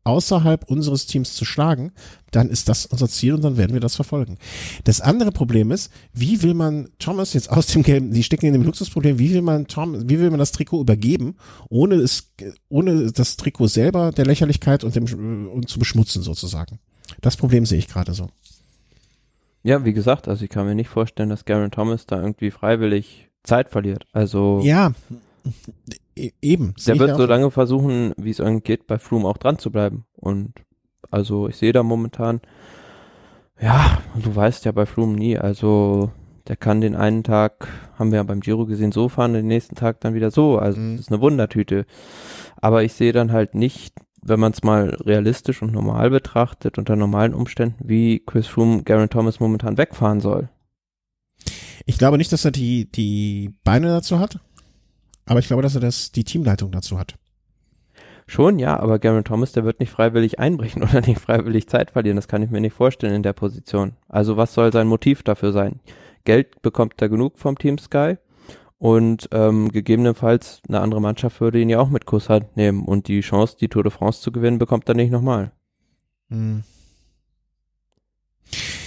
[0.05, 1.93] außerhalb unseres Teams zu schlagen,
[2.31, 4.39] dann ist das unser Ziel und dann werden wir das verfolgen.
[4.85, 8.53] Das andere Problem ist, wie will man Thomas jetzt aus dem Gelben, die stecken in
[8.53, 11.37] dem Luxusproblem, wie will man Tom, wie will man das Trikot übergeben,
[11.71, 12.35] ohne es,
[12.69, 16.79] ohne das Trikot selber der Lächerlichkeit und dem, und zu beschmutzen sozusagen.
[17.23, 18.29] Das Problem sehe ich gerade so.
[19.63, 23.31] Ja, wie gesagt, also ich kann mir nicht vorstellen, dass Garen Thomas da irgendwie freiwillig
[23.45, 24.07] Zeit verliert.
[24.13, 24.61] Also.
[24.63, 24.93] Ja,
[26.17, 26.75] E-, eben.
[26.87, 30.05] Der wird so lange versuchen, wie es irgendwie geht, bei Froome auch dran zu bleiben.
[30.17, 30.53] Und
[31.11, 32.41] also ich sehe da momentan,
[33.61, 36.11] ja, du weißt ja bei Froome nie, also
[36.49, 37.69] der kann den einen Tag,
[37.99, 40.59] haben wir ja beim Giro gesehen, so fahren, den nächsten Tag dann wieder so.
[40.59, 40.97] Also mhm.
[40.97, 41.87] das ist eine Wundertüte.
[42.61, 46.97] Aber ich sehe dann halt nicht, wenn man es mal realistisch und normal betrachtet, unter
[46.97, 50.49] normalen Umständen, wie Chris Froome Garen Thomas momentan wegfahren soll.
[51.87, 54.41] Ich glaube nicht, dass er die, die Beine dazu hat.
[55.27, 57.17] Aber ich glaube, dass er das, die Teamleitung dazu hat.
[58.27, 62.17] Schon, ja, aber Garen Thomas, der wird nicht freiwillig einbrechen oder nicht freiwillig Zeit verlieren.
[62.17, 63.93] Das kann ich mir nicht vorstellen in der Position.
[64.09, 65.81] Also was soll sein Motiv dafür sein?
[66.25, 68.17] Geld bekommt er genug vom Team Sky
[68.79, 73.21] und ähm, gegebenenfalls eine andere Mannschaft würde ihn ja auch mit Kusshand nehmen und die
[73.21, 75.53] Chance, die Tour de France zu gewinnen, bekommt er nicht nochmal.
[76.31, 76.65] Hm.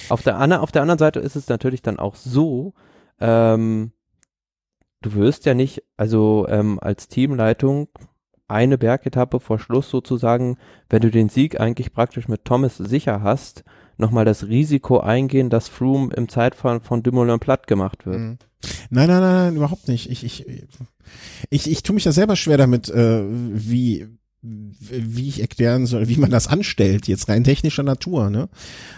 [0.09, 2.73] Auf der, auf der anderen Seite ist es natürlich dann auch so,
[3.19, 3.91] ähm,
[5.01, 7.89] du wirst ja nicht, also ähm, als Teamleitung
[8.47, 10.57] eine Bergetappe vor Schluss sozusagen,
[10.89, 13.63] wenn du den Sieg eigentlich praktisch mit Thomas sicher hast,
[13.97, 18.19] nochmal das Risiko eingehen, dass Froome im Zeitfahren von Dumoulin platt gemacht wird.
[18.19, 18.37] Mhm.
[18.89, 20.09] Nein, nein, nein, nein, überhaupt nicht.
[20.09, 20.45] Ich, ich,
[21.49, 24.07] ich, ich tue mich ja selber schwer damit, äh, wie,
[24.79, 28.49] wie ich erklären soll, wie man das anstellt, jetzt rein technischer Natur, ne?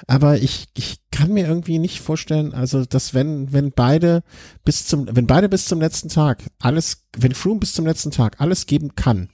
[0.08, 4.24] Aber ich, ich kann mir irgendwie nicht vorstellen, also, dass wenn, wenn beide
[4.64, 8.40] bis zum, wenn beide bis zum letzten Tag alles, wenn Froome bis zum letzten Tag
[8.40, 9.30] alles geben kann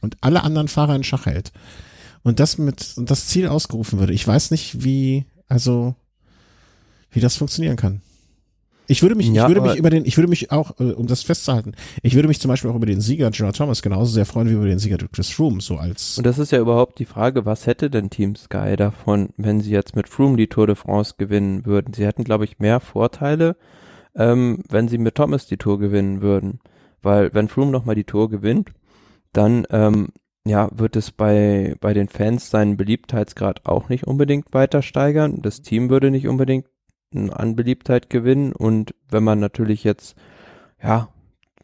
[0.00, 1.52] und alle anderen Fahrer in Schach hält
[2.22, 5.94] und das mit, und das Ziel ausgerufen würde, ich weiß nicht, wie, also,
[7.10, 8.02] wie das funktionieren kann.
[8.90, 11.06] Ich würde mich, ja, ich würde mich über den, ich würde mich auch, äh, um
[11.06, 14.26] das festzuhalten, ich würde mich zum Beispiel auch über den Sieger Gerard Thomas genauso sehr
[14.26, 16.18] freuen wie über den Sieger Chris Froome, so als.
[16.18, 19.70] Und das ist ja überhaupt die Frage, was hätte denn Team Sky davon, wenn sie
[19.70, 21.94] jetzt mit Froome die Tour de France gewinnen würden?
[21.94, 23.54] Sie hätten, glaube ich, mehr Vorteile,
[24.16, 26.58] ähm, wenn sie mit Thomas die Tour gewinnen würden.
[27.00, 28.70] Weil wenn Froome nochmal die Tour gewinnt,
[29.32, 30.08] dann ähm,
[30.44, 35.42] ja, wird es bei, bei den Fans seinen Beliebtheitsgrad auch nicht unbedingt weiter steigern.
[35.42, 36.66] Das Team würde nicht unbedingt
[37.12, 40.16] an Beliebtheit gewinnen und wenn man natürlich jetzt,
[40.82, 41.08] ja,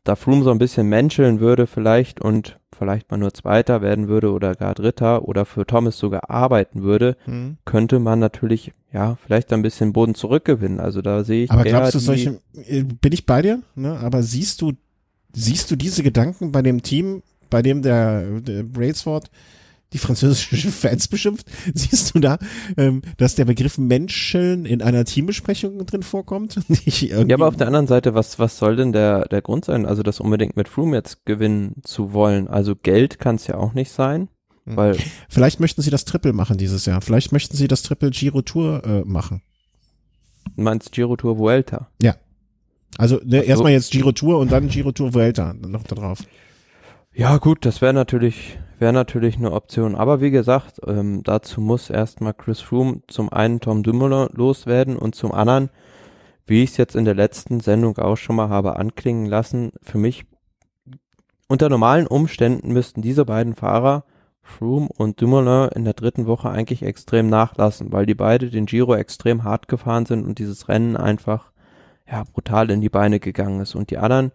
[0.04, 4.32] da Froome so ein bisschen menscheln würde vielleicht und vielleicht mal nur Zweiter werden würde
[4.32, 7.58] oder gar Dritter oder für Thomas sogar arbeiten würde, mhm.
[7.64, 10.80] könnte man natürlich, ja, vielleicht ein bisschen Boden zurückgewinnen.
[10.80, 11.50] Also da sehe ich.
[11.50, 13.98] Aber glaubst du solche, äh, bin ich bei dir, ne?
[13.98, 14.72] aber siehst du,
[15.32, 19.30] siehst du diese Gedanken bei dem Team, bei dem der, der Brailsford
[19.96, 21.46] die französischen Fans beschimpft.
[21.72, 22.38] Siehst du da,
[22.76, 26.60] ähm, dass der Begriff Menschen in einer Teambesprechung drin vorkommt?
[26.84, 30.02] ja, aber auf der anderen Seite, was, was soll denn der, der Grund sein, also
[30.02, 32.46] das unbedingt mit Froome jetzt gewinnen zu wollen?
[32.46, 34.28] Also Geld kann es ja auch nicht sein.
[34.66, 34.76] Hm.
[34.76, 34.96] Weil
[35.30, 37.00] Vielleicht möchten sie das Triple machen dieses Jahr.
[37.00, 39.40] Vielleicht möchten sie das Triple Giro Tour äh, machen.
[40.56, 41.88] Du meinst Giro Tour Vuelta?
[42.02, 42.16] Ja.
[42.98, 43.44] Also ne, so.
[43.44, 46.18] erstmal jetzt Giro Tour und dann Giro Tour Vuelta noch da drauf.
[47.14, 49.94] Ja gut, das wäre natürlich wäre natürlich eine Option.
[49.94, 55.14] Aber wie gesagt, ähm, dazu muss erstmal Chris Froome zum einen Tom Dumoulin loswerden und
[55.14, 55.70] zum anderen,
[56.44, 59.98] wie ich es jetzt in der letzten Sendung auch schon mal habe anklingen lassen, für
[59.98, 60.26] mich
[61.48, 64.04] unter normalen Umständen müssten diese beiden Fahrer,
[64.42, 68.94] Froome und Dumoulin, in der dritten Woche eigentlich extrem nachlassen, weil die beide den Giro
[68.94, 71.50] extrem hart gefahren sind und dieses Rennen einfach
[72.08, 73.74] ja brutal in die Beine gegangen ist.
[73.74, 74.32] Und die anderen,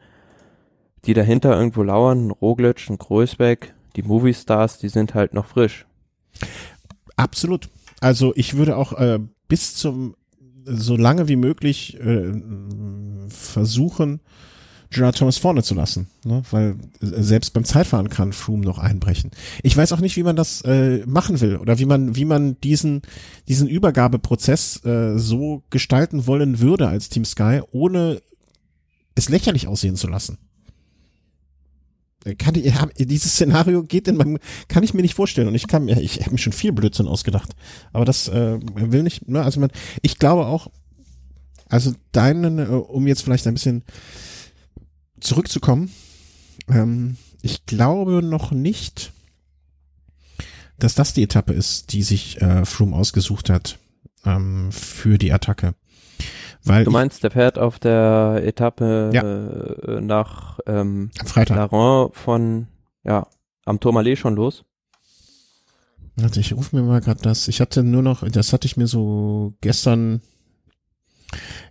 [1.06, 5.86] die dahinter irgendwo lauern, Roglic und Größbeck, die Movie-Stars, die sind halt noch frisch.
[7.16, 7.70] Absolut.
[8.00, 10.16] Also ich würde auch äh, bis zum
[10.66, 12.32] so lange wie möglich äh,
[13.30, 14.22] versuchen,
[14.92, 16.44] Gerard Thomas vorne zu lassen, ne?
[16.52, 19.32] weil äh, selbst beim Zeitfahren kann Froome noch einbrechen.
[19.64, 22.60] Ich weiß auch nicht, wie man das äh, machen will oder wie man wie man
[22.60, 23.02] diesen
[23.48, 28.22] diesen Übergabeprozess äh, so gestalten wollen würde als Team Sky, ohne
[29.16, 30.38] es lächerlich aussehen zu lassen
[32.38, 34.38] kann ich, dieses Szenario geht in meinem,
[34.68, 37.08] kann ich mir nicht vorstellen und ich kann mir, ich habe mir schon viel Blödsinn
[37.08, 37.54] ausgedacht,
[37.94, 39.72] aber das äh, will nicht, ne, also man,
[40.02, 40.68] ich glaube auch,
[41.68, 43.84] also deinen, äh, um jetzt vielleicht ein bisschen
[45.20, 45.92] zurückzukommen,
[46.68, 49.14] ähm, ich glaube noch nicht,
[50.78, 53.80] dass das die Etappe ist, die sich äh, Froome ausgesucht hat
[54.26, 55.76] ähm, für die Attacke.
[56.64, 59.24] Weil du meinst, der fährt auf der Etappe Ja.
[59.24, 61.10] äh, nach ähm.
[61.48, 62.68] Laron von,
[63.04, 63.28] ja,
[63.66, 64.64] am Tourmalet schon los?
[66.18, 67.48] Warte, ich rufe mir mal gerade das.
[67.48, 70.22] Ich hatte nur noch, das hatte ich mir so gestern.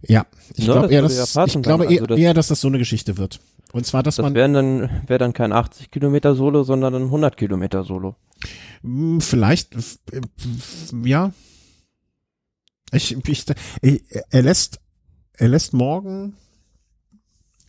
[0.02, 1.92] Ja, ich Ja, glaube das eher, ja dass, passen ich glaube dann.
[1.92, 3.40] eher, Also das- eher, dass das so eine Geschichte wird.
[3.72, 7.04] Und zwar, dass Das man wären dann, wäre dann kein 80 Kilometer Solo, sondern ein
[7.10, 8.16] 100 Kilometer Solo.
[8.82, 9.98] Hm, Vielleicht, f-
[11.04, 11.32] ja.
[12.92, 13.44] Ich, ich,
[13.82, 14.80] ich, er lässt,
[15.34, 16.34] er lässt morgen,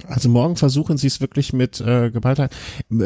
[0.07, 2.55] also morgen versuchen sie es wirklich mit äh, Geballtheit.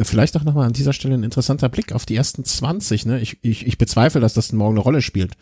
[0.03, 3.05] Vielleicht auch nochmal an dieser Stelle ein interessanter Blick auf die ersten 20.
[3.05, 3.19] Ne?
[3.19, 5.33] Ich, ich, ich bezweifle, dass das morgen eine Rolle spielt.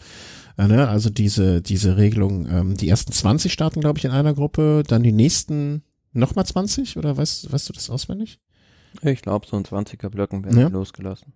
[0.58, 0.88] Äh, ne?
[0.88, 5.04] Also diese, diese Regelung, ähm, die ersten 20 starten, glaube ich, in einer Gruppe, dann
[5.04, 8.40] die nächsten nochmal 20 oder weißt, weißt du das auswendig?
[9.02, 10.68] Ich glaube, so ein 20er Blöcken werden Ja.
[10.70, 11.34] losgelassen.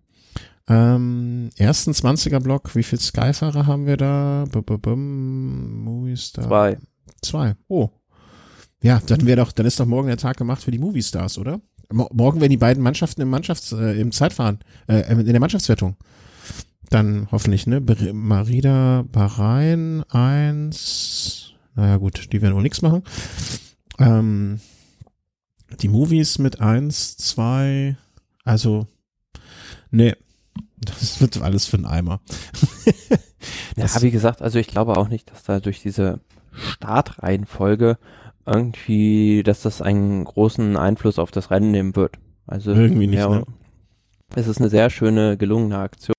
[0.70, 4.46] Ähm, ersten 20er Block, wie viel Skyfahrer haben wir da?
[4.52, 6.46] B -b Movistar.
[6.46, 6.78] Zwei.
[7.22, 7.56] Zwei.
[7.68, 7.90] Oh.
[8.82, 11.62] Ja, dann wäre doch, dann ist doch morgen der Tag gemacht für die Moviestars, oder?
[11.92, 15.96] Mo morgen werden die beiden Mannschaften im Mannschafts, äh, im Zeitfahren, äh, in der Mannschaftswertung.
[16.90, 17.82] Dann hoffentlich, ne?
[18.14, 21.54] Marida, Bahrain, eins.
[21.76, 23.04] Naja, gut, die werden wohl nichts machen.
[24.00, 24.60] Ähm,
[25.82, 27.98] die Movies mit eins, zwei,
[28.44, 28.88] also,
[29.92, 30.16] nee,
[30.78, 32.20] das wird alles für einen Eimer.
[33.76, 36.20] Das- ja, wie gesagt, also ich glaube auch nicht, dass da durch diese
[36.52, 37.98] Startreihenfolge
[38.46, 42.18] irgendwie, dass das einen großen Einfluss auf das Rennen nehmen wird.
[42.48, 43.44] Also Irgendwie nicht, ja, ne?
[44.36, 46.14] es ist eine sehr schöne, gelungene Aktion.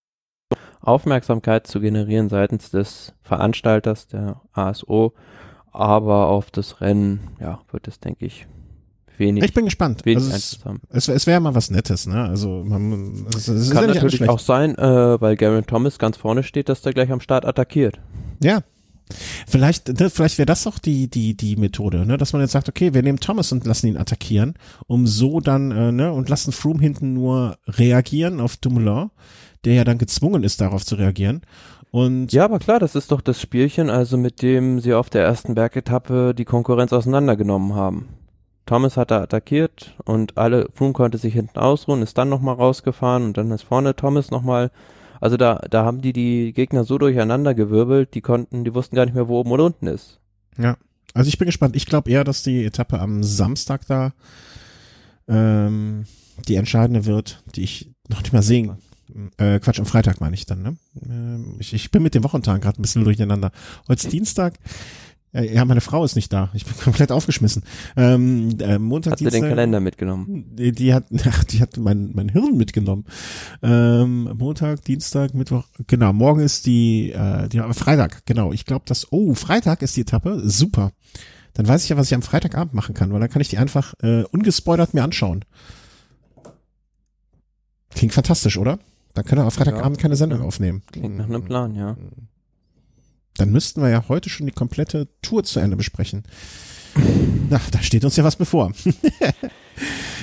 [0.80, 5.14] Aufmerksamkeit zu generieren seitens des Veranstalters, der ASO,
[5.72, 8.46] aber auf das Rennen, ja, wird es, denke ich,
[9.18, 10.04] wenig, Ich bin gespannt.
[10.04, 10.58] wenig Also
[10.90, 12.24] es, es, es wäre mal was Nettes, ne?
[12.24, 16.68] Also man, es, es Kann natürlich auch sein, äh, weil Garen Thomas ganz vorne steht,
[16.68, 18.00] dass der gleich am Start attackiert.
[18.42, 18.62] Ja.
[19.46, 22.18] Vielleicht, ne, vielleicht wäre das auch die, die, die Methode, ne?
[22.18, 24.54] dass man jetzt sagt, okay, wir nehmen Thomas und lassen ihn attackieren,
[24.86, 29.10] um so dann, äh, ne, und lassen Froome hinten nur reagieren auf Dumoulin,
[29.64, 31.40] der ja dann gezwungen ist, darauf zu reagieren.
[31.90, 35.24] Und Ja, aber klar, das ist doch das Spielchen, also mit dem sie auf der
[35.24, 38.08] ersten Bergetappe die Konkurrenz auseinandergenommen haben.
[38.68, 43.24] Thomas hat da attackiert und alle, Froome konnte sich hinten ausruhen, ist dann nochmal rausgefahren
[43.24, 44.70] und dann ist vorne Thomas nochmal,
[45.22, 49.06] also da, da haben die die Gegner so durcheinander gewirbelt, die konnten, die wussten gar
[49.06, 50.20] nicht mehr, wo oben und unten ist.
[51.14, 51.76] also ich bin gespannt.
[51.76, 54.12] Ich glaube eher, dass die Etappe am Samstag da
[55.28, 56.04] ähm,
[56.46, 58.76] die entscheidende wird, die ich noch nicht mal sehen.
[59.38, 60.76] Äh, Quatsch, am Freitag meine ich dann, ne?
[61.02, 63.50] Ähm, ich, ich bin mit den Wochentagen gerade ein bisschen durcheinander.
[63.88, 64.58] Heute ist Dienstag.
[65.32, 66.50] Äh, ja, meine Frau ist nicht da.
[66.54, 67.62] Ich bin komplett aufgeschmissen.
[67.96, 69.50] Ähm, äh, Montag, Hat sie den Dienstag.
[69.50, 70.46] Kalender mitgenommen.
[70.56, 71.04] Die, die hat,
[71.50, 73.04] die hat mein, mein Hirn mitgenommen.
[73.62, 78.52] Ähm, Montag, Dienstag, Mittwoch, genau, morgen ist die, äh, die Freitag, genau.
[78.52, 80.92] Ich glaube, dass, oh, Freitag ist die Etappe, super.
[81.54, 83.58] Dann weiß ich ja, was ich am Freitagabend machen kann, weil dann kann ich die
[83.58, 85.44] einfach äh, ungespoilert mir anschauen.
[87.90, 88.78] Klingt fantastisch, oder?
[89.14, 90.82] Dann können wir am Freitagabend keine Sendung aufnehmen.
[90.92, 91.96] Klingt nach einem Plan, ja.
[93.38, 96.24] Dann müssten wir ja heute schon die komplette Tour zu Ende besprechen.
[97.50, 98.72] Na, da steht uns ja was bevor.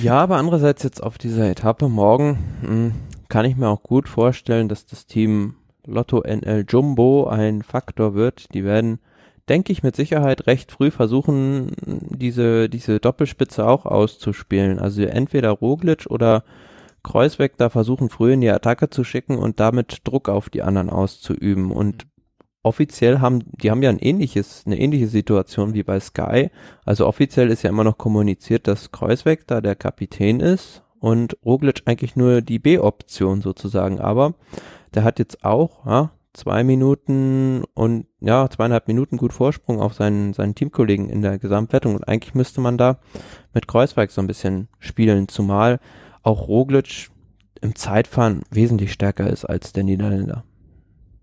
[0.02, 2.92] Ja, aber andererseits jetzt auf dieser Etappe morgen mh,
[3.28, 5.54] kann ich mir auch gut vorstellen, dass das Team
[5.86, 8.52] Lotto NL Jumbo ein Faktor wird.
[8.54, 8.98] Die werden,
[9.48, 14.78] denke ich, mit Sicherheit recht früh versuchen, diese, diese Doppelspitze auch auszuspielen.
[14.78, 16.44] Also entweder Roglic oder
[17.02, 20.90] Kreuzweg da versuchen, früh in die Attacke zu schicken und damit Druck auf die anderen
[20.90, 21.70] auszuüben.
[21.70, 22.06] Und
[22.66, 26.50] offiziell haben, die haben ja ein ähnliches, eine ähnliche Situation wie bei Sky.
[26.84, 31.82] Also offiziell ist ja immer noch kommuniziert, dass Kreuzweg da der Kapitän ist und Roglic
[31.86, 34.00] eigentlich nur die B-Option sozusagen.
[34.00, 34.34] Aber
[34.94, 40.32] der hat jetzt auch ja, zwei Minuten und ja, zweieinhalb Minuten gut Vorsprung auf seinen,
[40.32, 41.94] seinen Teamkollegen in der Gesamtwertung.
[41.94, 42.98] Und eigentlich müsste man da
[43.54, 45.78] mit Kreuzweg so ein bisschen spielen, zumal
[46.24, 47.10] auch Roglic
[47.60, 50.44] im Zeitfahren wesentlich stärker ist als der Niederländer.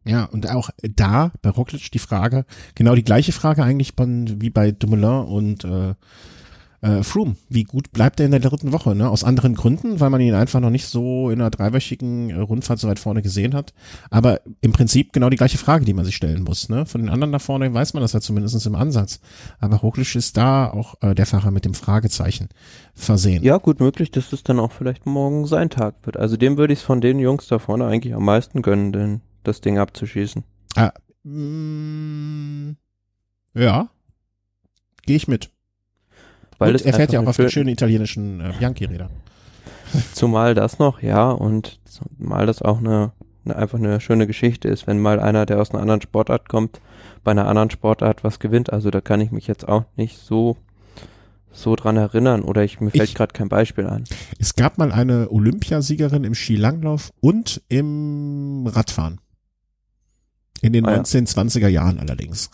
[0.06, 4.72] Ja, und auch da bei Roglic die Frage, genau die gleiche Frage eigentlich wie bei
[4.72, 5.94] Dumoulin und äh,
[6.84, 7.38] äh, Froome.
[7.48, 8.94] Wie gut bleibt er in der dritten Woche?
[8.94, 9.10] Ne?
[9.10, 12.80] Aus anderen Gründen, weil man ihn einfach noch nicht so in einer dreiwöchigen äh, Rundfahrt
[12.80, 13.74] so weit vorne gesehen hat.
[14.10, 16.68] Aber im Prinzip genau die gleiche Frage, die man sich stellen muss.
[16.68, 16.86] Ne?
[16.86, 19.22] Von den anderen da vorne weiß man das ja zumindest im Ansatz.
[19.60, 22.50] Aber Roglic ist da auch äh, der Fahrer mit dem Fragezeichen
[22.94, 23.44] versehen.
[23.44, 26.18] Ja, gut möglich, dass es dann auch vielleicht morgen sein Tag wird.
[26.18, 29.22] Also dem würde ich es von den Jungs da vorne eigentlich am meisten gönnen, denn
[29.44, 30.44] das Ding abzuschießen.
[31.24, 32.72] Mm,
[33.54, 33.90] ja,
[35.06, 35.52] gehe ich mit.
[36.58, 39.10] Weil und er fährt ja auch auf den schönen italienischen äh, Bianchi-Rädern.
[40.14, 43.12] Zumal das noch, ja, und zumal das auch eine,
[43.46, 46.82] eine einfach eine schöne Geschichte ist, wenn mal einer, der aus einer anderen Sportart kommt,
[47.24, 48.74] bei einer anderen Sportart was gewinnt.
[48.74, 50.58] Also da kann ich mich jetzt auch nicht so
[51.56, 54.06] so dran erinnern oder ich mir fällt gerade kein Beispiel an.
[54.40, 59.20] Es gab mal eine Olympiasiegerin im Skilanglauf und im Radfahren.
[60.64, 62.50] In den ah, 1920er Jahren allerdings.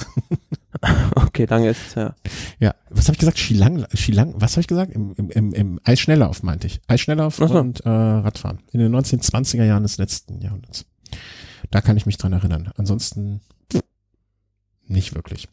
[1.16, 2.16] okay, lange ist es ja.
[2.60, 3.38] Ja, was habe ich gesagt?
[3.38, 4.92] Skilang, Skilang, was habe ich gesagt?
[4.92, 6.82] Im, im, im, im Eisschnelllauf meinte ich.
[6.88, 7.46] Eisschnelllauf so.
[7.46, 8.64] und äh, Radfahren.
[8.72, 10.88] In den 1920er Jahren des letzten Jahrhunderts.
[11.70, 12.72] Da kann ich mich dran erinnern.
[12.78, 13.42] Ansonsten
[14.88, 15.48] nicht wirklich.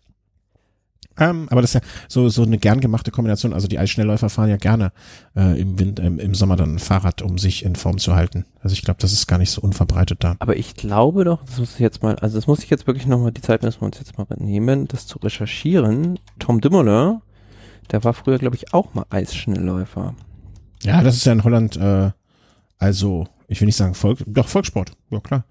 [1.18, 3.52] Ähm, aber das ist ja so, so eine gern gemachte Kombination.
[3.52, 4.93] Also die Eisschnellläufer fahren ja gerne
[5.34, 8.44] äh, im, Wind, ähm, im Sommer dann ein Fahrrad, um sich in Form zu halten.
[8.60, 10.36] Also ich glaube, das ist gar nicht so unverbreitet da.
[10.38, 13.06] Aber ich glaube doch, das muss ich jetzt mal, also das muss ich jetzt wirklich
[13.06, 16.18] nochmal, die Zeit müssen wir uns jetzt mal nehmen, das zu recherchieren.
[16.38, 17.20] Tom Dumoulin,
[17.90, 20.14] der war früher, glaube ich, auch mal Eisschnellläufer.
[20.82, 22.10] Ja, das ist ja in Holland, äh,
[22.78, 25.44] also ich will nicht sagen Volk, doch Volkssport, ja klar.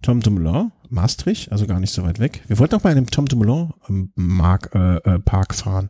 [0.00, 2.42] Tom Dumoulin, Maastricht, also gar nicht so weit weg.
[2.46, 5.88] Wir wollten auch bei einem Tom Dumoulin ähm, Mark, äh, äh, Park fahren.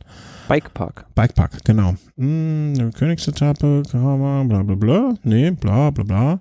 [0.49, 1.07] Bikepark.
[1.15, 1.97] Bikepark, genau.
[2.17, 5.15] Hm, Königsetappe, bla bla bla.
[5.25, 6.41] Nee, bla bla bla.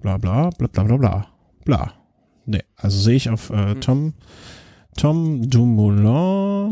[0.00, 1.26] Bla bla bla bla bla bla.
[1.64, 1.92] Bla.
[2.46, 3.80] Nee, also sehe ich auf äh, hm.
[3.80, 4.14] Tom,
[4.96, 6.70] Tom Dumoulin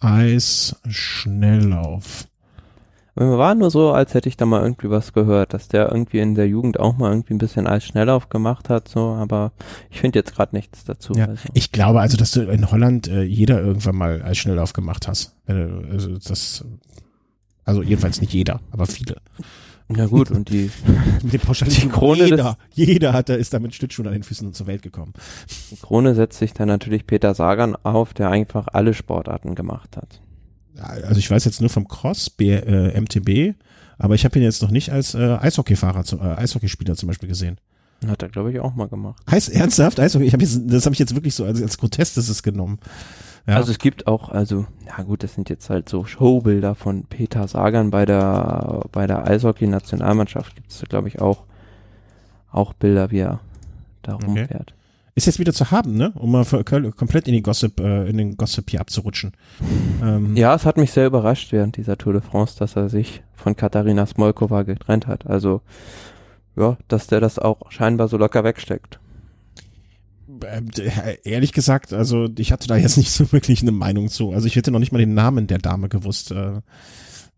[0.00, 2.28] Eis Schnelllauf.
[2.28, 2.35] Mir
[3.16, 6.34] war nur so, als hätte ich da mal irgendwie was gehört, dass der irgendwie in
[6.34, 9.52] der Jugend auch mal irgendwie ein bisschen als Schnelllauf gemacht hat, so, aber
[9.90, 11.14] ich finde jetzt gerade nichts dazu.
[11.14, 11.48] Ja, also.
[11.54, 15.34] Ich glaube also, dass du in Holland äh, jeder irgendwann mal als Schnelllauf gemacht hast.
[15.46, 16.64] Also das,
[17.64, 19.16] also jedenfalls nicht jeder, aber viele.
[19.88, 20.70] Na gut, und die,
[21.22, 24.66] mit dem die Krone jeder, jeder hat, ist da mit Schlittschuhen an den Füßen zur
[24.66, 25.14] Welt gekommen.
[25.70, 30.20] Die Krone setzt sich dann natürlich Peter Sagan auf, der einfach alle Sportarten gemacht hat
[30.80, 33.54] also ich weiß jetzt nur vom Cross, B, äh, MTB,
[33.98, 37.58] aber ich habe ihn jetzt noch nicht als äh, Eishockeyfahrer, äh, Eishockeyspieler zum Beispiel gesehen.
[38.06, 39.22] Hat er, glaube ich, auch mal gemacht.
[39.30, 40.26] Heißt ernsthaft Eishockey?
[40.26, 42.78] Ich hab jetzt, das habe ich jetzt wirklich so als, als Grotestes genommen.
[43.46, 43.56] Ja.
[43.56, 47.46] Also es gibt auch, also, ja gut, das sind jetzt halt so Showbilder von Peter
[47.48, 51.44] Sagan bei der bei der Eishockey-Nationalmannschaft gibt es, glaube ich, auch,
[52.50, 53.40] auch Bilder, wie er
[54.02, 54.72] da rumfährt.
[54.72, 54.75] Okay.
[55.16, 56.12] Ist jetzt wieder zu haben, ne?
[56.14, 59.32] Um mal komplett in die Gossip, äh, in den Gossip hier abzurutschen.
[60.02, 60.36] Ähm.
[60.36, 63.56] Ja, es hat mich sehr überrascht während dieser Tour de France, dass er sich von
[63.56, 65.26] Katharina Smolkova getrennt hat.
[65.26, 65.62] Also,
[66.54, 69.00] ja, dass der das auch scheinbar so locker wegsteckt.
[70.44, 70.68] Ähm,
[71.24, 74.32] ehrlich gesagt, also ich hatte da jetzt nicht so wirklich eine Meinung zu.
[74.32, 76.30] Also ich hätte noch nicht mal den Namen der Dame gewusst.
[76.30, 76.60] Äh,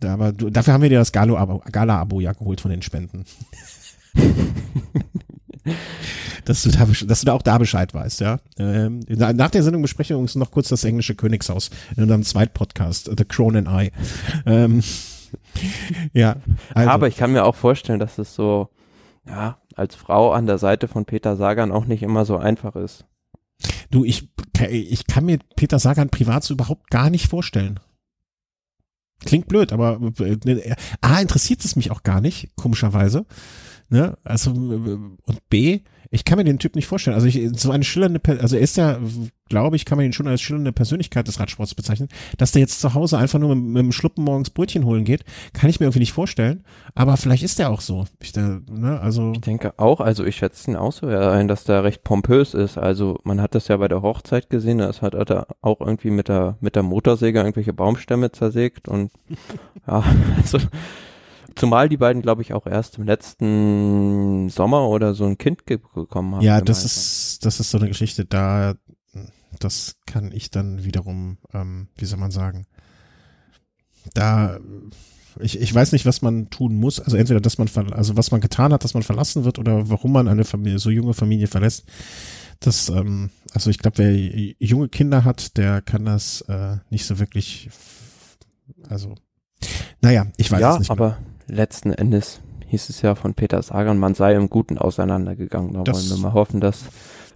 [0.04, 3.24] aber dafür haben wir dir das Gala-Abo ja geholt von den Spenden.
[6.48, 8.40] dass du da, dass du da auch da Bescheid weißt, ja.
[8.58, 12.54] Ähm, nach der Sendung besprechen wir uns noch kurz das englische Königshaus in unserem zweiten
[12.54, 13.92] Podcast, The Crown and I.
[14.46, 14.82] Ähm,
[16.14, 16.36] ja.
[16.72, 16.90] Also.
[16.90, 18.70] Aber ich kann mir auch vorstellen, dass es so,
[19.26, 23.04] ja, als Frau an der Seite von Peter Sagan auch nicht immer so einfach ist.
[23.90, 24.30] Du, ich,
[24.70, 27.78] ich kann mir Peter Sagan privat so überhaupt gar nicht vorstellen.
[29.24, 33.26] Klingt blöd, aber äh, A, interessiert es mich auch gar nicht, komischerweise.
[33.90, 34.16] Ne?
[34.24, 35.80] Also, und B,
[36.10, 37.14] ich kann mir den Typ nicht vorstellen.
[37.14, 38.98] Also ich, so eine schillernde, also er ist ja,
[39.48, 42.08] glaube ich, kann man ihn schon als schillernde Persönlichkeit des Radsports bezeichnen.
[42.38, 45.24] Dass der jetzt zu Hause einfach nur mit, mit dem Schluppen morgens Brötchen holen geht,
[45.52, 46.64] kann ich mir irgendwie nicht vorstellen.
[46.94, 48.06] Aber vielleicht ist er auch so.
[48.22, 51.64] Ich, da, ne, also ich denke auch, also ich schätze ihn auch so ein, dass
[51.64, 52.78] der recht pompös ist.
[52.78, 56.28] Also man hat das ja bei der Hochzeit gesehen, das hat er auch irgendwie mit
[56.28, 59.10] der, mit der Motorsäge irgendwelche Baumstämme zersägt und
[59.86, 60.02] ja,
[60.36, 60.58] also
[61.58, 66.36] Zumal die beiden, glaube ich, auch erst im letzten Sommer oder so ein Kind bekommen
[66.36, 66.42] haben.
[66.42, 68.74] Ja, das ist, das ist so eine Geschichte, da,
[69.58, 72.66] das kann ich dann wiederum, ähm, wie soll man sagen,
[74.14, 74.58] da,
[75.40, 77.00] ich, ich weiß nicht, was man tun muss.
[77.00, 80.12] Also entweder, dass man, also was man getan hat, dass man verlassen wird oder warum
[80.12, 81.84] man eine Familie, so junge Familie verlässt.
[82.60, 84.14] Das, ähm, also ich glaube, wer
[84.58, 87.70] junge Kinder hat, der kann das äh, nicht so wirklich,
[88.88, 89.14] also,
[90.00, 90.88] naja, ich weiß ja, es nicht.
[90.88, 91.18] Ja, aber
[91.48, 95.74] letzten Endes hieß es ja von Peter Sagan, man sei im Guten auseinandergegangen.
[95.74, 96.84] Da das, wollen wir mal hoffen, dass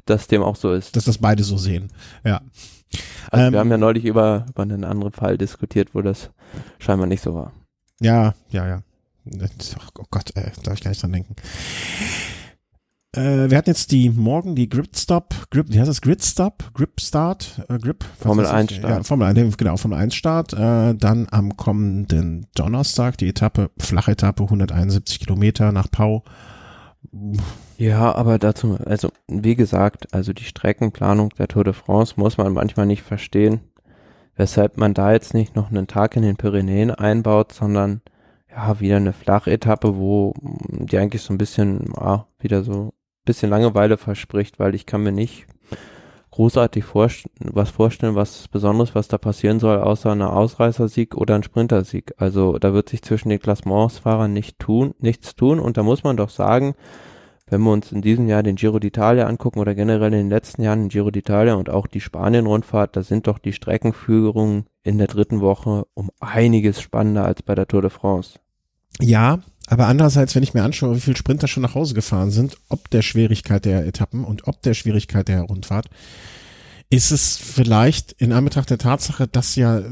[0.05, 0.97] das dem auch so ist.
[0.97, 1.89] Dass das beide so sehen,
[2.24, 2.40] ja.
[3.30, 6.30] Also ähm, wir haben ja neulich über, über einen anderen Fall diskutiert, wo das
[6.78, 7.52] scheinbar nicht so war.
[8.01, 8.82] Ja, ja, ja.
[9.98, 11.36] Oh Gott, äh, darf ich gar nicht dran denken.
[13.14, 16.01] Äh, wir hatten jetzt die morgen die Grip Stop, Grip, wie heißt das?
[16.01, 18.05] Grid Stop, Grip Start, äh, Grip.
[18.18, 18.90] Formel 1 Start.
[18.90, 20.55] Ja, Formel 1, genau, Formel 1 Start.
[20.55, 26.24] Äh, dann am kommenden Donnerstag die Etappe, flache Etappe, 171 Kilometer nach Pau.
[27.76, 32.55] Ja, aber dazu, also wie gesagt, also die Streckenplanung der Tour de France muss man
[32.55, 33.60] manchmal nicht verstehen,
[34.36, 38.01] weshalb man da jetzt nicht noch einen Tag in den Pyrenäen einbaut, sondern
[38.51, 42.94] ja, wieder eine Flachetappe, wo die eigentlich so ein bisschen, ja, wieder so
[43.24, 45.47] bisschen Langeweile verspricht, weil ich kann mir nicht
[46.32, 51.43] großartig vorst was vorstellen, was Besonderes, was da passieren soll, außer einer Ausreißersieg oder ein
[51.43, 52.15] Sprintersieg.
[52.16, 56.16] Also da wird sich zwischen den Klassementsfahrern nicht tun, nichts tun und da muss man
[56.16, 56.74] doch sagen,
[57.53, 60.62] wenn wir uns in diesem Jahr den Giro d'Italia angucken oder generell in den letzten
[60.62, 65.07] Jahren den Giro d'Italia und auch die Spanien-Rundfahrt, da sind doch die Streckenführungen in der
[65.07, 68.39] dritten Woche um einiges spannender als bei der Tour de France.
[69.01, 72.56] Ja, aber andererseits, wenn ich mir anschaue, wie viele Sprinter schon nach Hause gefahren sind,
[72.68, 75.89] ob der Schwierigkeit der Etappen und ob der Schwierigkeit der Rundfahrt,
[76.90, 79.82] ist es vielleicht in Anbetracht der Tatsache, dass ja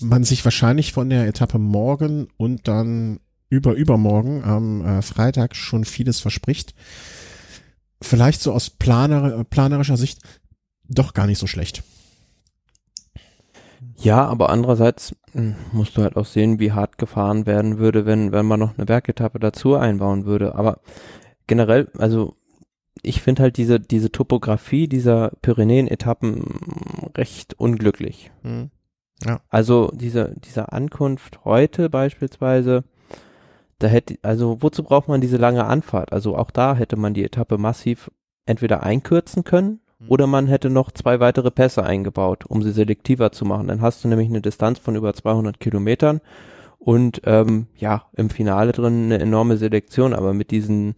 [0.00, 3.20] man sich wahrscheinlich von der Etappe morgen und dann
[3.50, 6.74] über übermorgen am äh, Freitag schon vieles verspricht.
[8.00, 10.20] Vielleicht so aus planer, planerischer Sicht
[10.88, 11.82] doch gar nicht so schlecht.
[14.02, 18.32] Ja, aber andererseits hm, musst du halt auch sehen, wie hart gefahren werden würde, wenn,
[18.32, 20.54] wenn man noch eine Bergetappe dazu einbauen würde.
[20.56, 20.80] Aber
[21.46, 22.34] generell, also
[23.02, 26.44] ich finde halt diese, diese Topografie dieser Pyrenäen-Etappen
[27.16, 28.32] recht unglücklich.
[28.42, 28.70] Mhm.
[29.24, 29.40] Ja.
[29.48, 32.84] Also diese, diese Ankunft heute beispielsweise,
[33.78, 36.12] da hätte, also wozu braucht man diese lange Anfahrt?
[36.12, 38.10] Also auch da hätte man die Etappe massiv
[38.46, 39.80] entweder einkürzen können.
[40.08, 43.68] Oder man hätte noch zwei weitere Pässe eingebaut, um sie selektiver zu machen.
[43.68, 46.20] Dann hast du nämlich eine Distanz von über 200 Kilometern
[46.78, 50.96] und ähm, ja, im Finale drin eine enorme Selektion, aber mit diesen,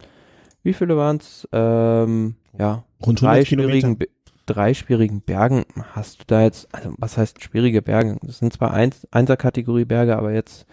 [0.63, 1.47] wie viele waren es?
[1.51, 3.99] Ähm, ja, Rund drei schwierigen,
[4.45, 8.17] drei schwierigen Bergen hast du da jetzt, also was heißt schwierige Berge?
[8.23, 10.65] Das sind zwar Eins, Einser-Kategorie Berge, aber jetzt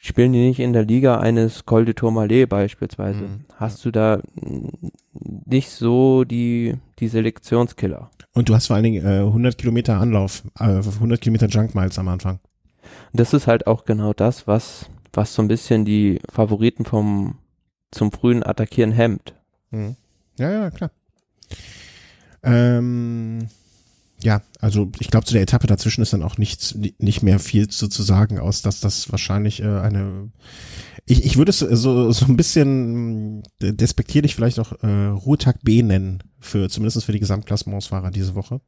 [0.00, 3.44] spielen die nicht in der Liga eines Col de Tourmalet beispielsweise, mhm.
[3.56, 4.20] hast du da
[5.12, 8.10] nicht so die, die Selektionskiller.
[8.32, 11.98] Und du hast vor allen Dingen äh, 100 Kilometer Anlauf, äh, 100 Kilometer Junk Miles
[11.98, 12.40] am Anfang.
[13.12, 17.36] Das ist halt auch genau das, was, was so ein bisschen die Favoriten vom,
[17.90, 19.34] zum frühen Attackieren hemmt.
[19.70, 19.96] Mhm.
[20.38, 20.90] Ja, ja, klar.
[22.42, 23.48] Ähm,
[24.22, 27.68] ja, also ich glaube, zu der Etappe dazwischen ist dann auch nichts, nicht mehr viel
[27.68, 30.30] zu, zu sagen, aus dass das wahrscheinlich äh, eine.
[31.06, 35.82] Ich, ich würde es so, so ein bisschen äh, despektierlich vielleicht auch äh, Ruhetag B
[35.82, 38.60] nennen, für zumindest für die Gesamtklassementsfahrer diese Woche.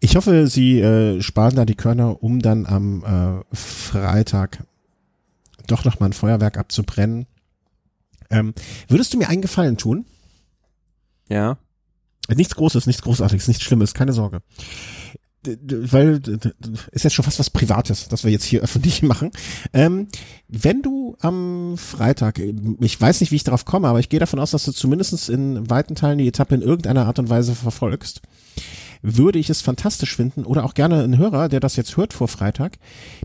[0.00, 4.64] Ich hoffe, sie äh, sparen da die Körner, um dann am äh, Freitag
[5.66, 7.26] doch noch mal ein Feuerwerk abzubrennen.
[8.30, 8.54] Ähm,
[8.88, 10.06] würdest du mir einen Gefallen tun?
[11.28, 11.58] Ja.
[12.34, 14.40] Nichts Großes, nichts Großartiges, nichts Schlimmes, keine Sorge.
[15.46, 16.22] Weil
[16.90, 19.30] ist jetzt schon fast was Privates, das wir jetzt hier öffentlich machen.
[19.74, 20.08] Ähm,
[20.48, 22.40] wenn du am Freitag,
[22.80, 25.28] ich weiß nicht, wie ich darauf komme, aber ich gehe davon aus, dass du zumindest
[25.28, 28.22] in weiten Teilen die Etappe in irgendeiner Art und Weise verfolgst,
[29.02, 32.28] würde ich es fantastisch finden oder auch gerne ein Hörer, der das jetzt hört vor
[32.28, 32.78] Freitag,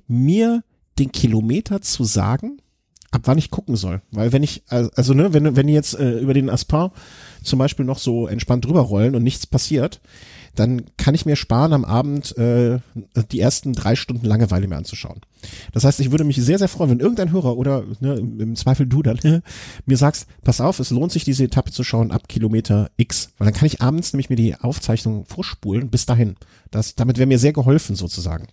[0.08, 0.64] mir
[1.00, 2.58] den Kilometer zu sagen,
[3.12, 4.02] ab wann ich gucken soll.
[4.12, 6.90] Weil wenn ich, also ne, wenn, wenn die jetzt äh, über den Aspin
[7.44, 10.02] zum Beispiel noch so entspannt drüber rollen und nichts passiert,
[10.56, 12.80] dann kann ich mir sparen, am Abend äh,
[13.32, 15.22] die ersten drei Stunden Langeweile mir anzuschauen.
[15.72, 18.86] Das heißt, ich würde mich sehr, sehr freuen, wenn irgendein Hörer oder ne, im Zweifel
[18.86, 19.20] du dann
[19.86, 23.32] mir sagst, pass auf, es lohnt sich, diese Etappe zu schauen ab Kilometer X.
[23.38, 26.36] Weil dann kann ich abends nämlich mir die Aufzeichnung vorspulen bis dahin.
[26.72, 28.48] Das, damit wäre mir sehr geholfen sozusagen.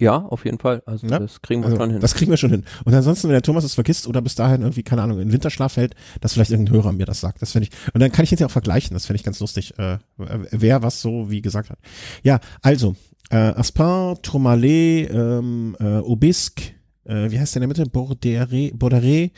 [0.00, 0.82] Ja, auf jeden Fall.
[0.86, 1.18] Also ja?
[1.18, 2.00] das kriegen wir also, schon hin.
[2.00, 2.64] Das kriegen wir schon hin.
[2.86, 5.74] Und ansonsten, wenn der Thomas es vergisst oder bis dahin irgendwie, keine Ahnung, in Winterschlaf
[5.74, 7.42] fällt, dass vielleicht irgendein Hörer mir das sagt.
[7.42, 7.92] Das finde ich.
[7.92, 8.94] Und dann kann ich hinterher auch vergleichen.
[8.94, 11.78] Das finde ich ganz lustig, äh, wer was so wie gesagt hat.
[12.22, 12.96] Ja, also,
[13.28, 16.72] äh, Aspin, Tourmalet, ähm, äh, Obisque,
[17.04, 17.90] äh, wie heißt der in der Mitte?
[17.90, 19.30] Bordere, Bordere.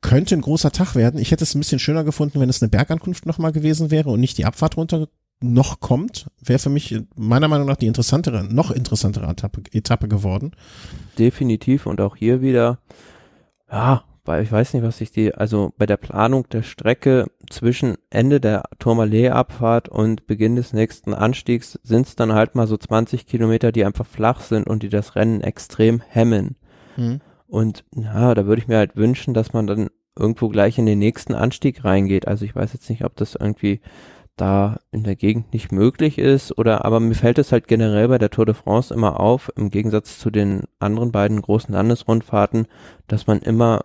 [0.00, 1.20] Könnte ein großer Tag werden.
[1.20, 4.20] Ich hätte es ein bisschen schöner gefunden, wenn es eine Bergankunft nochmal gewesen wäre und
[4.20, 5.08] nicht die Abfahrt runter
[5.40, 10.52] noch kommt, wäre für mich meiner Meinung nach die interessantere, noch interessantere Etappe, Etappe geworden.
[11.18, 12.78] Definitiv und auch hier wieder,
[13.70, 17.96] ja, weil ich weiß nicht, was ich die, also bei der Planung der Strecke zwischen
[18.10, 23.26] Ende der Tourmalet-Abfahrt und Beginn des nächsten Anstiegs sind es dann halt mal so 20
[23.26, 26.56] Kilometer, die einfach flach sind und die das Rennen extrem hemmen.
[26.96, 27.20] Mhm.
[27.46, 30.98] Und ja, da würde ich mir halt wünschen, dass man dann irgendwo gleich in den
[30.98, 32.26] nächsten Anstieg reingeht.
[32.26, 33.80] Also ich weiß jetzt nicht, ob das irgendwie
[34.36, 38.18] da in der Gegend nicht möglich ist oder aber mir fällt es halt generell bei
[38.18, 42.66] der Tour de France immer auf, im Gegensatz zu den anderen beiden großen Landesrundfahrten,
[43.06, 43.82] dass man immer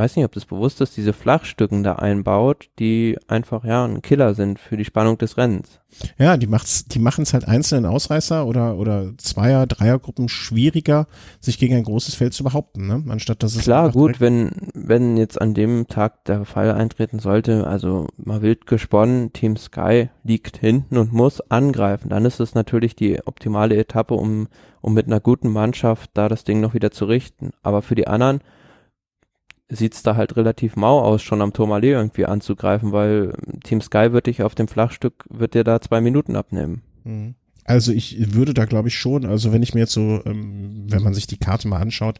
[0.00, 4.34] weiß nicht, ob das bewusst ist, diese Flachstücken da einbaut, die einfach ja ein Killer
[4.34, 5.80] sind für die Spannung des Rennens.
[6.18, 11.06] Ja, die macht's, die machen es halt einzelnen Ausreißer oder oder Zweier, Dreiergruppen schwieriger,
[11.40, 13.04] sich gegen ein großes Feld zu behaupten, ne?
[13.08, 17.66] Anstatt dass es klar gut, wenn wenn jetzt an dem Tag der Fall eintreten sollte,
[17.66, 22.96] also mal wild gesponnen, Team Sky liegt hinten und muss angreifen, dann ist es natürlich
[22.96, 24.48] die optimale Etappe, um
[24.80, 27.50] um mit einer guten Mannschaft da das Ding noch wieder zu richten.
[27.62, 28.40] Aber für die anderen
[29.70, 33.32] sieht's da halt relativ mau aus, schon am Tourmalet irgendwie anzugreifen, weil
[33.62, 36.82] Team Sky wird dich auf dem Flachstück, wird dir da zwei Minuten abnehmen.
[37.04, 37.34] Mhm.
[37.64, 41.02] Also ich würde da glaube ich schon, also wenn ich mir jetzt so, ähm, wenn
[41.02, 42.18] man sich die Karte mal anschaut,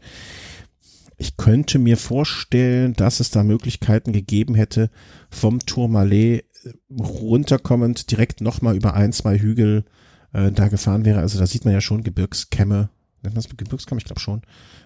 [1.19, 4.91] ich könnte mir vorstellen, dass es da Möglichkeiten gegeben hätte,
[5.29, 9.85] vom Tourmalet äh, runterkommend direkt nochmal über ein, zwei Hügel
[10.33, 11.21] äh, da gefahren wäre.
[11.21, 12.91] Also da sieht man ja schon Gebirgskämme,
[13.23, 13.99] nennt man das Gebirgskämme?
[13.99, 14.43] Ich glaube schon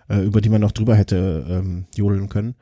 [0.08, 2.54] äh, über die man noch drüber hätte ähm, jodeln können.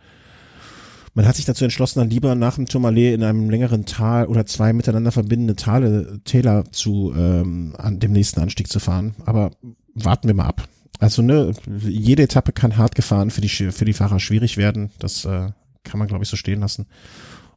[1.14, 4.47] Man hat sich dazu entschlossen, dann lieber nach dem Tourmalet in einem längeren Tal oder
[4.47, 9.14] zwei miteinander verbindende Tale, Täler zu ähm, an dem nächsten Anstieg zu fahren.
[9.27, 9.51] Aber
[9.94, 10.69] warten wir mal ab.
[10.98, 14.90] Also ne, jede Etappe kann hart gefahren für die für die Fahrer schwierig werden.
[15.01, 15.51] Das äh,
[15.85, 16.86] kann man glaube ich so stehen lassen.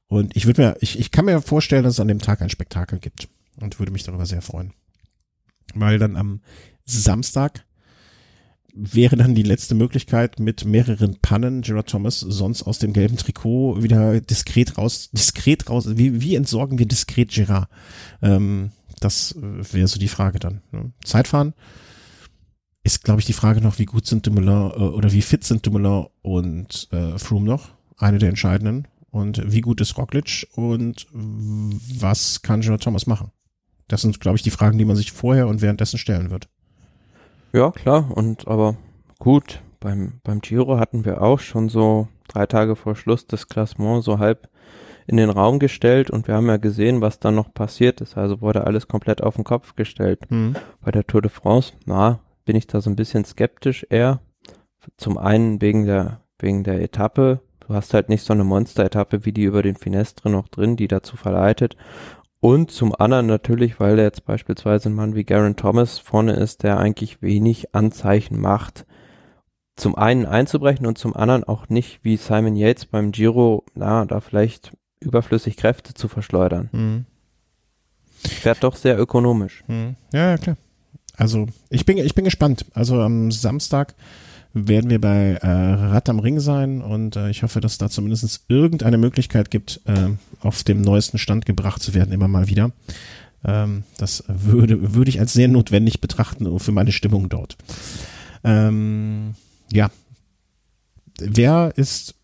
[0.08, 2.50] Und ich würde mir, ich, ich kann mir vorstellen, dass es an dem Tag ein
[2.50, 4.74] Spektakel gibt und würde mich darüber sehr freuen,
[5.74, 6.42] weil dann am
[6.84, 7.65] Samstag
[8.76, 13.82] wäre dann die letzte Möglichkeit mit mehreren Pannen Gerard Thomas sonst aus dem gelben Trikot
[13.82, 15.86] wieder diskret raus, diskret raus.
[15.98, 17.70] Wie, wie entsorgen wir diskret Gerard?
[18.22, 20.62] Ähm, das äh, wäre so die Frage dann.
[20.72, 20.92] Ne?
[21.04, 21.54] Zeitfahren
[22.84, 25.66] ist, glaube ich, die Frage noch, wie gut sind Dumoulin äh, oder wie fit sind
[25.66, 27.70] Dumoulin und äh, Froome noch?
[27.98, 28.88] Eine der entscheidenden.
[29.10, 33.32] Und wie gut ist Roglic und was kann Gerard Thomas machen?
[33.88, 36.50] Das sind, glaube ich, die Fragen, die man sich vorher und währenddessen stellen wird.
[37.56, 38.12] Ja, klar.
[38.14, 38.76] Und aber
[39.18, 44.04] gut, beim, beim Giro hatten wir auch schon so drei Tage vor Schluss das Klassement
[44.04, 44.50] so halb
[45.08, 48.18] in den Raum gestellt und wir haben ja gesehen, was dann noch passiert ist.
[48.18, 50.30] Also wurde alles komplett auf den Kopf gestellt.
[50.30, 50.56] Mhm.
[50.82, 54.20] Bei der Tour de France, na, bin ich da so ein bisschen skeptisch eher.
[54.98, 57.40] Zum einen wegen der, wegen der Etappe.
[57.62, 60.90] Du hast halt nicht so eine Monster-Etappe wie die über den Finestre noch drin, die
[60.90, 61.78] dazu verleitet.
[62.46, 66.78] Und zum anderen natürlich, weil jetzt beispielsweise ein Mann wie Garen Thomas vorne ist, der
[66.78, 68.86] eigentlich wenig Anzeichen macht,
[69.76, 74.20] zum einen einzubrechen und zum anderen auch nicht wie Simon Yates beim Giro, na, da
[74.20, 76.70] vielleicht überflüssig Kräfte zu verschleudern.
[76.72, 77.06] Mhm.
[78.14, 79.64] Fährt doch sehr ökonomisch.
[79.66, 79.96] Mhm.
[80.14, 80.58] Ja, ja, klar.
[81.18, 82.68] Also ich bin, ich bin gespannt.
[82.76, 83.96] Also am Samstag
[84.56, 88.46] werden wir bei äh, Rad am Ring sein und äh, ich hoffe, dass da zumindest
[88.48, 92.72] irgendeine Möglichkeit gibt, äh, auf dem neuesten Stand gebracht zu werden, immer mal wieder.
[93.44, 97.58] Ähm, das würde, würde ich als sehr notwendig betrachten für meine Stimmung dort.
[98.46, 99.36] Ähm,
[99.74, 99.92] ja.
[101.20, 102.16] Wer ist,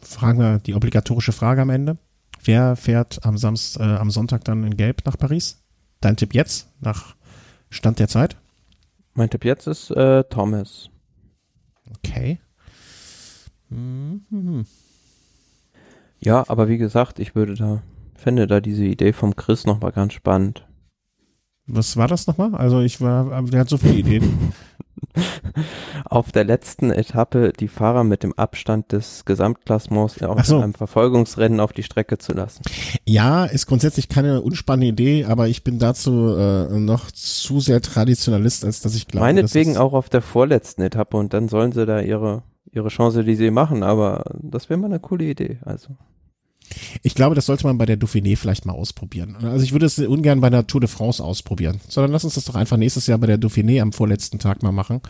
[0.00, 1.98] fragen wir die obligatorische Frage am Ende.
[2.42, 5.62] Wer fährt am Samstag, äh, am Sonntag dann in Gelb nach Paris?
[6.00, 7.14] Dein Tipp jetzt, nach
[7.70, 8.36] Stand der Zeit?
[9.14, 10.90] Mein Tipp jetzt ist äh, Thomas.
[11.90, 12.38] Okay.
[13.68, 14.66] Mhm.
[16.20, 17.82] Ja, aber wie gesagt, ich würde da,
[18.14, 20.66] fände da diese Idee vom Chris nochmal ganz spannend.
[21.66, 22.54] Was war das nochmal?
[22.54, 24.52] Also ich war, der hat so viele Ideen.
[26.04, 30.60] Auf der letzten Etappe die Fahrer mit dem Abstand des Gesamtklassements auf so.
[30.60, 32.62] einem Verfolgungsrennen auf die Strecke zu lassen.
[33.04, 38.64] Ja, ist grundsätzlich keine unspannende Idee, aber ich bin dazu äh, noch zu sehr Traditionalist,
[38.64, 39.26] als dass ich glaube.
[39.26, 42.42] Meinetwegen auch auf der vorletzten Etappe und dann sollen sie da ihre
[42.74, 45.58] ihre Chance, die sie machen, aber das wäre mal eine coole Idee.
[45.64, 45.96] Also.
[47.02, 49.36] Ich glaube, das sollte man bei der Dauphiné vielleicht mal ausprobieren.
[49.42, 52.44] Also ich würde es ungern bei der Tour de France ausprobieren, sondern lass uns das
[52.44, 55.00] doch einfach nächstes Jahr bei der Dauphiné am vorletzten Tag mal machen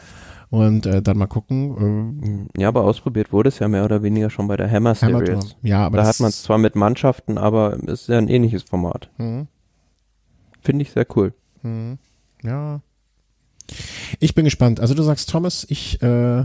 [0.50, 2.48] und äh, dann mal gucken.
[2.56, 5.28] Äh, ja, aber ausprobiert wurde es ja mehr oder weniger schon bei der Hammer Series.
[5.28, 8.28] Hammer ja, aber da hat man es zwar mit Mannschaften, aber es ist ja ein
[8.28, 9.10] ähnliches Format.
[9.18, 9.48] Mhm.
[10.60, 11.34] Finde ich sehr cool.
[11.62, 11.98] Mhm.
[12.42, 12.80] Ja.
[14.20, 14.80] Ich bin gespannt.
[14.80, 16.44] Also du sagst Thomas, ich äh,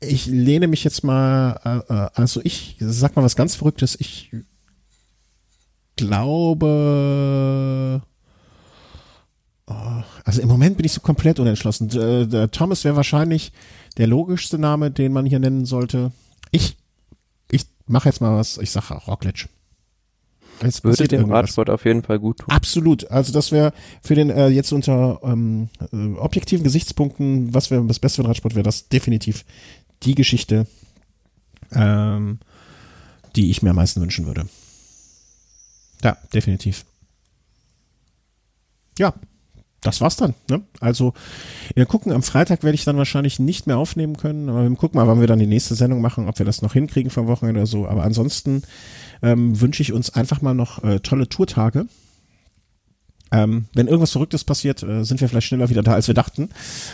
[0.00, 3.98] ich lehne mich jetzt mal, äh, äh, also ich sag mal was ganz Verrücktes.
[3.98, 4.30] Ich
[5.96, 7.22] glaube,
[9.66, 11.90] oh, also im Moment bin ich so komplett unentschlossen.
[11.90, 13.52] Äh, Thomas wäre wahrscheinlich
[13.96, 16.12] der logischste Name, den man hier nennen sollte.
[16.50, 16.76] Ich,
[17.50, 18.58] ich mache jetzt mal was.
[18.58, 19.48] Ich sage Rockledge.
[20.60, 22.48] Es würde dem Radsport auf jeden Fall gut tun.
[22.48, 23.10] Absolut.
[23.10, 27.98] Also das wäre für den äh, jetzt unter ähm, äh, objektiven Gesichtspunkten, was wäre das
[27.98, 29.44] Beste für den Radsport, wäre das definitiv
[30.02, 30.66] die Geschichte,
[31.72, 32.38] ähm,
[33.34, 34.46] die ich mir am meisten wünschen würde.
[36.02, 36.84] Ja, definitiv.
[38.98, 39.14] Ja,
[39.80, 40.34] das war's dann.
[40.50, 40.62] Ne?
[40.80, 41.14] Also
[41.74, 44.98] wir gucken, am Freitag werde ich dann wahrscheinlich nicht mehr aufnehmen können, aber wir gucken
[44.98, 47.60] mal, wann wir dann die nächste Sendung machen, ob wir das noch hinkriegen vom Wochenende
[47.60, 47.86] oder so.
[47.86, 48.62] Aber ansonsten
[49.22, 51.86] ähm, wünsche ich uns einfach mal noch äh, tolle Tourtage.
[53.36, 56.48] Ähm, wenn irgendwas Verrücktes passiert, äh, sind wir vielleicht schneller wieder da, als wir dachten.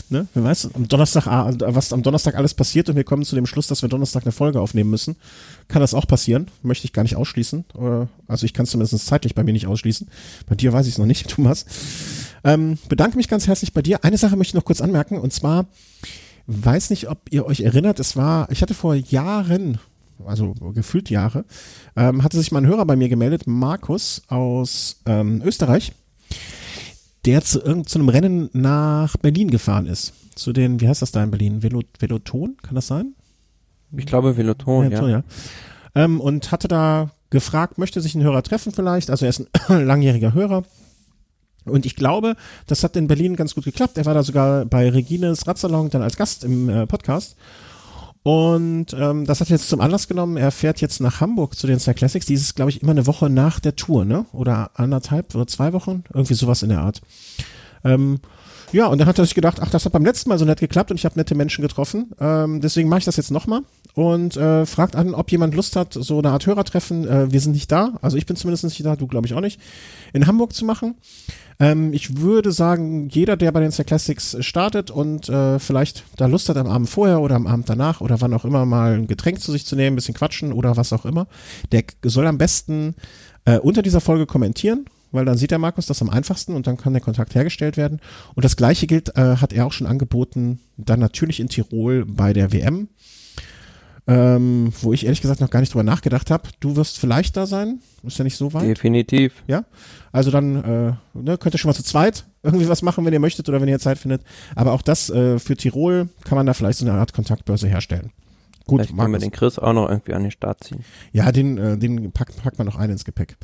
[0.08, 0.26] Ne?
[0.34, 3.46] Wer weiß, am Donnerstag, ah, was am Donnerstag alles passiert und wir kommen zu dem
[3.46, 5.14] Schluss, dass wir Donnerstag eine Folge aufnehmen müssen,
[5.68, 6.48] kann das auch passieren.
[6.62, 7.64] Möchte ich gar nicht ausschließen.
[7.74, 10.08] Oder, also ich kann es zumindest zeitlich bei mir nicht ausschließen.
[10.48, 11.64] Bei dir weiß ich es noch nicht, Thomas.
[12.42, 14.04] Ähm, bedanke mich ganz herzlich bei dir.
[14.04, 15.66] Eine Sache möchte ich noch kurz anmerken und zwar,
[16.48, 19.78] weiß nicht, ob ihr euch erinnert, es war, ich hatte vor Jahren,
[20.26, 21.44] also gefühlt Jahre,
[21.94, 25.92] ähm, hatte sich mal ein Hörer bei mir gemeldet, Markus aus ähm, Österreich
[27.24, 30.12] der zu irgendeinem Rennen nach Berlin gefahren ist.
[30.34, 31.62] Zu den, wie heißt das da in Berlin?
[31.62, 33.14] Velo, Veloton, kann das sein?
[33.96, 35.18] Ich glaube Veloton, Veloton ja.
[35.18, 35.24] ja.
[35.94, 39.10] Ähm, und hatte da gefragt, möchte sich ein Hörer treffen vielleicht?
[39.10, 40.64] Also er ist ein langjähriger Hörer.
[41.64, 42.34] Und ich glaube,
[42.66, 43.96] das hat in Berlin ganz gut geklappt.
[43.96, 47.36] Er war da sogar bei Regines Radsalon dann als Gast im äh, Podcast.
[48.22, 50.36] Und ähm, das hat er jetzt zum Anlass genommen.
[50.36, 52.26] Er fährt jetzt nach Hamburg zu den Star Classics.
[52.26, 54.26] Die ist, glaube ich, immer eine Woche nach der Tour, ne?
[54.32, 56.04] Oder anderthalb oder zwei Wochen?
[56.14, 57.00] Irgendwie sowas in der Art.
[57.84, 58.20] Ähm,
[58.72, 60.60] ja, und dann hat er sich gedacht, ach, das hat beim letzten Mal so nett
[60.60, 62.12] geklappt und ich habe nette Menschen getroffen.
[62.18, 63.62] Ähm, deswegen mache ich das jetzt nochmal
[63.94, 67.06] und äh, fragt an, ob jemand Lust hat, so eine Art Hörertreffen.
[67.06, 69.42] Äh, wir sind nicht da, also ich bin zumindest nicht da, du glaube ich auch
[69.42, 69.60] nicht,
[70.14, 70.94] in Hamburg zu machen.
[71.62, 76.26] Ähm, ich würde sagen, jeder, der bei den Star Classics startet und äh, vielleicht da
[76.26, 79.06] Lust hat, am Abend vorher oder am Abend danach oder wann auch immer mal ein
[79.06, 81.28] Getränk zu sich zu nehmen, ein bisschen quatschen oder was auch immer,
[81.70, 82.96] der soll am besten
[83.44, 86.78] äh, unter dieser Folge kommentieren weil dann sieht der Markus das am einfachsten und dann
[86.78, 88.00] kann der Kontakt hergestellt werden.
[88.34, 92.32] Und das gleiche gilt, äh, hat er auch schon angeboten, dann natürlich in Tirol bei
[92.32, 92.88] der WM
[94.06, 96.48] ähm, wo ich ehrlich gesagt noch gar nicht drüber nachgedacht habe.
[96.60, 98.64] Du wirst vielleicht da sein, ist ja nicht so weit.
[98.64, 99.44] Definitiv.
[99.46, 99.64] Ja,
[100.10, 103.20] also dann äh, ne, könnt ihr schon mal zu zweit irgendwie was machen, wenn ihr
[103.20, 104.22] möchtet oder wenn ihr Zeit findet.
[104.56, 108.10] Aber auch das äh, für Tirol kann man da vielleicht so eine Art Kontaktbörse herstellen.
[108.66, 110.84] Gut, Vielleicht können wir den Chris auch noch irgendwie an den Start ziehen.
[111.12, 113.36] Ja, den, äh, den packt, packt man noch ein ins Gepäck.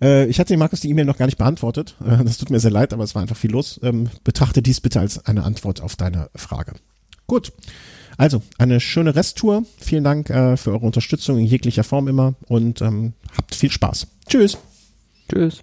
[0.00, 1.96] Äh, ich hatte den Markus die E-Mail noch gar nicht beantwortet.
[2.04, 3.78] Äh, das tut mir sehr leid, aber es war einfach viel los.
[3.82, 6.72] Ähm, betrachte dies bitte als eine Antwort auf deine Frage.
[7.26, 7.52] Gut.
[8.16, 9.64] Also, eine schöne Resttour.
[9.78, 14.06] Vielen Dank äh, für eure Unterstützung in jeglicher Form immer und ähm, habt viel Spaß.
[14.28, 14.58] Tschüss.
[15.30, 15.62] Tschüss.